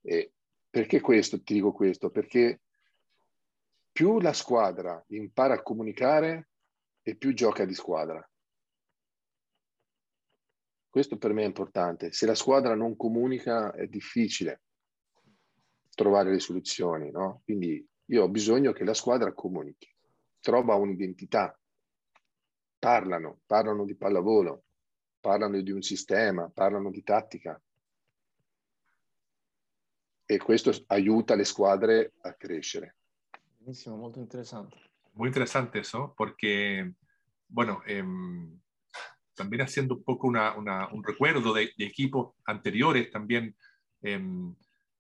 E 0.03 0.35
perché 0.69 1.01
questo? 1.01 1.43
Ti 1.43 1.55
dico 1.55 1.73
questo, 1.73 2.11
perché 2.11 2.61
più 3.91 4.21
la 4.21 4.35
squadra 4.35 5.03
impara 5.09 5.55
a 5.55 5.63
comunicare 5.63 6.51
e 7.01 7.17
più 7.17 7.33
gioca 7.33 7.65
di 7.65 7.75
squadra. 7.75 8.28
Questo 10.91 11.19
per 11.19 11.33
me 11.33 11.43
è 11.43 11.47
importante. 11.47 12.13
Se 12.13 12.27
la 12.27 12.35
squadra 12.35 12.75
non 12.75 12.97
comunica 12.97 13.73
è 13.73 13.87
difficile 13.87 14.63
trovare 15.95 16.31
le 16.31 16.39
soluzioni, 16.39 17.11
no? 17.11 17.43
Quindi 17.45 17.87
io 18.07 18.23
ho 18.23 18.29
bisogno 18.29 18.73
che 18.73 18.85
la 18.85 18.95
squadra 18.95 19.33
comunichi, 19.33 19.93
trova 20.41 20.75
un'identità, 20.75 21.59
parlano, 22.79 23.41
parlano 23.45 23.85
di 23.85 23.97
pallavolo, 23.97 24.63
parlano 25.21 25.61
di 25.61 25.71
un 25.73 25.83
sistema, 25.83 26.49
parlano 26.49 26.91
di 26.91 27.03
tattica. 27.03 27.61
E 30.25 30.39
questo 30.39 30.73
aiuta 30.87 31.35
le 31.35 31.45
squadre 31.45 32.13
a 32.21 32.33
crescere. 32.35 32.97
Buenísimo, 33.57 33.97
molto 33.97 34.21
interessante. 34.21 34.77
Muy 35.13 35.27
interesante 35.27 35.81
eso, 35.81 36.13
porque, 36.15 36.93
bueno, 37.47 37.83
eh, 37.83 38.05
también 39.49 39.63
haciendo 39.63 39.95
un 39.95 40.05
poco 40.05 40.29
una, 40.29 40.55
una, 40.57 40.89
un 40.89 41.03
recuerdo 41.03 41.55
de, 41.55 41.73
de, 41.79 41.87
equipos 41.87 42.35
anteriores, 42.45 43.11
también 43.11 43.57
eh, 44.03 44.21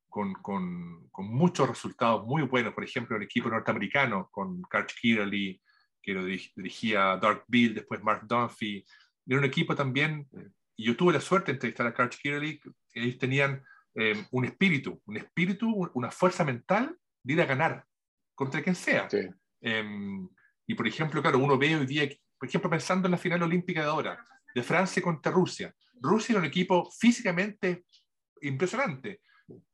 con, 0.08 0.32
con, 0.40 1.06
con, 1.10 1.26
muchos 1.26 1.68
resultados 1.68 2.26
muy 2.26 2.42
buenos, 2.44 2.72
por 2.72 2.82
ejemplo, 2.82 3.14
el 3.16 3.22
equipo 3.24 3.50
norteamericano 3.50 4.30
con 4.32 4.62
Karch 4.62 4.98
Kirley, 4.98 5.60
que 6.00 6.14
lo 6.14 6.24
dirigía 6.24 7.18
Dark 7.18 7.44
Bill, 7.46 7.74
después 7.74 8.02
Mark 8.02 8.26
Dunphy, 8.26 8.82
era 9.26 9.38
un 9.38 9.44
equipo 9.44 9.74
también, 9.74 10.26
y 10.74 10.86
yo 10.86 10.96
tuve 10.96 11.12
la 11.12 11.20
suerte 11.20 11.52
de 11.52 11.56
entrevistar 11.56 11.86
a 11.86 11.92
Karch 11.92 12.18
Kirley, 12.22 12.58
ellos 12.94 13.18
tenían 13.18 13.62
eh, 13.96 14.24
un 14.30 14.46
espíritu, 14.46 15.02
un 15.04 15.18
espíritu, 15.18 15.90
una 15.92 16.10
fuerza 16.10 16.42
mental 16.42 16.96
de 17.22 17.32
ir 17.34 17.42
a 17.42 17.46
ganar 17.46 17.84
contra 18.34 18.62
quien 18.62 18.74
sea. 18.74 19.10
Sí. 19.10 19.28
Eh, 19.60 19.84
y 20.66 20.74
por 20.74 20.88
ejemplo, 20.88 21.20
claro, 21.20 21.38
uno 21.38 21.58
ve 21.58 21.76
hoy 21.76 21.86
día, 21.86 22.08
por 22.38 22.48
ejemplo, 22.48 22.70
pensando 22.70 23.08
en 23.08 23.12
la 23.12 23.18
final 23.18 23.42
olímpica 23.42 23.80
de 23.82 23.88
ahora, 23.88 24.24
de 24.54 24.62
Francia 24.62 25.02
contra 25.02 25.32
Rusia. 25.32 25.74
Rusia 26.00 26.32
era 26.34 26.40
un 26.40 26.46
equipo 26.46 26.90
físicamente 26.90 27.84
impresionante, 28.42 29.20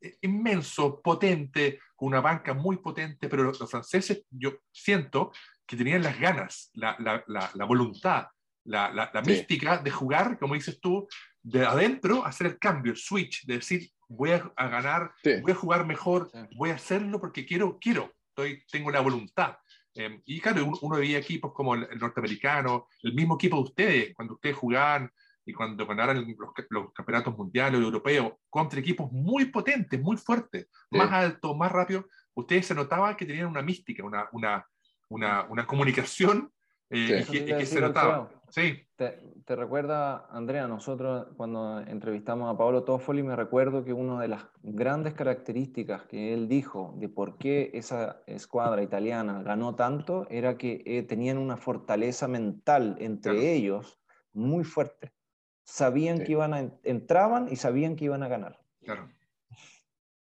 eh, 0.01 0.17
inmenso, 0.21 1.01
potente, 1.01 1.79
con 1.95 2.07
una 2.07 2.21
banca 2.21 2.53
muy 2.53 2.77
potente, 2.77 3.29
pero 3.29 3.43
los, 3.43 3.69
franceses 3.69 4.23
yo 4.29 4.59
siento 4.71 5.31
que 5.65 5.77
tenían 5.77 6.03
las 6.03 6.19
ganas, 6.19 6.69
la, 6.73 6.95
la, 6.99 7.23
la, 7.27 7.51
la 7.53 7.65
voluntad, 7.65 8.27
la, 8.65 9.11
sí. 9.23 9.29
mística 9.29 9.77
de 9.77 9.91
jugar, 9.91 10.37
como 10.39 10.55
dices 10.55 10.79
tú, 10.79 11.07
de 11.41 11.65
adentro, 11.65 12.25
hacer 12.25 12.47
el 12.47 12.59
cambio, 12.59 12.93
el 12.93 12.97
switch, 12.97 13.45
de 13.45 13.55
decir, 13.55 13.89
voy 14.07 14.31
a, 14.31 14.51
a 14.55 14.67
ganar, 14.67 15.13
sí. 15.23 15.41
voy 15.41 15.51
a 15.51 15.55
jugar 15.55 15.85
mejor, 15.85 16.29
sí. 16.31 16.39
voy 16.55 16.71
a 16.71 16.75
hacerlo 16.75 17.19
porque 17.19 17.45
quiero, 17.45 17.77
quiero, 17.79 18.13
estoy, 18.29 18.63
tengo 18.71 18.91
la 18.91 19.01
voluntad. 19.01 19.57
Eh, 19.95 20.21
y 20.25 20.39
claro, 20.41 20.65
uno, 20.65 20.77
uno 20.81 20.97
veía 20.97 21.17
equipos 21.17 21.53
como 21.53 21.73
el, 21.75 21.87
el, 21.89 21.99
norteamericano, 21.99 22.87
el 23.01 23.13
mismo 23.13 23.35
equipo 23.35 23.57
de 23.57 23.63
ustedes, 23.63 24.15
cuando 24.15 24.33
ustedes 24.35 24.55
jugaban 24.55 25.11
y 25.45 25.53
cuando 25.53 25.85
ganaron 25.85 26.17
los, 26.37 26.49
los 26.69 26.93
campeonatos 26.93 27.37
mundiales 27.37 27.79
o 27.79 27.83
europeos 27.83 28.33
contra 28.49 28.79
equipos 28.79 29.11
muy 29.11 29.45
potentes, 29.45 30.01
muy 30.01 30.17
fuertes, 30.17 30.67
sí. 30.91 30.97
más 30.97 31.11
altos, 31.11 31.55
más 31.55 31.71
rápidos, 31.71 32.05
ustedes 32.33 32.65
se 32.65 32.75
notaba 32.75 33.15
que 33.15 33.25
tenían 33.25 33.47
una 33.47 33.61
mística, 33.61 34.03
una, 34.03 34.27
una, 34.31 34.67
una, 35.09 35.43
una 35.43 35.65
comunicación 35.65 36.51
eh, 36.89 37.23
sí. 37.25 37.45
que, 37.45 37.57
que 37.57 37.65
se 37.65 37.81
notaba. 37.81 38.29
Sí. 38.49 38.87
Te, 38.95 39.19
te, 39.45 39.55
recuerda, 39.55 40.27
Andrea, 40.29 40.67
nosotros 40.67 41.27
cuando 41.35 41.81
entrevistamos 41.81 42.53
a 42.53 42.57
Paolo 42.57 42.83
Toffoli, 42.83 43.23
me 43.23 43.35
recuerdo 43.35 43.83
que 43.83 43.91
una 43.91 44.21
de 44.21 44.29
las 44.29 44.45
grandes 44.61 45.13
características 45.13 46.03
que 46.03 46.33
él 46.33 46.47
dijo 46.47 46.93
de 46.97 47.09
por 47.09 47.37
qué 47.37 47.71
esa 47.73 48.21
escuadra 48.27 48.81
italiana 48.81 49.41
ganó 49.43 49.75
tanto 49.75 50.25
era 50.29 50.57
que 50.57 50.83
eh, 50.85 51.03
tenían 51.03 51.37
una 51.37 51.57
fortaleza 51.57 52.27
mental 52.27 52.95
entre 52.99 53.33
claro. 53.33 53.47
ellos 53.47 53.99
muy 54.31 54.63
fuerte 54.63 55.15
sabían 55.65 56.19
sí. 56.19 56.23
que 56.23 56.31
iban 56.33 56.53
a, 56.53 56.71
entraban 56.83 57.47
y 57.51 57.57
sabían 57.57 57.95
que 57.95 58.05
iban 58.05 58.23
a 58.23 58.27
ganar. 58.27 58.59
Claro. 58.83 59.11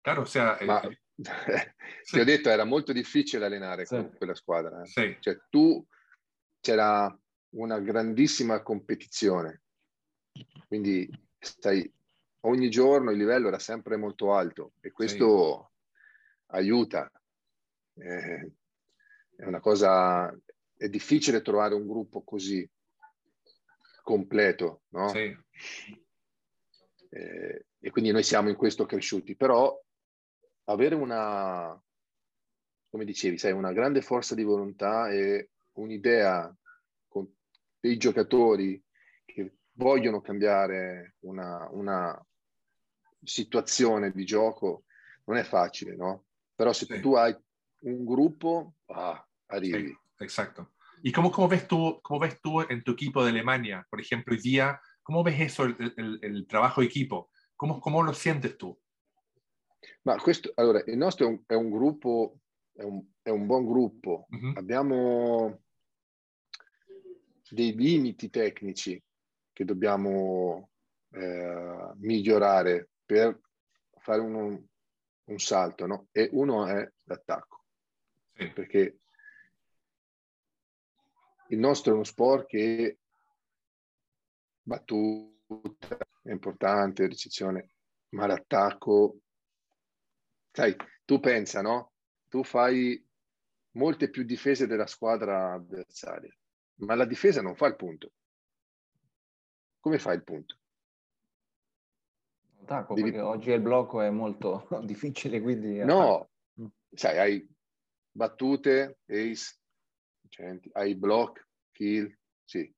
Claro, 0.01 0.21
o 0.23 0.25
sea... 0.25 0.57
Ma, 0.65 0.81
eh, 0.81 0.97
sì. 2.03 2.19
ho 2.19 2.25
detto, 2.25 2.49
era 2.49 2.65
molto 2.65 2.91
difficile 2.91 3.45
allenare 3.45 3.85
sì. 3.85 3.95
con 3.95 4.11
quella 4.17 4.35
squadra. 4.35 4.81
Eh. 4.81 4.85
Sì. 4.85 5.17
Cioè, 5.19 5.39
tu 5.49 5.85
c'era 6.61 7.13
una 7.55 7.79
grandissima 7.79 8.61
competizione, 8.61 9.63
quindi 10.67 11.09
stai, 11.37 11.91
ogni 12.41 12.69
giorno 12.69 13.11
il 13.11 13.17
livello 13.17 13.49
era 13.49 13.59
sempre 13.59 13.97
molto 13.97 14.33
alto 14.33 14.73
e 14.79 14.91
questo 14.91 15.71
aiuta. 16.47 17.11
Eh, 17.95 18.51
è 19.35 19.45
una 19.45 19.59
cosa, 19.59 20.33
è 20.77 20.87
difficile 20.87 21.41
trovare 21.41 21.73
un 21.73 21.87
gruppo 21.87 22.21
così 22.21 22.67
completo, 24.03 24.83
no? 24.89 25.09
Sì. 25.09 25.37
Eh, 27.09 27.65
e 27.79 27.89
quindi 27.89 28.11
noi 28.11 28.23
siamo 28.23 28.49
in 28.49 28.55
questo 28.55 28.85
cresciuti, 28.85 29.35
però 29.35 29.77
avere 30.65 30.95
una, 30.95 31.79
come 32.89 33.03
dicevi, 33.03 33.37
sai, 33.37 33.51
una 33.51 33.73
grande 33.73 34.01
forza 34.01 34.35
di 34.35 34.43
volontà 34.43 35.09
e 35.09 35.49
un'idea 35.73 36.55
con 37.07 37.27
dei 37.79 37.97
giocatori 37.97 38.83
che 39.25 39.57
vogliono 39.73 40.21
cambiare 40.21 41.15
una, 41.21 41.67
una, 41.71 42.25
situazione 43.23 44.11
di 44.11 44.25
gioco 44.25 44.85
non 45.25 45.37
è 45.37 45.43
facile, 45.43 45.95
no? 45.95 46.25
Però 46.55 46.73
se 46.73 46.85
sí. 46.85 46.99
tu 46.99 47.13
hai 47.13 47.35
un 47.81 48.03
grupo, 48.03 48.75
ah, 48.87 49.23
arrivi. 49.47 49.87
Sí, 49.87 50.23
exacto. 50.23 50.73
¿Y 51.03 51.11
cómo, 51.11 51.31
cómo, 51.31 51.47
ves 51.47 51.67
tú, 51.67 51.99
cómo 52.01 52.19
ves 52.19 52.39
tú 52.41 52.61
en 52.61 52.83
tu 52.83 52.91
equipo 52.91 53.23
de 53.23 53.29
Alemania, 53.29 53.85
por 53.89 53.99
ejemplo, 53.99 54.33
hoy 54.33 54.41
día, 54.41 54.79
cómo 55.01 55.23
ves 55.23 55.39
eso, 55.39 55.63
el, 55.65 55.93
el, 55.97 56.19
el 56.21 56.47
trabajo 56.47 56.81
de 56.81 56.87
equipo? 56.87 57.29
¿Cómo, 57.55 57.79
¿Cómo, 57.79 58.03
lo 58.03 58.13
sientes 58.13 58.57
tú? 58.57 58.79
Ma 60.03 60.17
questo, 60.17 60.51
allora, 60.55 60.83
il 60.85 60.97
nostro 60.97 61.25
è 61.25 61.29
un, 61.29 61.43
è 61.47 61.53
un 61.53 61.71
gruppo, 61.71 62.39
è 62.81 62.83
un, 62.83 63.03
è 63.21 63.29
un, 63.29 63.45
buon 63.45 63.65
gruppo. 63.65 64.27
Uh-huh. 64.29 64.53
Abbiamo 64.55 65.61
dei 67.49 67.75
limiti 67.75 68.29
tecnici 68.29 69.01
che 69.53 69.65
dobbiamo 69.65 70.71
eh, 71.11 71.91
migliorare 71.97 72.89
per 73.05 73.39
fare 73.99 74.21
un, 74.21 74.59
un 75.25 75.39
salto, 75.39 75.85
no? 75.85 76.07
E 76.11 76.29
uno 76.31 76.65
è 76.65 76.91
l'attacco. 77.03 77.65
Sì. 78.33 78.49
Perché 78.51 78.99
il 81.49 81.59
nostro 81.59 81.91
è 81.91 81.95
uno 81.95 82.03
sport 82.03 82.47
che 82.47 82.97
battuta 84.63 85.97
è 86.23 86.31
importante, 86.31 87.07
ricezione, 87.07 87.73
ma 88.09 88.25
l'attacco, 88.25 89.17
sai, 90.51 90.75
tu 91.05 91.19
pensa, 91.19 91.61
no? 91.61 91.90
Tu 92.31 92.45
fai 92.45 93.05
molte 93.71 94.09
più 94.09 94.23
difese 94.23 94.65
della 94.65 94.87
squadra 94.87 95.51
avversaria, 95.51 96.33
ma 96.75 96.95
la 96.95 97.03
difesa 97.03 97.41
non 97.41 97.57
fa 97.57 97.67
il 97.67 97.75
punto. 97.75 98.13
Come 99.81 99.99
fai 99.99 100.15
il 100.15 100.23
punto? 100.23 100.57
Attacco, 102.61 102.93
Devi... 102.93 103.11
perché 103.11 103.25
oggi 103.25 103.49
il 103.51 103.59
blocco 103.59 103.99
è 103.99 104.09
molto 104.09 104.65
difficile, 104.83 105.41
quindi... 105.41 105.83
No, 105.83 106.29
mm. 106.61 106.67
sai, 106.93 107.17
hai 107.17 107.55
battute, 108.09 108.99
ace, 109.07 109.59
hai 110.71 110.95
block, 110.95 111.49
kill, 111.71 112.17
sì. 112.45 112.73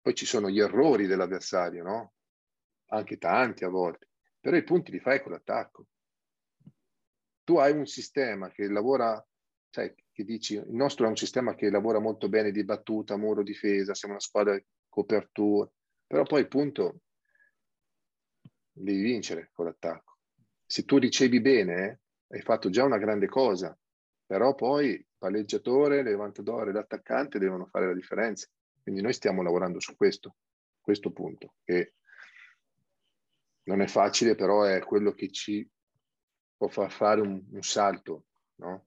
Poi 0.00 0.14
ci 0.14 0.24
sono 0.24 0.48
gli 0.48 0.58
errori 0.58 1.06
dell'avversario, 1.06 1.82
no? 1.82 2.12
Anche 2.92 3.18
tanti 3.18 3.64
a 3.64 3.68
volte. 3.68 4.08
Però 4.40 4.56
i 4.56 4.64
punti 4.64 4.90
li 4.90 5.00
fai 5.00 5.20
con 5.20 5.32
l'attacco. 5.32 5.84
Tu 7.50 7.56
hai 7.56 7.72
un 7.72 7.84
sistema 7.84 8.48
che 8.52 8.68
lavora, 8.68 9.20
sai, 9.70 9.92
che 10.12 10.22
dici, 10.22 10.54
il 10.54 10.64
nostro 10.68 11.06
è 11.06 11.08
un 11.08 11.16
sistema 11.16 11.56
che 11.56 11.68
lavora 11.68 11.98
molto 11.98 12.28
bene 12.28 12.52
di 12.52 12.62
battuta, 12.62 13.16
muro, 13.16 13.42
difesa, 13.42 13.92
siamo 13.92 14.14
una 14.14 14.22
squadra 14.22 14.54
di 14.54 14.64
copertura, 14.88 15.68
però 16.06 16.22
poi 16.22 16.46
punto 16.46 17.00
devi 18.70 19.02
vincere 19.02 19.50
con 19.52 19.64
l'attacco. 19.64 20.18
Se 20.64 20.84
tu 20.84 20.98
ricevi 20.98 21.40
bene, 21.40 22.02
hai 22.28 22.40
fatto 22.40 22.70
già 22.70 22.84
una 22.84 22.98
grande 22.98 23.26
cosa, 23.26 23.76
però 24.24 24.54
poi 24.54 24.90
il 24.90 25.06
palleggiatore, 25.18 26.04
l'evantadore, 26.04 26.70
l'attaccante 26.70 27.40
devono 27.40 27.66
fare 27.66 27.88
la 27.88 27.94
differenza. 27.94 28.46
Quindi 28.80 29.00
noi 29.00 29.12
stiamo 29.12 29.42
lavorando 29.42 29.80
su 29.80 29.96
questo, 29.96 30.36
questo 30.80 31.10
punto, 31.10 31.54
che 31.64 31.94
non 33.64 33.80
è 33.80 33.88
facile, 33.88 34.36
però 34.36 34.62
è 34.62 34.78
quello 34.84 35.10
che 35.10 35.32
ci 35.32 35.68
può 36.68 36.88
far 36.88 37.20
un, 37.20 37.42
un 37.50 37.62
salto, 37.62 38.24
¿no? 38.58 38.86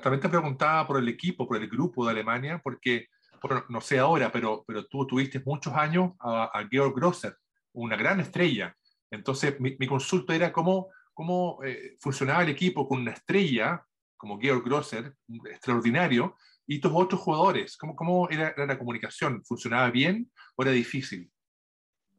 También 0.00 0.20
te 0.20 0.28
preguntaba 0.28 0.86
por 0.86 0.98
el 0.98 1.08
equipo, 1.08 1.46
por 1.46 1.56
el 1.56 1.68
grupo 1.68 2.04
de 2.04 2.12
Alemania, 2.12 2.60
porque, 2.62 3.08
bueno, 3.42 3.64
no 3.68 3.80
sé 3.80 3.98
ahora, 3.98 4.30
pero, 4.30 4.64
pero 4.66 4.86
tú 4.86 5.06
tuviste 5.06 5.42
muchos 5.44 5.74
años 5.74 6.12
a, 6.20 6.44
a 6.44 6.68
Georg 6.70 6.94
Grosser, 6.94 7.36
una 7.72 7.96
gran 7.96 8.20
estrella. 8.20 8.74
Entonces, 9.10 9.58
mi, 9.60 9.76
mi 9.78 9.86
consulta 9.86 10.34
era 10.34 10.52
cómo, 10.52 10.88
cómo 11.12 11.58
eh, 11.64 11.96
funcionaba 12.00 12.42
el 12.44 12.50
equipo 12.50 12.88
con 12.88 13.00
una 13.00 13.12
estrella 13.12 13.84
como 14.16 14.38
Georg 14.38 14.64
Grosser, 14.64 15.16
extraordinario, 15.50 16.36
y 16.64 16.80
tus 16.80 16.92
otros 16.94 17.20
jugadores. 17.20 17.76
¿Cómo, 17.76 17.96
cómo 17.96 18.28
era, 18.30 18.50
era, 18.50 18.66
la 18.66 18.78
comunicación? 18.78 19.44
¿Funcionaba 19.44 19.90
bien 19.90 20.30
o 20.54 20.62
era 20.62 20.70
difícil? 20.70 21.28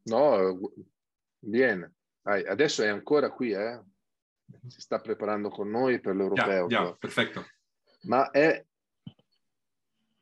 No, 0.05 0.59
bien. 1.41 1.89
Adesso 2.25 2.83
è 2.83 2.87
ancora 2.89 3.31
qui, 3.31 3.51
eh? 3.51 3.81
Si 4.67 4.81
sta 4.81 4.99
preparando 4.99 5.49
con 5.49 5.69
noi 5.69 5.99
per 5.99 6.15
l'europeo. 6.15 6.67
Yeah, 6.67 6.81
yeah, 6.81 6.95
perfetto. 6.95 7.45
Ma 8.03 8.29
è, 8.31 8.65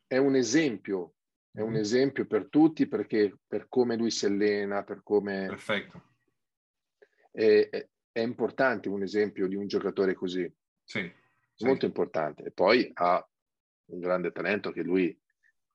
è 0.07 0.17
un 0.17 0.35
esempio, 0.35 1.15
è 1.51 1.61
un 1.61 1.73
mm. 1.73 1.75
esempio 1.75 2.25
per 2.25 2.47
tutti 2.49 2.87
perché 2.87 3.37
per 3.47 3.67
come 3.69 3.95
lui 3.95 4.11
si 4.11 4.25
allena, 4.25 4.83
per 4.83 5.01
come... 5.03 5.47
Perfetto. 5.47 6.09
È, 7.31 7.69
è, 7.69 7.89
è 8.11 8.19
importante 8.19 8.89
un 8.89 9.03
esempio 9.03 9.47
di 9.47 9.55
un 9.55 9.67
giocatore 9.67 10.13
così. 10.13 10.51
Sì, 10.83 11.11
sì. 11.53 11.65
Molto 11.65 11.85
importante. 11.85 12.43
E 12.43 12.51
poi 12.51 12.89
ha 12.93 13.25
un 13.85 13.99
grande 13.99 14.31
talento 14.31 14.71
che 14.71 14.83
lui 14.83 15.17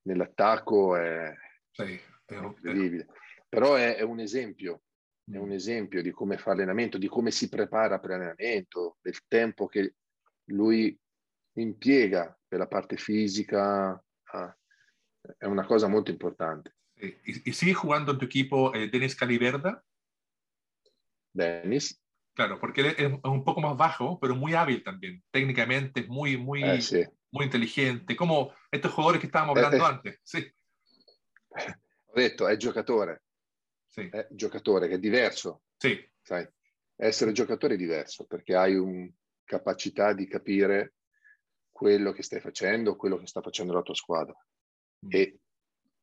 nell'attacco 0.02 0.96
è, 0.96 1.34
sì, 1.70 1.98
è 2.26 2.34
incredibile. 2.34 3.06
Però 3.48 3.74
è, 3.74 3.96
è 3.96 4.02
un 4.02 4.20
esempio 4.20 4.82
è 5.28 5.38
un 5.38 5.50
esempio 5.50 6.02
di 6.02 6.10
come 6.10 6.38
fa 6.38 6.52
allenamento, 6.52 6.98
di 6.98 7.08
come 7.08 7.30
si 7.30 7.48
prepara 7.48 7.98
per 7.98 8.10
l'allenamento, 8.10 8.98
del 9.00 9.18
tempo 9.26 9.66
che 9.66 9.94
lui 10.50 10.96
impiega 11.54 12.38
per 12.46 12.58
la 12.58 12.68
parte 12.68 12.96
fisica. 12.96 14.00
Ah, 14.22 14.56
è 15.36 15.46
una 15.46 15.66
cosa 15.66 15.88
molto 15.88 16.10
importante. 16.10 16.74
¿Y, 16.98 17.52
sigue 17.52 17.74
jugando 17.74 18.12
en 18.12 18.18
tu 18.18 18.24
equipo 18.24 18.72
eh, 18.72 18.88
Denis 18.88 19.14
Caliverda? 19.14 19.84
Denis. 21.32 22.00
Claro, 22.32 22.58
porque 22.58 22.82
él 22.82 22.94
es 22.96 23.12
un 23.24 23.44
poco 23.44 23.60
más 23.60 23.76
bajo, 23.76 24.18
pero 24.20 24.34
muy 24.34 24.54
hábil 24.54 24.82
también. 24.82 25.22
Técnicamente 25.30 26.00
es 26.00 26.08
muy, 26.08 26.36
muy, 26.36 26.62
eh, 26.62 26.80
sì. 26.80 27.04
muy 27.30 27.46
inteligente, 27.46 28.14
como 28.14 28.52
estos 28.70 28.92
jugadores 28.92 29.20
que 29.20 29.26
estábamos 29.26 29.56
hablando 29.56 29.76
eh, 29.76 29.80
eh. 29.80 29.92
antes. 29.92 30.20
Sí. 30.22 30.46
Ho 32.06 32.14
detto, 32.14 32.46
è 32.46 32.56
giocatore 32.56 33.25
sì. 33.96 34.08
è 34.10 34.28
giocatore, 34.30 34.88
che 34.88 34.94
è 34.94 34.98
diverso. 34.98 35.62
Sì. 35.76 35.98
Sai? 36.22 36.46
Essere 36.94 37.32
giocatore 37.32 37.74
è 37.74 37.78
diverso 37.78 38.26
perché 38.26 38.54
hai 38.54 38.76
una 38.76 39.08
capacità 39.44 40.12
di 40.12 40.26
capire 40.26 40.94
quello 41.70 42.12
che 42.12 42.22
stai 42.22 42.40
facendo, 42.40 42.96
quello 42.96 43.18
che 43.18 43.26
sta 43.26 43.40
facendo 43.40 43.72
la 43.72 43.82
tua 43.82 43.94
squadra 43.94 44.34
mm. 45.06 45.08
e 45.10 45.38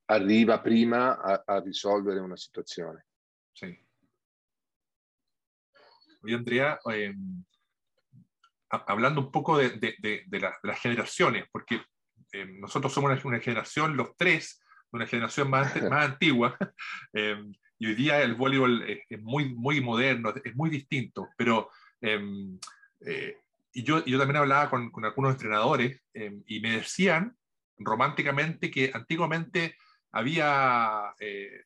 arriva 0.05 0.61
prima 0.61 1.19
a, 1.19 1.43
a, 1.45 1.59
risolvere 1.61 2.19
una 2.19 2.37
situazione. 2.37 3.07
Sì. 3.51 3.65
Oye, 6.21 6.35
Andrea, 6.35 6.79
eh, 6.79 7.15
hablando 8.67 9.19
un 9.19 9.29
poco 9.29 9.57
de, 9.57 9.77
de, 9.77 9.95
de, 9.99 10.23
de 10.27 10.39
la, 10.39 10.57
las 10.61 10.79
generaciones, 10.79 11.47
porque 11.51 11.85
eh, 12.31 12.45
nosotros 12.45 12.93
somos 12.93 13.11
una, 13.11 13.21
una, 13.23 13.39
generación, 13.39 13.95
los 13.95 14.15
tres, 14.15 14.61
una 14.91 15.07
generación 15.07 15.49
más, 15.49 15.73
más 15.89 16.11
antigua, 16.11 16.55
eh, 17.13 17.35
y 17.79 17.87
hoy 17.87 17.95
día 17.95 18.21
el 18.21 18.35
voleibol 18.35 18.83
es, 18.83 19.21
muy, 19.21 19.53
muy 19.53 19.81
moderno, 19.81 20.33
es 20.43 20.55
muy 20.55 20.69
distinto, 20.69 21.29
pero 21.37 21.69
em, 22.01 22.57
eh, 23.01 23.37
y 23.73 23.83
yo, 23.83 24.05
yo 24.05 24.17
también 24.19 24.37
hablaba 24.37 24.69
con, 24.69 24.91
con 24.91 25.03
algunos 25.03 25.33
entrenadores 25.33 25.99
eh, 26.13 26.39
y 26.45 26.59
me 26.59 26.77
decían 26.77 27.35
románticamente 27.77 28.69
que 28.69 28.91
antiguamente 28.93 29.75
había, 30.11 31.13
eh, 31.19 31.63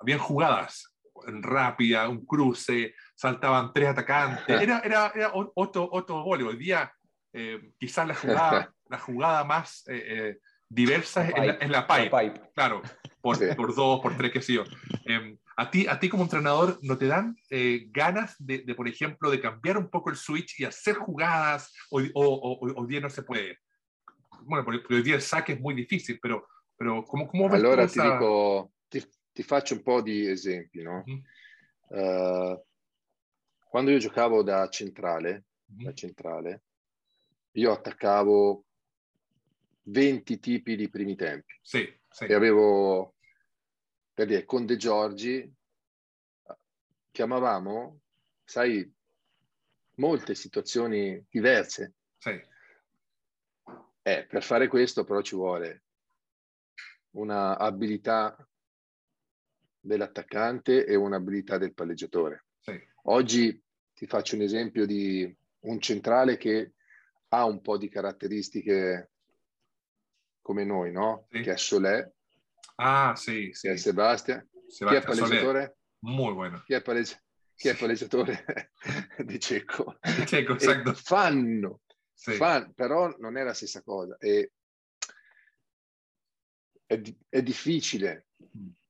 habían 0.00 0.18
jugadas 0.18 0.90
rápidas, 1.26 2.08
un 2.08 2.24
cruce, 2.24 2.94
saltaban 3.14 3.72
tres 3.74 3.88
atacantes, 3.90 4.60
era, 4.60 4.80
era, 4.80 5.12
era 5.14 5.32
otro, 5.34 5.86
otro 5.92 6.24
voleibol. 6.24 6.54
Hoy 6.54 6.58
día 6.58 6.90
eh, 7.34 7.72
quizás 7.78 8.08
la 8.08 8.14
jugada, 8.14 8.74
la 8.88 8.98
jugada 8.98 9.44
más 9.44 9.84
diversa 10.66 11.28
es 11.28 11.34
la, 11.34 11.68
la 11.68 11.86
pipe, 11.86 12.10
pipe, 12.10 12.40
claro, 12.54 12.80
por, 13.20 13.36
sí. 13.36 13.44
por 13.54 13.74
dos, 13.74 14.00
por 14.00 14.16
tres, 14.16 14.32
qué 14.32 14.40
sé 14.40 14.54
yo. 14.54 14.64
A 15.60 15.70
ti, 15.70 15.86
a 15.86 15.98
ti 15.98 16.08
como 16.08 16.22
entrenador, 16.22 16.78
¿no 16.80 16.96
te 16.96 17.06
dan 17.06 17.36
eh, 17.50 17.86
ganas 17.90 18.34
de, 18.38 18.62
de, 18.64 18.74
por 18.74 18.88
ejemplo, 18.88 19.30
de 19.30 19.42
cambiar 19.42 19.76
un 19.76 19.90
poco 19.90 20.08
el 20.08 20.16
switch 20.16 20.58
y 20.58 20.64
hacer 20.64 20.94
jugadas? 20.94 21.70
O, 21.90 22.00
o, 22.14 22.58
hoy 22.76 22.86
día 22.86 23.00
no 23.00 23.10
se 23.10 23.22
puede. 23.22 23.58
Bueno, 24.44 24.64
porque 24.64 24.94
hoy 24.94 25.02
día 25.02 25.16
il 25.16 25.20
saque 25.20 25.52
è 25.52 25.58
molto 25.58 25.76
difficile, 25.76 26.18
però, 26.18 26.42
però 26.74 27.02
come, 27.02 27.26
come 27.26 27.54
Allora 27.54 27.86
ti 27.86 28.00
dico, 28.00 28.72
ti, 28.88 29.06
ti, 29.34 29.42
faccio 29.42 29.74
un 29.74 29.82
po' 29.82 30.00
di 30.00 30.26
esempi, 30.26 30.80
no? 30.80 31.04
Mm-hmm. 31.06 32.54
Uh, 32.54 32.64
quando 33.68 33.90
io 33.90 33.98
giocavo 33.98 34.42
da 34.42 34.66
centrale, 34.70 35.44
mm-hmm. 35.70 35.84
da 35.84 35.92
centrale, 35.92 36.62
io 37.52 37.70
attaccavo 37.70 38.64
20 39.82 40.38
tipi 40.38 40.74
di 40.74 40.88
primi 40.88 41.16
tempi. 41.16 41.52
Sì, 41.60 41.86
sì. 42.08 42.24
E 42.24 42.32
avevo 42.32 43.16
per 44.20 44.28
dire, 44.28 44.44
con 44.44 44.66
De 44.66 44.76
Giorgi 44.76 45.50
chiamavamo, 47.10 48.00
sai, 48.44 48.92
molte 49.94 50.34
situazioni 50.34 51.24
diverse. 51.30 51.94
Sì. 52.18 52.38
Eh, 54.02 54.26
per 54.26 54.42
fare 54.42 54.68
questo 54.68 55.04
però 55.04 55.22
ci 55.22 55.36
vuole 55.36 55.84
una 57.12 57.56
abilità 57.56 58.46
dell'attaccante 59.80 60.84
e 60.84 60.94
un'abilità 60.96 61.56
del 61.56 61.72
palleggiatore. 61.72 62.44
sì. 62.58 62.78
Oggi 63.04 63.58
ti 63.94 64.06
faccio 64.06 64.34
un 64.34 64.42
esempio 64.42 64.84
di 64.84 65.34
un 65.60 65.80
centrale 65.80 66.36
che 66.36 66.74
ha 67.28 67.46
un 67.46 67.62
po' 67.62 67.78
di 67.78 67.88
caratteristiche 67.88 69.12
come 70.42 70.64
noi, 70.64 70.92
no? 70.92 71.26
Sì. 71.30 71.40
Che 71.40 71.52
è 71.52 71.56
Solé, 71.56 72.16
Ah, 72.82 73.14
sì, 73.14 73.48
che 73.48 73.54
sì. 73.54 73.68
è 73.68 73.76
Sebastian. 73.76 74.40
Chi 74.50 74.56
è 74.58 74.70
Sebastián 74.72 75.02
palleggiatore? 75.04 75.38
Soler, 75.40 75.76
Muy 76.00 76.32
bueno. 76.32 76.62
Chi 76.64 76.72
è, 76.74 76.80
palleggi- 76.82 77.16
chi 77.54 77.68
è 77.68 77.76
palleggiatore 77.76 78.44
di 79.24 79.38
Cecco? 79.38 79.98
Checo, 80.26 80.52
E 80.52 80.54
exacto. 80.54 80.94
fanno, 80.94 81.80
Sí. 82.14 82.32
fan- 82.34 82.72
però 82.74 83.14
non 83.18 83.36
è 83.36 83.42
la 83.42 83.54
stessa 83.54 83.82
cosa. 83.82 84.16
E 84.18 84.52
è, 86.86 86.98
di- 86.98 87.16
è 87.28 87.42
difficile 87.42 88.28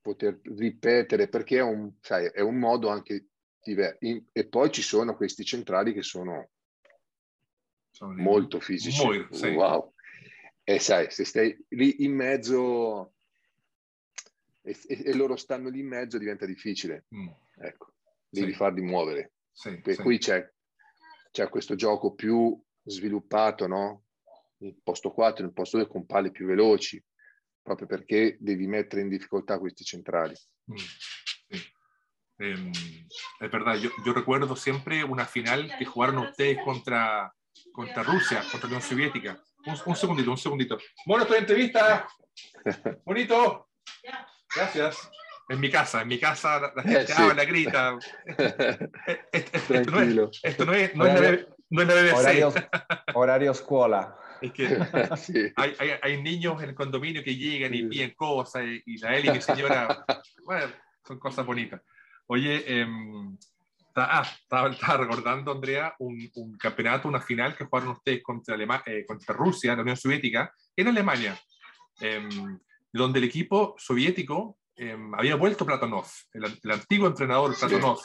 poter 0.01 0.41
ripetere 0.43 1.29
perché 1.29 1.59
è 1.59 1.63
un, 1.63 1.93
sai, 2.01 2.27
è 2.33 2.41
un 2.41 2.59
modo 2.59 2.89
anche 2.89 3.27
diverso. 3.63 3.99
e 4.33 4.49
poi 4.49 4.71
ci 4.73 4.83
sono 4.83 5.15
questi 5.17 5.45
centrali 5.45 5.93
che 5.93 6.03
sono 6.03 6.51
Son 7.91 8.15
molto 8.17 8.61
fisici. 8.61 9.05
Muy, 9.05 9.27
sí. 9.33 9.49
Wow. 9.49 9.95
E 10.63 10.79
sai, 10.79 11.11
se 11.11 11.25
stai 11.25 11.57
lì 11.71 12.05
in 12.05 12.15
mezzo 12.15 13.15
e, 14.63 14.77
e- 14.89 15.15
loro 15.15 15.37
stanno 15.37 15.69
lì 15.69 15.81
in 15.81 15.87
mezzo 15.89 16.19
diventa 16.19 16.47
difficile. 16.47 17.07
Mm, 17.15 17.29
Ecco, 17.63 17.93
devi 18.29 18.53
Sì. 18.53 18.57
farli 18.57 18.81
muovere. 18.83 19.33
sí, 19.53 19.79
Per 19.81 19.95
sí. 19.97 20.03
cui 20.03 20.19
c'è, 20.19 20.49
c'è 21.31 21.49
questo 21.49 21.75
gioco 21.75 22.15
più 22.15 22.59
sviluppato, 22.83 23.67
no? 23.67 24.05
Il 24.59 24.77
posto 24.83 25.11
4, 25.13 25.45
il 25.45 25.53
posto 25.53 25.77
2 25.79 25.87
con 25.87 26.07
palle 26.07 26.31
più 26.31 26.47
veloci, 26.47 27.03
proprio 27.63 27.87
perché 27.87 28.37
devi 28.41 28.67
mettere 28.67 29.03
in 29.03 29.09
difficoltà 29.09 29.59
questi 29.59 29.85
centrali. 29.85 30.35
Sí. 30.35 31.63
Em, 32.39 32.71
es 32.71 33.51
verdad, 33.51 33.75
yo, 33.77 33.91
yo 34.03 34.13
recuerdo 34.15 34.55
siempre 34.55 35.03
una 35.03 35.27
final 35.27 35.77
que 35.77 35.85
jugaron 35.85 36.17
ustedes 36.19 36.57
contra, 36.65 37.31
contra 37.71 38.03
Rusia, 38.03 38.41
contra 38.51 38.61
la 38.71 38.77
Unión 38.77 38.83
Soviética. 38.83 39.43
Un, 39.67 39.79
un 39.85 39.95
segundito, 39.95 40.31
un 40.31 40.39
segundito. 40.39 40.79
Bueno, 41.05 41.27
en 41.29 41.35
entrevista. 41.35 42.09
Bonito. 43.05 43.69
Gracias. 44.55 45.11
En 45.49 45.59
mi 45.61 45.69
casa, 45.71 46.03
en 46.03 46.09
mi 46.09 46.19
casa 46.19 46.73
la, 46.77 46.83
gente 46.83 47.03
Eh, 47.03 47.07
sí. 47.09 47.13
habla, 47.23 47.45
grita. 47.45 47.99
Eh, 49.07 49.21
eh, 49.33 49.45
Esto, 49.53 49.69
no 49.73 49.79
es, 49.81 49.87
Tranquilo. 49.87 50.31
esto 50.43 50.65
no 50.65 50.73
es, 50.75 50.95
no 50.95 51.07
es 51.07 51.47
no 51.71 51.83
es 51.83 51.89
la 51.89 51.95
BBC. 51.95 52.15
Horario, 52.15 52.53
horario 53.15 53.55
scuola. 53.55 54.17
Es 54.41 54.53
que 54.53 54.67
Sì. 55.17 55.53
hay, 55.57 55.75
hay, 55.79 55.91
hay 56.03 56.23
niños 56.23 56.63
en 56.63 56.71
el 56.71 56.75
condominio 56.75 57.23
que 57.23 57.37
llegan 57.37 57.75
y 57.75 57.85
piden 57.85 58.11
cosas 58.15 58.65
y, 58.65 58.83
y 58.87 58.99
la 58.99 59.17
Eli, 59.17 59.41
señora, 59.41 60.05
bueno, 60.45 60.73
son 61.07 61.19
cosas 61.19 61.45
bonitas. 61.45 61.81
Oye, 62.27 62.65
ta- 63.93 64.21
ah, 64.21 64.23
estaba, 64.23 64.71
estaba 64.71 64.97
recordando, 65.05 65.51
Andrea, 65.53 65.95
un, 65.99 66.31
un 66.37 66.57
campeonato, 66.57 67.09
una 67.09 67.21
final 67.21 67.57
que 67.57 67.65
jugaron 67.65 67.91
ustedes 67.91 68.23
contra, 68.23 68.55
Alema- 68.57 68.83
eh, 68.87 69.05
contra 69.07 69.35
Rusia, 69.35 69.75
la 69.75 69.83
Unión 69.83 69.97
Soviética, 69.97 70.53
en 70.77 70.89
Alemania, 70.89 71.37
em, 72.01 72.59
donde 72.93 73.19
el 73.19 73.25
equipo 73.25 73.75
soviético 73.79 74.59
em, 74.77 75.15
había 75.15 75.37
vuelto 75.37 75.65
Platonov, 75.67 76.07
el, 76.33 76.45
el 76.63 76.71
antiguo 76.71 77.07
entrenador 77.07 77.55
Sí. 77.55 77.67
Platonov. 77.67 77.99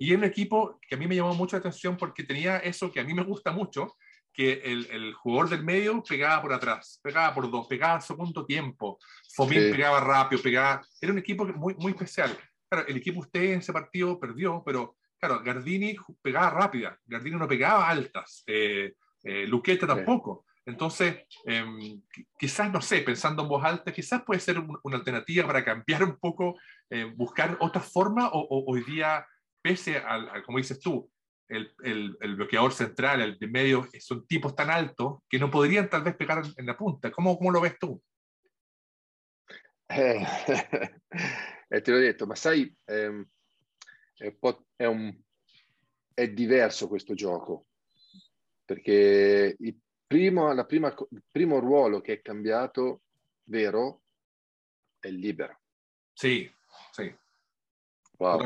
Y 0.00 0.12
es 0.12 0.18
un 0.18 0.24
equipo 0.24 0.78
que 0.86 0.94
a 0.94 0.98
mí 0.98 1.06
me 1.06 1.16
llamó 1.16 1.34
mucho 1.34 1.56
la 1.56 1.60
atención 1.60 1.96
porque 1.96 2.22
tenía 2.24 2.58
eso 2.58 2.90
que 2.92 3.00
a 3.00 3.04
mí 3.04 3.14
me 3.14 3.24
gusta 3.24 3.50
mucho, 3.52 3.96
que 4.32 4.52
el, 4.64 4.86
el 4.90 5.14
jugador 5.14 5.48
del 5.48 5.64
medio 5.64 6.02
pegaba 6.02 6.40
por 6.40 6.52
atrás, 6.52 7.00
pegaba 7.02 7.34
por 7.34 7.50
dos, 7.50 7.66
pegaba 7.66 7.94
al 7.96 8.02
segundo 8.02 8.46
tiempo, 8.46 8.98
Fomín 9.34 9.60
Sí. 9.62 9.72
pegaba 9.72 9.98
rápido, 10.00 10.40
pegaba... 10.40 10.80
Era 11.00 11.12
un 11.12 11.18
equipo 11.18 11.44
muy, 11.46 11.74
muy 11.74 11.92
especial. 11.92 12.36
Claro, 12.70 12.86
el 12.86 12.96
equipo 12.98 13.20
usted 13.20 13.42
en 13.54 13.58
ese 13.58 13.72
partido 13.72 14.20
perdió, 14.20 14.62
pero 14.64 14.96
claro, 15.18 15.42
Gardini 15.42 15.96
pegaba 16.22 16.50
rápida, 16.50 16.96
Gardini 17.04 17.36
no 17.36 17.48
pegaba 17.48 17.88
altas, 17.88 18.44
eh, 18.46 18.92
eh, 19.24 19.46
Luqueta 19.48 19.86
tampoco. 19.86 20.44
Entonces, 20.68 21.24
qui- 22.12 22.26
quizás, 22.38 22.70
no 22.70 22.82
sé, 22.82 23.00
pensando 23.00 23.42
en 23.42 23.48
voz 23.48 23.64
alta, 23.64 23.90
quizás 23.90 24.22
puede 24.22 24.38
ser 24.38 24.58
un- 24.58 24.78
una 24.82 24.98
alternativa 24.98 25.46
para 25.46 25.64
cambiar 25.64 26.04
un 26.04 26.18
poco, 26.18 26.58
eh, 26.90 27.04
buscar 27.16 27.56
otra 27.60 27.80
forma 27.80 28.28
o, 28.28 28.40
o- 28.40 28.64
hoy 28.70 28.84
día, 28.84 29.26
pese 29.62 29.96
al, 29.96 30.28
al- 30.28 30.42
como 30.42 30.58
dices 30.58 30.78
tú, 30.78 31.10
el, 31.48 31.72
el- 31.82 32.14
el 32.20 32.36
bloqueador 32.36 32.74
central, 32.74 33.22
el 33.22 33.38
de 33.38 33.46
medio, 33.48 33.88
son 33.98 34.26
tipos 34.26 34.54
tan 34.54 34.68
altos 34.68 35.20
que 35.26 35.38
no 35.38 35.50
podrían 35.50 35.88
tal 35.88 36.02
vez 36.02 36.14
pegar 36.16 36.42
en, 36.58 36.66
la 36.66 36.76
punta. 36.76 37.10
¿Cómo, 37.10 37.38
¿Cómo 37.38 37.50
lo 37.50 37.62
ves 37.62 37.78
tú? 37.78 38.02
Eh, 39.88 40.22
eh, 41.70 41.80
te 41.80 41.90
l'ho 41.90 41.98
detto, 41.98 42.26
ma 42.26 42.34
sai, 42.34 42.70
ehm, 42.84 43.26
è, 44.18 44.84
un 44.84 45.18
è 46.12 46.28
diverso 46.28 46.88
questo 46.88 47.14
gioco, 47.14 47.68
perché 48.66 49.56
il 49.60 49.74
primo, 50.08 50.52
la 50.52 50.64
prima 50.64 50.88
il 50.88 51.22
primo 51.30 51.60
ruolo 51.60 52.00
che 52.00 52.14
è 52.14 52.22
cambiato, 52.22 53.02
vero, 53.44 54.02
è 54.98 55.06
il 55.06 55.18
libero. 55.18 55.60
Sí, 56.12 56.52
sí, 56.90 57.14
Wow. 58.18 58.42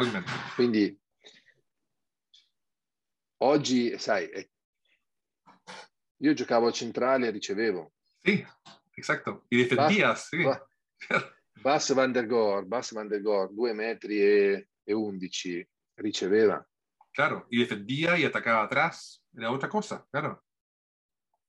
Quindi 0.55 1.01
oggi, 3.39 3.99
sai, 3.99 4.29
io 6.19 6.33
giocavo 6.35 6.69
a 6.69 6.73
centrale 6.73 7.29
e 7.29 7.31
ricevevo. 7.31 7.95
Sí, 8.19 8.45
exacto. 8.95 9.47
Y 9.49 9.57
defendías, 9.57 10.29
sí. 10.29 10.43
Ba- 10.43 10.69
Bas 11.63 11.93
van 11.95 12.13
der 12.13 12.27
Goor, 12.27 12.67
Bas 12.67 12.93
van 12.93 13.09
der 13.09 13.23
Goor, 13.23 13.53
2 13.53 13.73
metri 13.73 14.21
e, 14.21 14.69
e 14.85 14.93
11, 14.93 15.69
riceveva. 15.95 16.67
Claro, 17.11 17.47
y 17.51 17.59
defendía 17.59 18.19
y 18.19 18.25
atacaba 18.25 18.65
atrás. 18.65 19.25
Era 19.35 19.51
otra 19.51 19.69
cosa, 19.69 20.07
claro. 20.11 20.43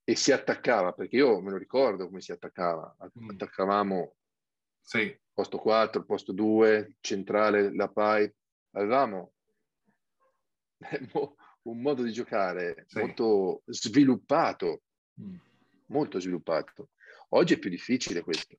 E 0.06 0.16
si 0.16 0.32
attaccava, 0.32 0.92
perché 0.92 1.16
io 1.18 1.40
me 1.42 1.52
lo 1.52 1.58
ricordo 1.58 2.08
come 2.08 2.22
si 2.22 2.32
attaccava. 2.32 2.96
Mm. 3.20 3.30
Attaccavamo 3.30 4.16
Sí, 4.86 5.18
posto 5.34 5.60
4, 5.60 6.04
posto 6.04 6.34
2, 6.34 6.96
centrale, 7.00 7.74
la 7.74 7.88
PAI. 7.88 8.30
Avevamo 8.72 9.34
mo- 11.14 11.36
un 11.64 11.82
modo 11.82 12.04
di 12.04 12.12
giocare 12.12 12.84
Sì. 12.88 13.00
molto 13.00 13.64
sviluppato, 13.66 14.82
Mm. 15.22 15.36
molto 15.88 16.20
sviluppato. 16.20 16.90
Oggi 17.30 17.54
è 17.54 17.60
più 17.60 17.70
difficile 17.70 18.22
questo, 18.24 18.58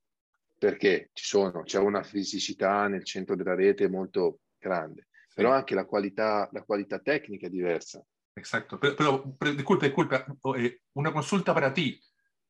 perché 0.57 1.11
ci 1.13 1.25
sono, 1.25 1.63
c'è 1.63 1.79
una 1.79 2.03
fisicità 2.05 2.87
nel 2.87 3.05
centro 3.05 3.35
della 3.35 3.55
rete 3.57 3.89
molto 3.89 4.41
grande, 4.57 5.09
Sí, 5.27 5.35
però 5.35 5.51
anche 5.51 5.75
la 5.75 5.85
qualità, 5.85 6.49
la 6.53 6.63
qualità 6.63 7.01
tecnica 7.01 7.49
è 7.49 7.51
diversa. 7.51 8.05
Exacto. 8.37 8.79
Pero, 8.81 8.97
pero, 8.97 9.37
pero, 9.39 9.53
disculpa, 9.53 9.87
disculpa. 9.87 10.27
eh, 10.57 10.79
una 10.95 11.13
consulta 11.13 11.53
para 11.55 11.73
ti. 11.73 12.01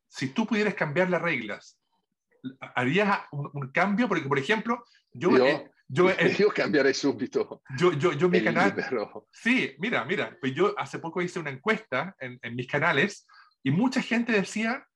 Si 0.09 0.29
tú 0.29 0.47
pudieras 0.47 0.75
cambiar 0.75 1.11
las 1.11 1.23
reglas, 1.23 1.79
¿harías 2.75 3.21
un, 3.33 3.51
un 3.53 3.71
cambio? 3.73 4.09
Porque, 4.09 4.29
por 4.29 4.39
ejemplo, 4.39 4.85
yo, 5.13 5.31
Io, 5.31 5.47
eh, 5.47 5.71
yo, 5.89 6.11
eh, 6.11 6.37
io 6.39 6.49
cambierei 6.51 6.95
subito 6.95 7.63
yo, 7.79 7.93
yo, 7.93 8.13
yo 8.13 8.29
mi 8.29 8.43
canal, 8.43 8.71
libero. 8.77 9.29
Sí, 9.33 9.75
mira, 9.79 10.05
mira, 10.05 10.37
pues 10.41 10.55
yo 10.55 10.75
hace 10.79 10.99
poco 10.99 11.23
hice 11.23 11.39
una 11.39 11.51
encuesta 11.51 12.15
en, 12.19 12.39
en 12.43 12.55
mis 12.57 12.67
canales 12.67 13.27
y 13.63 13.71
mucha 13.71 14.01
gente 14.03 14.33
decía 14.33 14.87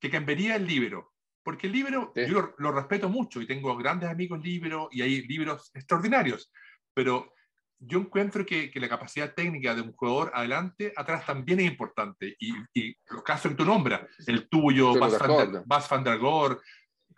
que 0.00 0.10
cambiaría 0.10 0.56
el 0.56 0.66
libro, 0.66 1.12
porque 1.42 1.66
el 1.66 1.72
libro 1.72 2.12
Sí. 2.14 2.26
yo 2.26 2.40
lo, 2.40 2.54
lo 2.58 2.72
respeto 2.72 3.08
mucho 3.08 3.40
y 3.40 3.46
tengo 3.46 3.76
grandes 3.76 4.08
amigos 4.10 4.42
libros 4.42 4.88
y 4.92 5.02
hay 5.02 5.22
libros 5.26 5.70
extraordinarios, 5.74 6.50
pero 6.94 7.32
yo 7.78 7.98
encuentro 8.00 8.44
que, 8.46 8.70
que 8.70 8.80
la 8.80 8.88
capacidad 8.88 9.34
técnica 9.34 9.74
de 9.74 9.82
un 9.82 9.92
jugador 9.92 10.30
adelante, 10.34 10.92
atrás 10.96 11.26
también 11.26 11.60
es 11.60 11.66
importante 11.66 12.36
y, 12.38 12.52
y 12.72 12.96
los 13.10 13.22
casos 13.22 13.50
que 13.52 13.56
tú 13.56 13.64
nombras, 13.64 14.02
el 14.26 14.48
tuyo, 14.48 14.94
Bas 14.98 15.18
van, 15.18 15.28
der. 15.52 15.62
Bas 15.66 15.88
van 15.88 16.04
der 16.04 16.18
Goor, 16.18 16.62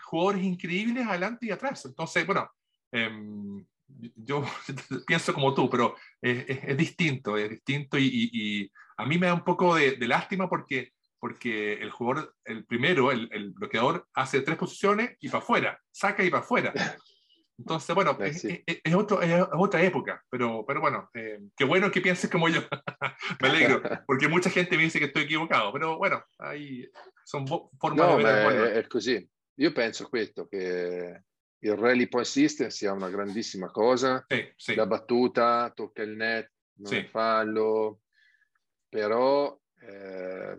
jugadores 0.00 0.44
increíbles 0.44 1.06
adelante 1.06 1.46
y 1.46 1.50
atrás. 1.50 1.84
Entonces, 1.86 2.26
bueno, 2.26 2.50
em, 2.92 3.64
yo 4.16 4.44
pienso 5.06 5.32
como 5.32 5.54
tú, 5.54 5.70
pero 5.70 5.94
es, 6.20 6.44
es- 6.48 6.60
es 6.64 6.76
distinto, 6.76 7.36
es 7.36 7.50
distinto 7.50 7.96
y, 7.98 8.04
y- 8.06 8.30
y 8.62 8.72
a 8.96 9.06
mí 9.06 9.18
me 9.18 9.26
da 9.28 9.34
un 9.34 9.44
poco 9.44 9.74
de, 9.76 9.92
de 9.92 10.08
lástima 10.08 10.48
porque, 10.48 10.92
porque 11.20 11.74
el 11.74 11.90
jugador, 11.90 12.34
el 12.44 12.64
primero, 12.64 13.12
el, 13.12 13.28
el 13.32 13.52
bloqueador, 13.52 14.08
hace 14.14 14.40
tres 14.40 14.56
posiciones 14.56 15.16
y 15.20 15.28
para 15.28 15.42
afuera, 15.42 15.80
saca 15.92 16.24
y 16.24 16.30
para 16.30 16.42
afuera. 16.42 16.72
Entonces, 17.58 17.94
bueno, 17.94 18.16
Eh, 18.20 18.26
es, 18.28 18.40
sí. 18.42 18.62
es- 18.66 18.80
es 18.84 18.94
otro, 18.94 19.22
es 19.22 19.42
otra 19.52 19.82
época, 19.82 20.22
pero, 20.28 20.64
pero 20.66 20.80
bueno, 20.80 21.08
eh, 21.14 21.40
qué 21.56 21.64
bueno 21.64 21.90
que 21.90 22.00
pienses 22.00 22.30
como 22.30 22.48
yo. 22.48 22.60
me 23.40 23.48
alegro, 23.48 23.82
porque 24.06 24.28
mucha 24.28 24.50
gente 24.50 24.76
me 24.76 24.82
dice 24.84 24.98
que 24.98 25.06
estoy 25.06 25.24
equivocado, 25.24 25.72
pero 25.72 25.96
bueno, 25.96 26.22
ahí 26.38 26.86
son 27.24 27.46
formas 27.46 28.06
No, 28.08 28.16
ver 28.16 28.26
el 28.26 28.84
è, 28.84 28.86
così. 28.86 29.28
Io 29.58 29.72
penso 29.72 30.08
questo, 30.10 30.46
che 30.48 31.22
il 31.58 31.76
rally 31.76 32.08
point 32.08 32.26
system 32.26 32.68
sia 32.68 32.92
una 32.92 33.08
grandissima 33.08 33.70
cosa, 33.70 34.24
Sí, 34.28 34.44
sí, 34.58 34.74
la 34.74 34.86
battuta 34.86 35.72
tocca 35.74 36.02
il 36.02 36.14
net, 36.14 36.52
non 36.74 36.92
Sì. 36.92 37.08
fallo, 37.08 38.02
però 38.86 39.58
eh, 39.80 40.58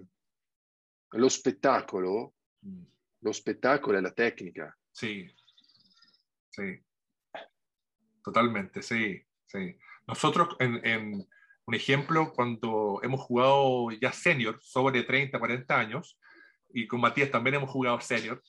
lo 1.10 1.30
spettacolo, 1.30 2.34
Mm, 2.66 2.82
lo 3.20 3.32
spettacolo 3.32 4.00
è 4.00 4.02
la 4.02 4.12
tecnica. 4.12 4.76
sí, 4.92 5.30
sí. 6.50 6.84
Totalmente, 8.28 8.82
sí, 8.82 9.22
sí. 9.46 9.78
nosotros, 10.06 10.58
en, 10.60 10.86
en, 10.86 11.28
un 11.66 11.74
ejemplo, 11.74 12.34
cuando 12.34 13.00
hemos 13.04 13.22
jugado 13.22 13.90
ya 13.92 14.12
senior, 14.12 14.60
sobre 14.62 15.04
30, 15.04 15.40
40 15.40 15.80
años, 15.80 16.20
y 16.70 16.88
con 16.88 17.00
Matías 17.00 17.32
también 17.32 17.56
hemos 17.56 17.70
jugado 17.70 18.02
senior, 18.02 18.44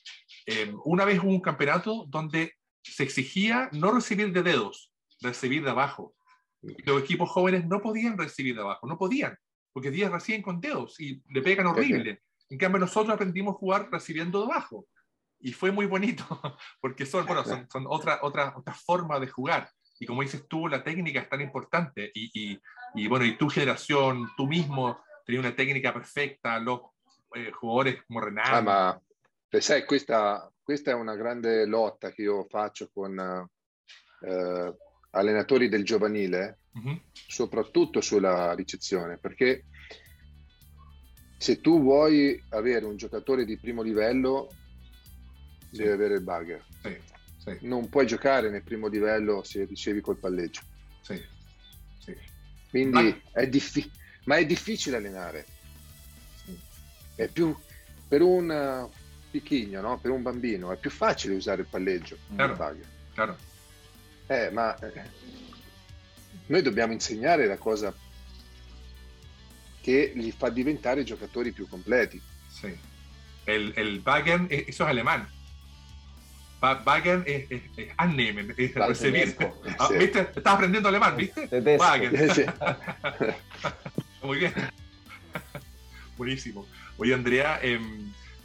eh, 0.46 0.74
una 0.84 1.04
vez 1.04 1.20
hubo 1.20 1.30
un 1.30 1.40
campeonato 1.40 2.06
donde 2.08 2.54
se 2.82 3.04
exigía 3.04 3.68
no 3.70 3.92
recibir 3.92 4.32
de 4.32 4.42
dedos, 4.42 4.92
recibir 5.20 5.62
de 5.62 5.70
abajo. 5.70 6.12
los 6.60 7.00
equipos 7.00 7.30
jóvenes 7.30 7.64
no 7.68 7.80
podían 7.80 8.18
recibir 8.18 8.56
de 8.56 8.62
abajo, 8.62 8.88
no 8.88 8.98
podían, 8.98 9.38
porque 9.72 9.92
días 9.92 10.10
reciben 10.10 10.42
con 10.42 10.60
dedos 10.60 10.98
y 10.98 11.22
le 11.28 11.40
pegan 11.40 11.68
horrible. 11.68 12.22
En 12.50 12.58
cambio, 12.58 12.80
nosotros 12.80 13.14
aprendimos 13.14 13.54
a 13.54 13.58
jugar 13.58 13.88
recibiendo 13.92 14.40
de 14.40 14.52
abajo. 14.52 14.88
Y 15.40 15.52
fue 15.52 15.70
muy 15.70 15.86
bonito, 15.86 16.24
porque 16.80 17.06
son, 17.06 17.26
bueno, 17.26 17.44
son, 17.44 17.68
son 17.70 17.84
otra, 17.88 18.18
otra, 18.22 18.54
otra 18.56 18.74
forma 18.74 19.20
de 19.20 19.28
jugar. 19.28 19.70
Y 20.00 20.06
como 20.06 20.22
dices 20.22 20.46
tú, 20.48 20.68
la 20.68 20.82
técnica 20.82 21.20
es 21.20 21.28
tan 21.28 21.40
importante. 21.40 22.10
Y, 22.14 22.30
y, 22.32 22.60
y 22.94 23.08
bueno, 23.08 23.24
y 23.24 23.36
tu 23.36 23.48
generación, 23.48 24.28
tú 24.36 24.46
mismo, 24.46 25.00
tenías 25.24 25.44
una 25.44 25.54
técnica 25.54 25.92
perfecta, 25.92 26.58
los 26.58 26.80
eh, 27.34 27.50
jugadores 27.52 28.02
come 28.06 28.24
Renato. 28.24 28.50
Ah, 28.50 28.62
ma 28.62 29.02
sai, 29.60 29.84
questa, 29.84 30.50
questa, 30.62 30.90
è 30.90 30.94
una 30.94 31.16
grande 31.16 31.66
lotta 31.66 32.10
che 32.10 32.22
io 32.22 32.46
faccio 32.48 32.90
con 32.92 33.18
eh, 34.20 34.76
allenatori 35.10 35.68
del 35.68 35.84
giovanile, 35.84 36.60
mm-hmm. 36.78 36.96
soprattutto 37.12 38.00
sulla 38.00 38.52
ricezione, 38.54 39.18
perché 39.18 39.64
se 41.38 41.60
tu 41.60 41.80
vuoi 41.80 42.42
avere 42.50 42.84
un 42.84 42.96
giocatore 42.96 43.44
di 43.44 43.58
primo 43.58 43.82
livello, 43.82 44.48
sì. 45.70 45.78
devi 45.78 45.90
avere 45.90 46.14
il 46.14 46.22
bugger. 46.22 46.64
Sì, 46.82 46.96
sì. 47.36 47.58
Non 47.62 47.88
puoi 47.88 48.06
giocare 48.06 48.50
nel 48.50 48.62
primo 48.62 48.88
livello 48.88 49.42
se 49.42 49.64
ricevi 49.64 50.00
col 50.00 50.16
palleggio. 50.16 50.60
Quindi 52.70 53.02
ma... 53.02 53.40
È, 53.40 53.48
diffi- 53.48 53.90
ma 54.24 54.36
è 54.36 54.46
difficile 54.46 54.96
allenare. 54.96 55.46
È 57.14 57.26
più 57.28 57.56
per 58.06 58.22
un 58.22 58.88
picchigno, 59.30 59.80
no? 59.80 59.98
per 59.98 60.10
un 60.10 60.22
bambino, 60.22 60.72
è 60.72 60.76
più 60.76 60.90
facile 60.90 61.34
usare 61.34 61.62
il 61.62 61.68
palleggio. 61.68 62.16
Chiaro, 62.34 62.76
chiaro. 63.12 63.36
Eh, 64.26 64.50
ma 64.50 64.76
eh, 64.78 65.02
noi 66.46 66.62
dobbiamo 66.62 66.92
insegnare 66.92 67.46
la 67.46 67.56
cosa 67.56 67.94
che 69.80 70.12
li 70.14 70.30
fa 70.32 70.50
diventare 70.50 71.02
giocatori 71.02 71.52
più 71.52 71.66
completi. 71.66 72.20
Sí. 72.48 72.76
El, 73.46 73.72
el 73.76 74.02
Wagen, 74.04 74.46
eso 74.50 74.84
es 74.84 74.90
alemán. 74.90 75.26
Wagen 76.60 77.22
es, 77.26 77.50
es, 77.50 77.62
es 77.76 77.88
annehmen, 77.96 78.54
es 78.56 78.74
recibir. 78.74 79.36
Ah, 79.78 79.88
¿Viste? 79.96 80.20
Estás 80.20 80.54
aprendiendo 80.54 80.88
alemán, 80.88 81.16
¿viste? 81.16 81.48
Wagen. 81.78 82.34
Sí. 82.34 82.42
Muy 84.22 84.38
bien. 84.38 84.52
Buenísimo. 86.16 86.66
Oye, 86.96 87.14
Andrea, 87.14 87.60
eh, 87.62 87.78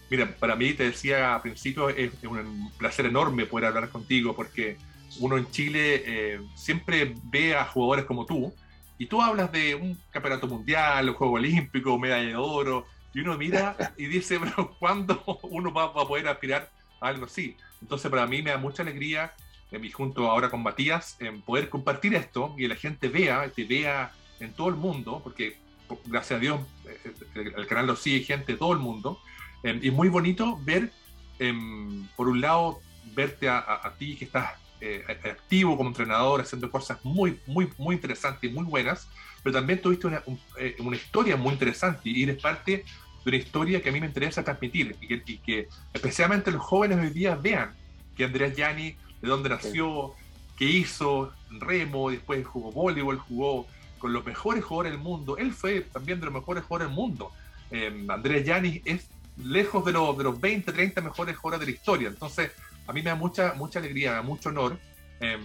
mira, 0.09 0.27
para 0.39 0.55
mí, 0.55 0.73
te 0.73 0.83
decía 0.83 1.35
al 1.35 1.41
principio, 1.41 1.89
es, 1.89 2.13
es, 2.13 2.23
un 2.23 2.71
placer 2.77 3.07
enorme 3.07 3.45
poder 3.47 3.67
hablar 3.67 3.89
contigo 3.89 4.35
porque 4.35 4.77
uno 5.19 5.37
en 5.37 5.49
Chile 5.49 6.03
eh, 6.05 6.39
siempre 6.55 7.15
ve 7.23 7.55
a 7.55 7.65
jugadores 7.65 8.05
como 8.05 8.25
tú 8.25 8.53
y 8.97 9.07
tú 9.07 9.21
hablas 9.21 9.51
de 9.51 9.75
un 9.75 9.99
campeonato 10.11 10.47
mundial, 10.47 11.09
un 11.09 11.15
juego 11.15 11.33
olímpico, 11.33 11.97
medalla 11.97 12.27
de 12.27 12.35
oro, 12.35 12.85
y 13.13 13.21
uno 13.21 13.37
mira 13.37 13.75
y 13.97 14.05
dice, 14.05 14.39
pero 14.43 14.75
¿cuándo 14.79 15.23
uno 15.43 15.73
va, 15.73 15.91
va, 15.91 16.03
a 16.03 16.07
poder 16.07 16.27
aspirar 16.27 16.69
algo 17.03 17.25
así? 17.25 17.57
Entonces, 17.81 18.09
para 18.09 18.25
mí 18.27 18.41
me 18.41 18.51
da 18.51 18.57
mucha 18.57 18.83
alegría, 18.83 19.33
eh, 19.71 19.91
junto 19.91 20.29
ahora 20.29 20.49
con 20.49 20.63
Matías, 20.63 21.17
en 21.19 21.41
poder 21.41 21.69
compartir 21.69 22.15
esto 22.15 22.55
y 22.57 22.67
la 22.67 22.75
gente 22.75 23.07
vea, 23.07 23.49
te 23.49 23.63
vea 23.65 24.11
en 24.39 24.53
todo 24.53 24.69
el 24.69 24.75
mundo, 24.75 25.21
porque 25.23 25.57
gracias 26.05 26.37
a 26.37 26.41
Dios 26.41 26.61
eh, 26.85 27.13
el, 27.35 27.53
el 27.55 27.67
canal 27.67 27.87
lo 27.87 27.95
sigue 27.95 28.23
gente 28.23 28.53
de 28.53 28.57
todo 28.57 28.73
el 28.73 28.79
mundo, 28.79 29.19
eh, 29.63 29.79
y 29.81 29.87
es 29.87 29.93
muy 29.93 30.09
bonito 30.09 30.59
ver, 30.63 30.91
em, 31.39 32.07
por 32.15 32.27
un 32.27 32.41
lado, 32.41 32.81
verte 33.15 33.47
a, 33.49 33.93
ti 33.97 34.15
que 34.15 34.25
estás 34.25 34.53
eh, 34.81 35.03
activo 35.23 35.77
como 35.77 35.89
entrenador, 35.89 36.41
haciendo 36.41 36.69
cosas 36.69 36.99
muy, 37.03 37.39
muy, 37.45 37.69
muy 37.77 37.95
interesantes 37.95 38.49
y 38.49 38.53
muy 38.53 38.65
buenas, 38.65 39.07
pero 39.41 39.53
también 39.53 39.81
tuviste 39.81 40.07
una, 40.07 40.21
un, 40.25 40.39
eh, 40.57 40.75
una, 40.79 40.95
historia 40.95 41.37
muy 41.37 41.53
interesante 41.53 42.09
y 42.09 42.23
eres 42.23 42.41
parte 42.41 42.85
de 43.23 43.29
una 43.29 43.37
historia 43.37 43.81
que 43.81 43.89
a 43.89 43.91
mí 43.91 43.99
me 43.99 44.07
interesa 44.07 44.43
transmitir 44.43 44.95
y 45.01 45.07
que, 45.07 45.23
y 45.25 45.37
que 45.37 45.67
especialmente 45.93 46.51
los 46.51 46.61
jóvenes 46.61 46.99
hoy 46.99 47.09
día 47.09 47.35
vean 47.35 47.73
que 48.15 48.25
Andrés 48.25 48.55
Gianni, 48.55 48.95
de 49.21 49.27
dónde 49.27 49.49
nació, 49.49 50.13
qué 50.57 50.65
hizo, 50.65 51.33
remo, 51.49 52.09
después 52.09 52.45
jugó 52.45 52.71
voleibol, 52.71 53.17
jugó 53.17 53.67
con 53.97 54.13
los 54.13 54.25
mejores 54.25 54.63
jugadores 54.63 54.91
del 54.91 55.01
mundo. 55.01 55.37
Él 55.37 55.53
fue 55.53 55.81
también 55.81 56.19
de 56.19 56.25
los 56.25 56.33
mejores 56.33 56.63
jugadores 56.63 56.89
del 56.89 56.95
mundo. 56.95 57.31
Eh, 57.71 58.05
Andrés 58.09 58.45
Gianni 58.45 58.81
es 58.85 59.07
lejos 59.37 59.83
de, 59.85 59.93
los, 59.93 60.17
de 60.17 60.25
los 60.25 60.39
20, 60.39 60.71
30 60.71 61.01
mejores 61.01 61.35
jugadores 61.37 61.65
de 61.65 61.71
la 61.71 61.77
historia. 61.77 62.07
Entonces, 62.09 62.51
a 62.85 62.93
mí 62.93 63.01
me 63.01 63.09
da 63.09 63.15
mucha, 63.15 63.53
mucha 63.53 63.79
alegría, 63.79 64.21
mucho 64.21 64.49
honor 64.49 64.77
eh, 65.19 65.37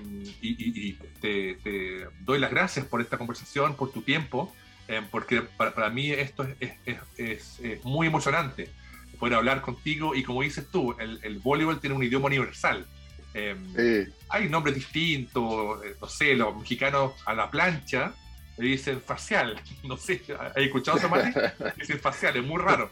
y, 0.43 0.49
y, 0.49 0.89
y 0.89 0.93
te, 1.21 1.55
te, 1.63 2.09
doy 2.21 2.39
las 2.41 2.51
gracias 2.51 2.85
por 2.87 3.01
esta 3.01 3.17
conversación, 3.17 3.75
por 3.75 3.93
tu 3.93 4.03
tiempo, 4.03 4.53
eh, 4.89 5.03
porque 5.11 5.43
para, 5.43 5.75
para, 5.75 5.91
mí 5.91 6.11
esto 6.11 6.45
es, 6.61 6.73
es, 6.85 6.99
es, 7.17 7.61
es, 7.61 7.85
muy 7.85 8.07
emocionante, 8.07 8.71
poder 9.19 9.35
hablar 9.35 9.61
contigo 9.61 10.15
y 10.15 10.23
como 10.23 10.43
dices 10.43 10.67
tú, 10.71 10.95
el, 10.99 11.21
el 11.23 11.39
voleibol 11.39 11.81
tiene 11.81 11.95
un 11.95 12.03
idioma 12.03 12.27
universal. 12.27 12.87
Eh, 13.35 13.57
sí. 13.77 14.13
Hay 14.31 14.49
nombres 14.49 14.75
distintos, 14.75 15.85
eh, 15.85 15.95
no 16.01 16.09
sé, 16.09 16.35
los 16.35 16.57
mexicanos 16.57 17.13
a 17.27 17.35
la 17.35 17.51
plancha 17.51 18.15
le 18.57 18.69
dicen 18.69 19.01
facial, 19.01 19.61
no 19.85 19.97
sé, 19.97 20.23
¿has 20.39 20.57
escuchado 20.57 20.99
eso, 20.99 21.09
Mati? 21.09 21.31
Dicen 21.77 22.01
facial, 22.01 22.37
es 22.37 22.45
muy 22.45 22.61
raro. 22.61 22.91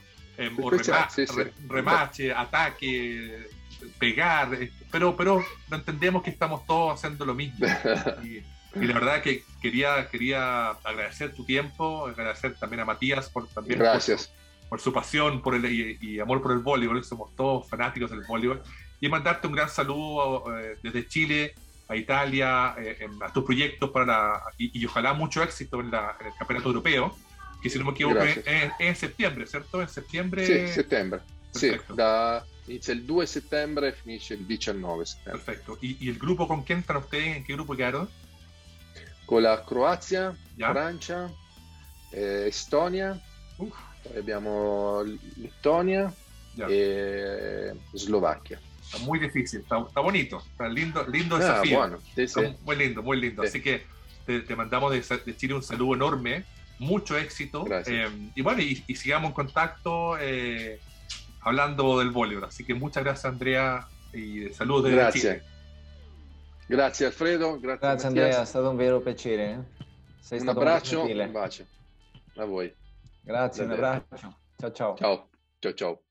o 0.62 0.70
rema, 0.70 1.08
sí, 1.10 1.26
sí. 1.26 1.42
remache, 1.66 2.32
ataque, 2.32 3.48
pegar, 3.98 4.54
eh, 4.54 4.70
pero, 4.90 5.16
pero 5.16 5.44
entendemos 5.70 6.22
que 6.22 6.30
estamos 6.30 6.66
todos 6.66 6.94
haciendo 6.94 7.24
lo 7.24 7.34
mismo. 7.34 7.66
Y, 8.22 8.42
y, 8.80 8.86
la 8.86 8.94
verdad 8.94 9.22
que 9.22 9.44
quería, 9.60 10.08
quería 10.08 10.70
agradecer 10.70 11.34
tu 11.34 11.44
tiempo, 11.44 12.06
agradecer 12.06 12.54
también 12.56 12.80
a 12.80 12.84
Matías 12.84 13.28
por, 13.28 13.48
también 13.48 13.78
Gracias. 13.78 14.28
Por, 14.28 14.68
por 14.68 14.80
su 14.80 14.92
pasión 14.92 15.42
por 15.42 15.54
el, 15.54 15.64
y, 15.66 15.98
y, 16.00 16.20
amor 16.20 16.42
por 16.42 16.52
el 16.52 16.58
voleibol, 16.58 17.02
somos 17.04 17.34
todos 17.36 17.68
fanáticos 17.68 18.10
del 18.10 18.22
voleibol, 18.22 18.62
y 19.00 19.08
mandarte 19.08 19.46
un 19.46 19.54
gran 19.54 19.68
saludo 19.68 20.44
eh, 20.58 20.78
desde 20.82 21.06
Chile 21.06 21.54
a 21.88 21.96
Italia, 21.96 22.74
eh, 22.78 23.08
a 23.20 23.32
tus 23.32 23.44
proyectos 23.44 23.90
para 23.90 24.06
la, 24.06 24.42
y, 24.58 24.80
y, 24.80 24.86
ojalá 24.86 25.12
mucho 25.12 25.42
éxito 25.42 25.80
en, 25.80 25.90
la, 25.90 26.16
en, 26.20 26.26
el 26.26 26.32
campeonato 26.38 26.68
europeo, 26.68 27.16
que 27.62 27.70
si 27.70 27.78
no 27.78 27.84
me 27.84 27.92
equivoco 27.92 28.20
es, 28.20 28.40
en 28.78 28.96
septiembre, 28.96 29.46
¿cierto? 29.46 29.80
En 29.80 29.88
septiembre. 29.88 30.46
Sí, 30.46 30.72
septiembre. 30.72 31.20
Perfecto. 31.60 31.92
Sì, 31.92 31.96
da, 31.96 32.44
inizia 32.66 32.92
il 32.92 33.02
2 33.04 33.26
settembre 33.26 33.88
e 33.88 33.92
finisce 33.92 34.34
il 34.34 34.44
19 34.44 35.04
settembre. 35.04 35.42
Perfetto. 35.42 35.78
¿Y, 35.80 35.96
¿Y, 36.00 36.08
el 36.08 36.18
grupo 36.18 36.46
con 36.46 36.62
quién 36.62 36.80
están 36.80 36.98
ustedes? 36.98 37.36
¿En 37.36 37.44
qué 37.44 37.54
grupo 37.54 37.74
quedaron? 37.74 38.08
Con 39.26 39.42
la 39.42 39.64
Croazia, 39.64 40.34
¿Ya? 40.56 40.70
Francia, 40.70 41.30
eh, 42.12 42.46
Estonia, 42.48 43.20
Uf. 43.58 43.74
poi 44.02 44.18
abbiamo 44.18 45.02
Lettonia 45.36 46.12
¿Ya? 46.54 46.66
e 46.68 47.74
Slovacchia. 47.92 48.60
Está 48.80 48.98
muy 48.98 49.18
difícil, 49.18 49.60
está, 49.60 49.80
está 49.80 50.00
bonito, 50.00 50.42
está 50.50 50.68
lindo, 50.68 51.04
lindo 51.08 51.36
desafío. 51.36 51.82
Ah, 51.82 51.88
bueno, 51.88 52.02
sí, 52.14 52.28
sí. 52.28 52.40
Muy 52.64 52.76
lindo, 52.76 53.02
muy 53.02 53.20
lindo. 53.20 53.42
Sí. 53.42 53.48
Así 53.48 53.60
que 53.60 53.84
te, 54.24 54.40
te 54.40 54.54
mandamos 54.54 54.92
de, 54.92 55.18
de, 55.24 55.36
Chile 55.36 55.54
un 55.54 55.62
saludo 55.62 55.96
enorme, 55.96 56.44
mucho 56.78 57.18
éxito. 57.18 57.64
Eh, 57.86 58.08
y 58.36 58.42
bueno, 58.42 58.62
y, 58.62 58.84
y, 58.86 58.94
sigamos 58.94 59.30
en 59.30 59.34
contacto. 59.34 60.16
Eh, 60.20 60.78
hablando 61.46 62.00
del 62.00 62.10
voleibol. 62.10 62.44
Así 62.44 62.64
que 62.64 62.74
muchas 62.74 63.04
gracias 63.04 63.24
Andrea 63.24 63.86
y 64.12 64.48
saludos 64.48 64.84
desde 64.84 64.96
grazie. 64.96 65.20
Chile. 65.20 65.42
Grazie 66.66 67.06
Alfredo, 67.06 67.60
grazie, 67.60 67.88
grazie 67.88 68.08
Andrea, 68.08 68.40
è 68.42 68.44
stato 68.44 68.70
un 68.70 68.76
vero 68.76 69.00
piacere. 69.00 69.50
Eh? 69.50 69.84
Sei 70.20 70.40
un 70.40 70.48
abbraccio, 70.48 71.04
un 71.04 71.32
bacio 71.32 71.64
a 72.36 72.44
voi. 72.44 72.74
Grazie, 73.22 73.64
un 73.64 73.70
abbraccio. 73.70 74.36
Ciao 74.56 74.72
ciao. 74.72 74.96
Ciao, 74.96 75.28
ciao 75.60 75.74
ciao. 75.74 76.05